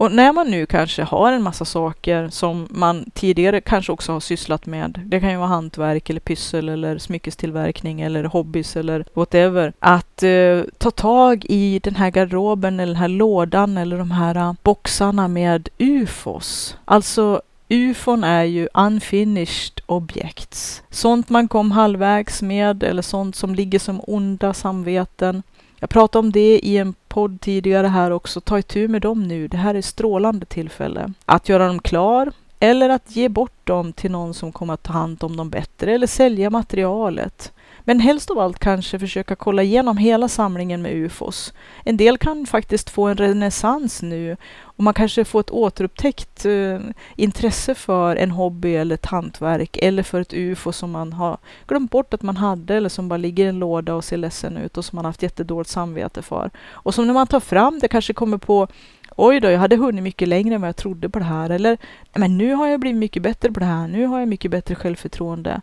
Och 0.00 0.12
när 0.12 0.32
man 0.32 0.50
nu 0.50 0.66
kanske 0.66 1.02
har 1.02 1.32
en 1.32 1.42
massa 1.42 1.64
saker 1.64 2.28
som 2.28 2.68
man 2.70 3.10
tidigare 3.14 3.60
kanske 3.60 3.92
också 3.92 4.12
har 4.12 4.20
sysslat 4.20 4.66
med, 4.66 5.00
det 5.04 5.20
kan 5.20 5.30
ju 5.30 5.36
vara 5.36 5.48
hantverk 5.48 6.10
eller 6.10 6.20
pyssel 6.20 6.68
eller 6.68 6.98
smyckestillverkning 6.98 8.00
eller 8.00 8.24
hobbys 8.24 8.76
eller 8.76 9.04
whatever, 9.14 9.72
att 9.78 10.22
eh, 10.22 10.62
ta 10.78 10.90
tag 10.90 11.44
i 11.48 11.80
den 11.82 11.94
här 11.94 12.10
garderoben 12.10 12.80
eller 12.80 12.92
den 12.92 13.02
här 13.02 13.08
lådan 13.08 13.76
eller 13.76 13.98
de 13.98 14.10
här 14.10 14.36
eh, 14.36 14.52
boxarna 14.62 15.28
med 15.28 15.68
ufos. 15.78 16.76
Alltså 16.84 17.42
UFON 17.72 18.24
är 18.24 18.44
ju 18.44 18.68
unfinished 18.74 19.80
objects. 19.86 20.82
Sånt 20.90 21.28
man 21.28 21.48
kom 21.48 21.70
halvvägs 21.70 22.42
med 22.42 22.82
eller 22.82 23.02
sånt 23.02 23.36
som 23.36 23.54
ligger 23.54 23.78
som 23.78 24.00
onda 24.06 24.54
samveten. 24.54 25.42
Jag 25.78 25.90
pratade 25.90 26.20
om 26.20 26.32
det 26.32 26.58
i 26.58 26.76
en 26.76 26.94
podd 27.08 27.40
tidigare 27.40 27.86
här 27.86 28.10
också. 28.10 28.40
Ta 28.40 28.58
itu 28.58 28.88
med 28.88 29.02
dem 29.02 29.28
nu. 29.28 29.48
Det 29.48 29.56
här 29.56 29.74
är 29.74 29.82
strålande 29.82 30.46
tillfälle. 30.46 31.12
Att 31.24 31.48
göra 31.48 31.66
dem 31.66 31.78
klar 31.78 32.32
eller 32.60 32.88
att 32.88 33.16
ge 33.16 33.28
bort 33.28 33.66
dem 33.66 33.92
till 33.92 34.10
någon 34.10 34.34
som 34.34 34.52
kommer 34.52 34.74
att 34.74 34.82
ta 34.82 34.92
hand 34.92 35.24
om 35.24 35.36
dem 35.36 35.50
bättre 35.50 35.94
eller 35.94 36.06
sälja 36.06 36.50
materialet. 36.50 37.52
Men 37.84 38.00
helst 38.00 38.30
av 38.30 38.38
allt 38.38 38.58
kanske 38.58 38.98
försöka 38.98 39.36
kolla 39.36 39.62
igenom 39.62 39.96
hela 39.96 40.28
samlingen 40.28 40.82
med 40.82 40.92
UFOs. 40.92 41.52
En 41.84 41.96
del 41.96 42.18
kan 42.18 42.46
faktiskt 42.46 42.90
få 42.90 43.06
en 43.06 43.16
renässans 43.16 44.02
nu 44.02 44.36
och 44.62 44.84
man 44.84 44.94
kanske 44.94 45.24
får 45.24 45.40
ett 45.40 45.50
återupptäckt 45.50 46.44
eh, 46.44 46.78
intresse 47.16 47.74
för 47.74 48.16
en 48.16 48.30
hobby 48.30 48.74
eller 48.74 48.94
ett 48.94 49.06
hantverk 49.06 49.76
eller 49.82 50.02
för 50.02 50.20
ett 50.20 50.34
UFO 50.34 50.72
som 50.72 50.90
man 50.90 51.12
har 51.12 51.38
glömt 51.66 51.90
bort 51.90 52.14
att 52.14 52.22
man 52.22 52.36
hade 52.36 52.74
eller 52.74 52.88
som 52.88 53.08
bara 53.08 53.16
ligger 53.16 53.44
i 53.44 53.48
en 53.48 53.58
låda 53.58 53.94
och 53.94 54.04
ser 54.04 54.16
ledsen 54.16 54.56
ut 54.56 54.76
och 54.76 54.84
som 54.84 54.96
man 54.96 55.04
haft 55.04 55.22
jättedåligt 55.22 55.70
samvete 55.70 56.22
för. 56.22 56.50
Och 56.70 56.94
som 56.94 57.06
när 57.06 57.14
man 57.14 57.26
tar 57.26 57.40
fram 57.40 57.78
det 57.78 57.88
kanske 57.88 58.12
kommer 58.12 58.38
på 58.38 58.68
Oj 59.16 59.40
då, 59.40 59.50
jag 59.50 59.58
hade 59.58 59.76
hunnit 59.76 60.02
mycket 60.02 60.28
längre 60.28 60.54
än 60.54 60.60
vad 60.60 60.68
jag 60.68 60.76
trodde 60.76 61.08
på 61.08 61.18
det 61.18 61.24
här. 61.24 61.50
Eller, 61.50 61.78
men 62.12 62.38
nu 62.38 62.54
har 62.54 62.66
jag 62.66 62.80
blivit 62.80 62.98
mycket 62.98 63.22
bättre 63.22 63.52
på 63.52 63.60
det 63.60 63.66
här. 63.66 63.88
Nu 63.88 64.06
har 64.06 64.18
jag 64.18 64.28
mycket 64.28 64.50
bättre 64.50 64.74
självförtroende. 64.74 65.60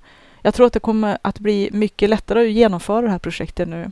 Jag 0.48 0.54
tror 0.54 0.68
att 0.68 0.74
det 0.74 0.80
kommer 0.80 1.18
att 1.22 1.39
bli 1.39 1.70
mycket 1.74 2.10
lättare 2.10 2.41
att 2.41 2.52
genomföra 2.52 3.02
det 3.02 3.10
här 3.10 3.20
projektet 3.20 3.68
nu. 3.68 3.91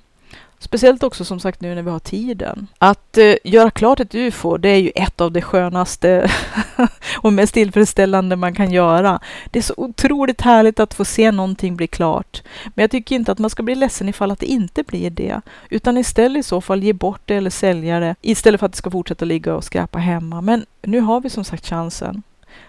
Speciellt 0.60 1.04
också 1.04 1.26
som 1.26 1.40
sagt 1.40 1.62
nu 1.62 1.76
när 1.76 1.82
vi 1.82 1.90
har 1.90 2.00
tiden. 2.00 2.68
Att 2.78 3.18
eh, 3.18 3.36
göra 3.44 3.72
klart 3.72 4.00
ett 4.00 4.16
UFO, 4.16 4.58
det 4.58 4.70
är 4.70 4.78
ju 4.78 4.92
ett 4.96 5.22
av 5.22 5.32
de 5.32 5.42
skönaste 5.42 6.32
och 7.22 7.34
mest 7.34 7.54
tillfredsställande 7.54 8.36
man 8.36 8.56
kan 8.56 8.72
göra. 8.72 9.20
Det 9.52 9.60
är 9.60 9.64
så 9.64 9.74
otroligt 9.78 10.42
härligt 10.42 10.80
att 10.80 10.94
få 10.94 11.06
se 11.06 11.32
någonting 11.32 11.76
bli 11.76 11.88
klart. 11.88 12.44
Men 12.66 12.84
jag 12.84 12.92
tycker 12.92 13.16
inte 13.16 13.32
att 13.32 13.40
man 13.40 13.50
ska 13.50 13.64
bli 13.64 13.76
ledsen 13.76 14.10
ifall 14.10 14.32
att 14.32 14.40
det 14.40 14.46
inte 14.46 14.84
blir 14.84 15.10
det, 15.10 15.42
utan 15.70 15.98
istället 15.98 16.40
i 16.40 16.44
så 16.44 16.62
fall 16.62 16.84
ge 16.84 16.94
bort 16.94 17.22
det 17.26 17.36
eller 17.36 17.50
sälja 17.50 18.00
det 18.00 18.16
istället 18.22 18.60
för 18.60 18.66
att 18.66 18.72
det 18.72 18.78
ska 18.78 18.92
fortsätta 18.92 19.26
ligga 19.26 19.56
och 19.56 19.64
skräpa 19.64 20.00
hemma. 20.00 20.42
Men 20.42 20.66
nu 20.82 21.00
har 21.00 21.22
vi 21.22 21.30
som 21.30 21.44
sagt 21.44 21.68
chansen. 21.68 22.24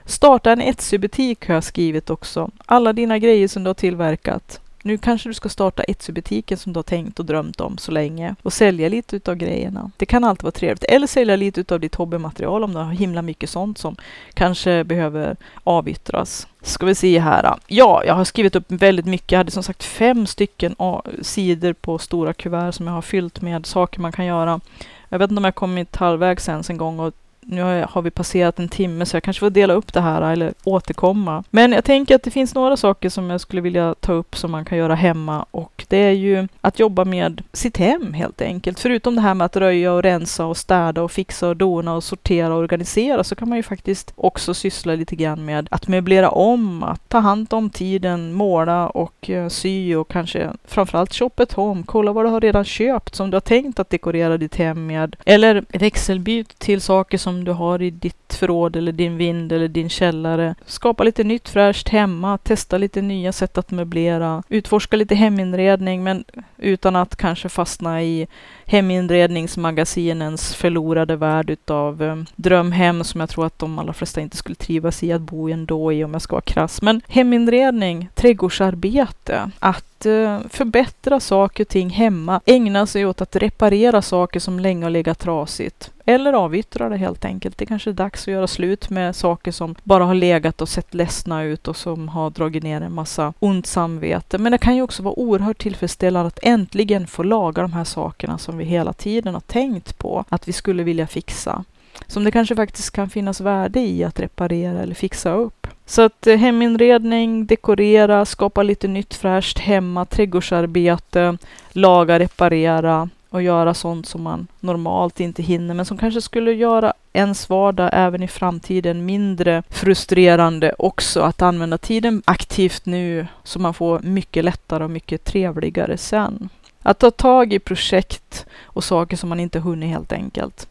Starta 0.04 0.52
en 0.52 0.60
Etsy-butik 0.60 1.48
har 1.48 1.54
jag 1.54 1.64
skrivit 1.64 2.10
också. 2.10 2.50
Alla 2.66 2.92
dina 2.92 3.18
grejer 3.18 3.48
som 3.48 3.64
du 3.64 3.68
har 3.68 3.74
tillverkat. 3.74 4.60
Nu 4.82 4.98
kanske 4.98 5.28
du 5.28 5.34
ska 5.34 5.48
starta 5.48 5.82
Etsy-butiken 5.82 6.58
som 6.58 6.72
du 6.72 6.78
har 6.78 6.82
tänkt 6.82 7.18
och 7.18 7.24
drömt 7.24 7.60
om 7.60 7.78
så 7.78 7.92
länge 7.92 8.34
och 8.42 8.52
sälja 8.52 8.88
lite 8.88 9.16
utav 9.16 9.34
grejerna. 9.34 9.90
Det 9.96 10.06
kan 10.06 10.24
alltid 10.24 10.42
vara 10.42 10.52
trevligt. 10.52 10.84
Eller 10.84 11.06
sälja 11.06 11.36
lite 11.36 11.60
utav 11.60 11.80
ditt 11.80 11.94
hobbymaterial 11.94 12.64
om 12.64 12.72
du 12.72 12.78
har 12.78 12.92
himla 12.92 13.22
mycket 13.22 13.50
sånt 13.50 13.78
som 13.78 13.96
kanske 14.34 14.84
behöver 14.84 15.36
avyttras. 15.64 16.46
Ska 16.62 16.86
vi 16.86 16.94
se 16.94 17.18
här. 17.18 17.54
Ja, 17.66 18.02
jag 18.04 18.14
har 18.14 18.24
skrivit 18.24 18.56
upp 18.56 18.64
väldigt 18.68 19.06
mycket. 19.06 19.32
Jag 19.32 19.38
hade 19.38 19.50
som 19.50 19.62
sagt 19.62 19.84
fem 19.84 20.26
stycken 20.26 20.76
sidor 21.22 21.72
på 21.72 21.98
stora 21.98 22.32
kuvert 22.32 22.72
som 22.72 22.86
jag 22.86 22.94
har 22.94 23.02
fyllt 23.02 23.40
med 23.40 23.66
saker 23.66 24.00
man 24.00 24.12
kan 24.12 24.24
göra. 24.24 24.60
Jag 25.08 25.18
vet 25.18 25.30
inte 25.30 25.40
om 25.40 25.44
jag 25.44 25.54
kommit 25.54 25.96
halvvägs 25.96 26.48
ens 26.48 26.70
en 26.70 26.76
gång 26.76 27.00
och 27.00 27.14
nu 27.48 27.84
har 27.88 28.02
vi 28.02 28.10
passerat 28.10 28.58
en 28.58 28.68
timme 28.68 29.06
så 29.06 29.16
jag 29.16 29.22
kanske 29.22 29.40
får 29.40 29.50
dela 29.50 29.74
upp 29.74 29.92
det 29.92 30.00
här 30.00 30.22
eller 30.32 30.54
återkomma. 30.64 31.44
Men 31.50 31.72
jag 31.72 31.84
tänker 31.84 32.14
att 32.14 32.22
det 32.22 32.30
finns 32.30 32.54
några 32.54 32.76
saker 32.76 33.08
som 33.08 33.30
jag 33.30 33.40
skulle 33.40 33.62
vilja 33.62 33.94
ta 34.00 34.12
upp 34.12 34.36
som 34.36 34.50
man 34.50 34.64
kan 34.64 34.78
göra 34.78 34.94
hemma 34.94 35.46
och 35.50 35.84
det 35.88 35.96
är 35.96 36.10
ju 36.10 36.48
att 36.60 36.78
jobba 36.78 37.04
med 37.04 37.42
sitt 37.52 37.76
hem 37.76 38.12
helt 38.12 38.40
enkelt. 38.40 38.80
Förutom 38.80 39.14
det 39.14 39.20
här 39.20 39.34
med 39.34 39.44
att 39.44 39.56
röja 39.56 39.92
och 39.92 40.02
rensa 40.02 40.46
och 40.46 40.56
städa 40.56 41.02
och 41.02 41.12
fixa 41.12 41.48
och 41.48 41.56
dona 41.56 41.94
och 41.94 42.04
sortera 42.04 42.54
och 42.54 42.58
organisera 42.58 43.24
så 43.24 43.34
kan 43.34 43.48
man 43.48 43.58
ju 43.58 43.62
faktiskt 43.62 44.12
också 44.16 44.54
syssla 44.54 44.94
lite 44.94 45.16
grann 45.16 45.44
med 45.44 45.68
att 45.70 45.88
möblera 45.88 46.30
om, 46.30 46.82
att 46.82 47.08
ta 47.08 47.18
hand 47.18 47.52
om 47.52 47.70
tiden, 47.70 48.32
måla 48.32 48.88
och 48.88 49.30
eh, 49.30 49.48
sy 49.48 49.94
och 49.96 50.08
kanske 50.08 50.50
framförallt 50.64 51.14
shoppa 51.14 51.42
ett 51.42 51.52
home. 51.52 51.82
Kolla 51.86 52.12
vad 52.12 52.24
du 52.24 52.28
har 52.28 52.40
redan 52.40 52.64
köpt 52.64 53.14
som 53.14 53.30
du 53.30 53.34
har 53.34 53.40
tänkt 53.40 53.78
att 53.78 53.90
dekorera 53.90 54.38
ditt 54.38 54.56
hem 54.56 54.86
med. 54.86 55.16
Eller 55.24 55.64
växelbyt 55.68 56.58
till 56.58 56.80
saker 56.80 57.18
som 57.18 57.35
du 57.44 57.52
har 57.52 57.82
i 57.82 57.90
ditt 57.90 58.34
förråd 58.34 58.76
eller 58.76 58.92
din 58.92 59.16
vind 59.16 59.52
eller 59.52 59.68
din 59.68 59.88
källare. 59.88 60.54
Skapa 60.66 61.04
lite 61.04 61.24
nytt 61.24 61.48
fräscht 61.48 61.88
hemma, 61.88 62.38
testa 62.38 62.78
lite 62.78 63.02
nya 63.02 63.32
sätt 63.32 63.58
att 63.58 63.70
möblera, 63.70 64.42
utforska 64.48 64.96
lite 64.96 65.14
heminredning 65.14 66.04
men 66.04 66.24
utan 66.56 66.96
att 66.96 67.16
kanske 67.16 67.48
fastna 67.48 68.02
i 68.02 68.26
heminredningsmagasinens 68.66 70.54
förlorade 70.54 71.16
värld 71.16 71.50
utav 71.50 72.02
eh, 72.02 72.16
drömhem 72.36 73.04
som 73.04 73.20
jag 73.20 73.30
tror 73.30 73.46
att 73.46 73.58
de 73.58 73.78
allra 73.78 73.92
flesta 73.92 74.20
inte 74.20 74.36
skulle 74.36 74.56
trivas 74.56 75.02
i 75.02 75.12
att 75.12 75.20
bo 75.20 75.48
ändå 75.48 75.92
i 75.92 76.04
om 76.04 76.12
jag 76.12 76.22
ska 76.22 76.32
vara 76.32 76.40
krass. 76.40 76.82
Men 76.82 77.00
heminredning, 77.08 78.08
trädgårdsarbete, 78.14 79.50
att 79.58 80.06
eh, 80.06 80.40
förbättra 80.48 81.20
saker 81.20 81.64
och 81.64 81.68
ting 81.68 81.90
hemma, 81.90 82.40
ägna 82.46 82.86
sig 82.86 83.06
åt 83.06 83.20
att 83.20 83.36
reparera 83.36 84.02
saker 84.02 84.40
som 84.40 84.60
länge 84.60 84.84
har 84.84 84.90
legat 84.90 85.18
trasigt. 85.18 85.90
Eller 86.08 86.32
avyttra 86.32 86.88
det 86.88 86.96
helt 86.96 87.24
enkelt. 87.24 87.58
Det 87.58 87.66
kanske 87.66 87.90
är 87.90 87.94
dags 87.94 88.22
att 88.22 88.32
göra 88.32 88.46
slut 88.46 88.90
med 88.90 89.16
saker 89.16 89.52
som 89.52 89.74
bara 89.82 90.04
har 90.04 90.14
legat 90.14 90.60
och 90.60 90.68
sett 90.68 90.94
ledsna 90.94 91.42
ut 91.42 91.68
och 91.68 91.76
som 91.76 92.08
har 92.08 92.30
dragit 92.30 92.62
ner 92.62 92.80
en 92.80 92.94
massa 92.94 93.32
ont 93.38 93.66
samvete. 93.66 94.38
Men 94.38 94.52
det 94.52 94.58
kan 94.58 94.76
ju 94.76 94.82
också 94.82 95.02
vara 95.02 95.18
oerhört 95.18 95.58
tillfredsställande 95.58 96.28
att 96.28 96.38
äntligen 96.42 97.06
få 97.06 97.22
laga 97.22 97.62
de 97.62 97.72
här 97.72 97.84
sakerna 97.84 98.38
som 98.38 98.55
vi 98.58 98.64
hela 98.64 98.92
tiden 98.92 99.34
har 99.34 99.40
tänkt 99.40 99.98
på 99.98 100.24
att 100.28 100.48
vi 100.48 100.52
skulle 100.52 100.82
vilja 100.82 101.06
fixa. 101.06 101.64
Som 102.06 102.24
det 102.24 102.30
kanske 102.30 102.56
faktiskt 102.56 102.90
kan 102.90 103.10
finnas 103.10 103.40
värde 103.40 103.80
i 103.80 104.04
att 104.04 104.20
reparera 104.20 104.82
eller 104.82 104.94
fixa 104.94 105.32
upp. 105.32 105.66
Så 105.86 106.02
att 106.02 106.26
eh, 106.26 106.36
heminredning, 106.36 107.46
dekorera, 107.46 108.24
skapa 108.24 108.62
lite 108.62 108.88
nytt 108.88 109.14
fräscht 109.14 109.58
hemma, 109.58 110.04
trädgårdsarbete, 110.04 111.38
laga, 111.72 112.18
reparera, 112.18 113.08
och 113.36 113.42
göra 113.42 113.74
sånt 113.74 114.06
som 114.06 114.22
man 114.22 114.46
normalt 114.60 115.20
inte 115.20 115.42
hinner, 115.42 115.74
men 115.74 115.84
som 115.84 115.98
kanske 115.98 116.20
skulle 116.20 116.52
göra 116.52 116.92
ens 117.12 117.48
vardag 117.48 117.90
även 117.92 118.22
i 118.22 118.28
framtiden 118.28 119.06
mindre 119.06 119.62
frustrerande 119.70 120.74
också. 120.78 121.20
Att 121.20 121.42
använda 121.42 121.78
tiden 121.78 122.22
aktivt 122.24 122.86
nu 122.86 123.26
så 123.44 123.58
man 123.58 123.74
får 123.74 124.00
mycket 124.00 124.44
lättare 124.44 124.84
och 124.84 124.90
mycket 124.90 125.24
trevligare 125.24 125.96
sen. 125.96 126.48
Att 126.86 126.98
ta 126.98 127.10
tag 127.10 127.52
i 127.52 127.58
projekt 127.58 128.46
och 128.62 128.84
saker 128.84 129.16
som 129.16 129.28
man 129.28 129.40
inte 129.40 129.58
hunnit 129.58 129.90
helt 129.90 130.12
enkelt. 130.12 130.68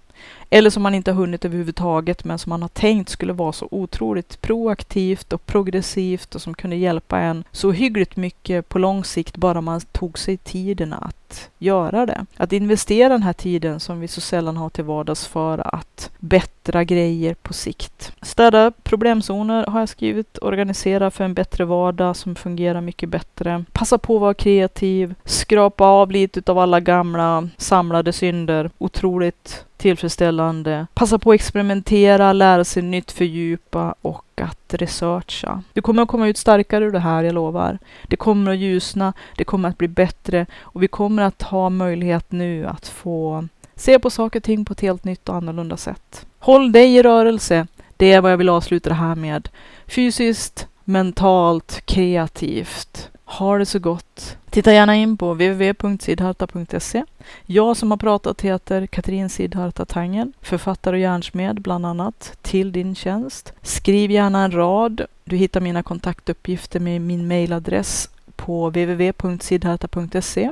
Eller 0.50 0.70
som 0.70 0.84
man 0.84 0.96
inte 0.96 1.12
har 1.12 1.16
hunnit 1.16 1.46
överhuvudtaget 1.46 2.24
men 2.24 2.40
som 2.40 2.50
man 2.50 2.62
har 2.62 2.70
tänkt 2.70 3.10
skulle 3.10 3.34
vara 3.34 3.52
så 3.52 3.68
otroligt 3.72 4.42
proaktivt 4.42 5.34
och 5.34 5.46
progressivt 5.46 6.36
och 6.36 6.42
som 6.42 6.54
kunde 6.54 6.76
hjälpa 6.76 7.20
en 7.20 7.44
så 7.52 7.72
hyggligt 7.72 8.16
mycket 8.16 8.70
på 8.70 8.80
lång 8.80 9.04
sikt 9.04 9.38
bara 9.38 9.62
man 9.62 9.82
tog 9.82 10.20
sig 10.20 10.38
tiden 10.38 10.94
att 10.94 11.50
göra 11.58 12.06
det. 12.06 12.26
Att 12.38 12.54
investera 12.54 13.10
den 13.10 13.24
här 13.24 13.34
tiden 13.34 13.80
som 13.80 14.00
vi 14.00 14.08
så 14.08 14.22
sällan 14.22 14.58
har 14.58 14.70
till 14.70 14.84
vardags 14.84 15.28
för 15.28 15.76
att 15.76 16.10
bättra 16.20 16.84
grejer 16.84 17.34
på 17.34 17.54
sikt. 17.54 18.12
Städa 18.22 18.72
problemzoner 18.84 19.66
har 19.66 19.80
jag 19.80 19.90
skrivit. 19.90 20.38
Organisera 20.42 21.12
för 21.12 21.24
en 21.24 21.34
bättre 21.34 21.66
vardag 21.66 22.16
som 22.16 22.36
fungerar 22.36 22.82
mycket 22.82 23.10
bättre. 23.10 23.66
Passa 23.72 23.98
på 23.98 24.16
att 24.16 24.22
vara 24.22 24.34
kreativ. 24.34 25.16
Skrapa 25.26 25.86
av 25.86 26.12
lite 26.12 26.52
av 26.52 26.60
alla 26.60 26.80
gamla 26.80 27.50
samlade 27.58 28.14
synder. 28.14 28.70
Otroligt 28.78 29.66
tillfredsställande. 29.78 30.88
Passa 30.94 31.20
på 31.20 31.32
att 31.32 31.36
experimentera, 31.36 32.34
lära 32.34 32.64
sig 32.64 32.84
nytt, 32.84 33.12
fördjupa 33.12 33.96
och 34.02 34.26
att 34.42 34.74
researcha. 34.74 35.64
Du 35.74 35.82
kommer 35.82 36.02
att 36.02 36.08
komma 36.08 36.28
ut 36.28 36.38
starkare 36.38 36.86
ur 36.86 36.92
det 36.92 37.00
här, 37.00 37.24
jag 37.24 37.34
lovar. 37.34 37.78
Det 38.08 38.16
kommer 38.16 38.52
att 38.52 38.58
ljusna, 38.58 39.14
det 39.38 39.44
kommer 39.44 39.70
att 39.70 39.78
bli 39.78 39.88
bättre 39.88 40.46
och 40.60 40.84
vi 40.84 40.88
kommer 40.88 41.24
att 41.24 41.42
ha 41.42 41.70
möjlighet 41.70 42.32
nu 42.32 42.66
att 42.66 42.88
få 42.88 43.48
se 43.76 44.00
på 44.00 44.10
saker 44.10 44.40
och 44.40 44.44
ting 44.44 44.66
på 44.66 44.74
ett 44.74 44.82
helt 44.82 45.04
nytt 45.04 45.30
och 45.30 45.36
annorlunda 45.36 45.78
sätt. 45.78 46.26
Håll 46.40 46.72
dig 46.72 46.96
i 46.96 47.04
rörelse. 47.04 47.68
Det 47.98 48.12
är 48.12 48.22
vad 48.22 48.32
jag 48.32 48.38
vill 48.38 48.50
avsluta 48.50 48.90
det 48.90 48.96
här 48.96 49.16
med. 49.16 49.50
Fysiskt, 49.88 50.68
mentalt, 50.84 51.82
kreativt. 51.86 53.10
Ha 53.26 53.58
det 53.58 53.66
så 53.66 53.80
gott. 53.80 54.38
Titta 54.50 54.74
gärna 54.74 54.96
in 54.96 55.18
på 55.18 55.34
www.sidharta.se. 55.34 57.04
Jag 57.46 57.78
som 57.78 57.92
har 57.92 57.98
pratat 57.98 58.42
heter 58.42 58.88
Katrin 58.88 59.30
Sidharta 59.30 59.86
Tangen, 59.86 60.34
författare 60.42 60.96
och 60.96 61.00
hjärnsmed, 61.00 61.62
bland 61.62 61.86
annat, 61.86 62.38
till 62.42 62.72
din 62.72 62.96
tjänst. 62.96 63.54
Skriv 63.62 64.12
gärna 64.12 64.44
en 64.44 64.52
rad. 64.52 65.02
Du 65.24 65.38
hittar 65.38 65.62
mina 65.62 65.84
kontaktuppgifter 65.84 66.80
med 66.80 67.02
min 67.02 67.28
mejladress 67.28 68.10
på 68.36 68.70
www.sidharta.se. 68.70 70.52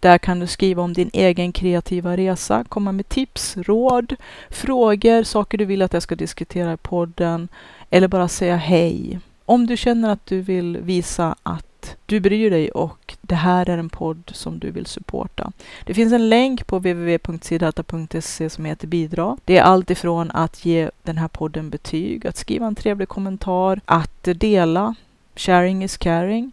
Där 0.00 0.18
kan 0.18 0.40
du 0.40 0.46
skriva 0.46 0.82
om 0.82 0.92
din 0.92 1.10
egen 1.12 1.52
kreativa 1.52 2.16
resa, 2.16 2.64
komma 2.68 2.92
med 2.92 3.08
tips, 3.08 3.56
råd, 3.56 4.16
frågor, 4.50 5.22
saker 5.22 5.58
du 5.58 5.64
vill 5.64 5.82
att 5.82 5.92
jag 5.92 6.02
ska 6.02 6.14
diskutera 6.14 6.72
i 6.72 6.76
podden 6.76 7.48
eller 7.90 8.08
bara 8.08 8.28
säga 8.28 8.56
hej. 8.56 9.20
Om 9.44 9.66
du 9.66 9.76
känner 9.76 10.10
att 10.10 10.26
du 10.26 10.40
vill 10.40 10.76
visa 10.76 11.36
att 11.42 11.66
att 11.82 11.96
du 12.06 12.20
bryr 12.20 12.50
dig 12.50 12.70
och 12.70 13.16
det 13.20 13.34
här 13.34 13.70
är 13.70 13.78
en 13.78 13.88
podd 13.88 14.30
som 14.34 14.58
du 14.58 14.70
vill 14.70 14.86
supporta. 14.86 15.52
Det 15.84 15.94
finns 15.94 16.12
en 16.12 16.28
länk 16.28 16.66
på 16.66 16.78
www.sidata.se 16.78 18.50
som 18.50 18.64
heter 18.64 18.86
bidra. 18.86 19.36
Det 19.44 19.56
är 19.56 19.62
allt 19.62 19.90
ifrån 19.90 20.30
att 20.30 20.64
ge 20.64 20.90
den 21.02 21.18
här 21.18 21.28
podden 21.28 21.70
betyg, 21.70 22.26
att 22.26 22.36
skriva 22.36 22.66
en 22.66 22.74
trevlig 22.74 23.08
kommentar, 23.08 23.80
att 23.84 24.28
dela, 24.34 24.94
sharing 25.36 25.84
is 25.84 25.96
caring 25.96 26.52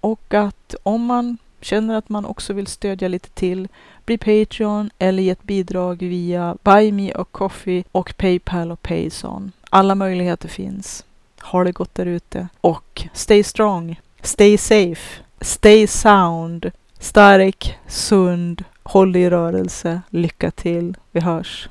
och 0.00 0.34
att 0.34 0.74
om 0.82 1.04
man 1.04 1.38
känner 1.60 1.94
att 1.98 2.08
man 2.08 2.24
också 2.24 2.52
vill 2.52 2.66
stödja 2.66 3.08
lite 3.08 3.30
till, 3.30 3.68
bli 4.04 4.18
Patreon 4.18 4.90
eller 4.98 5.22
ge 5.22 5.30
ett 5.30 5.42
bidrag 5.42 6.02
via 6.02 6.56
Buy 6.62 6.92
Me 6.92 7.12
och 7.12 7.32
Coffee 7.32 7.84
och 7.92 8.16
Paypal 8.16 8.72
och 8.72 8.82
Payson. 8.82 9.52
Alla 9.70 9.94
möjligheter 9.94 10.48
finns. 10.48 11.04
Ha 11.42 11.64
det 11.64 11.72
gott 11.72 11.94
där 11.94 12.06
ute 12.06 12.48
och 12.60 13.06
stay 13.12 13.42
strong! 13.42 14.00
Stay 14.22 14.58
safe. 14.58 15.22
Stay 15.40 15.86
sound. 15.86 16.70
Stark, 16.98 17.78
sund, 17.86 18.64
håll 18.82 19.16
i 19.16 19.30
rörelse. 19.30 20.02
Lycka 20.10 20.50
till. 20.50 20.96
Vi 21.12 21.20
hörs. 21.20 21.68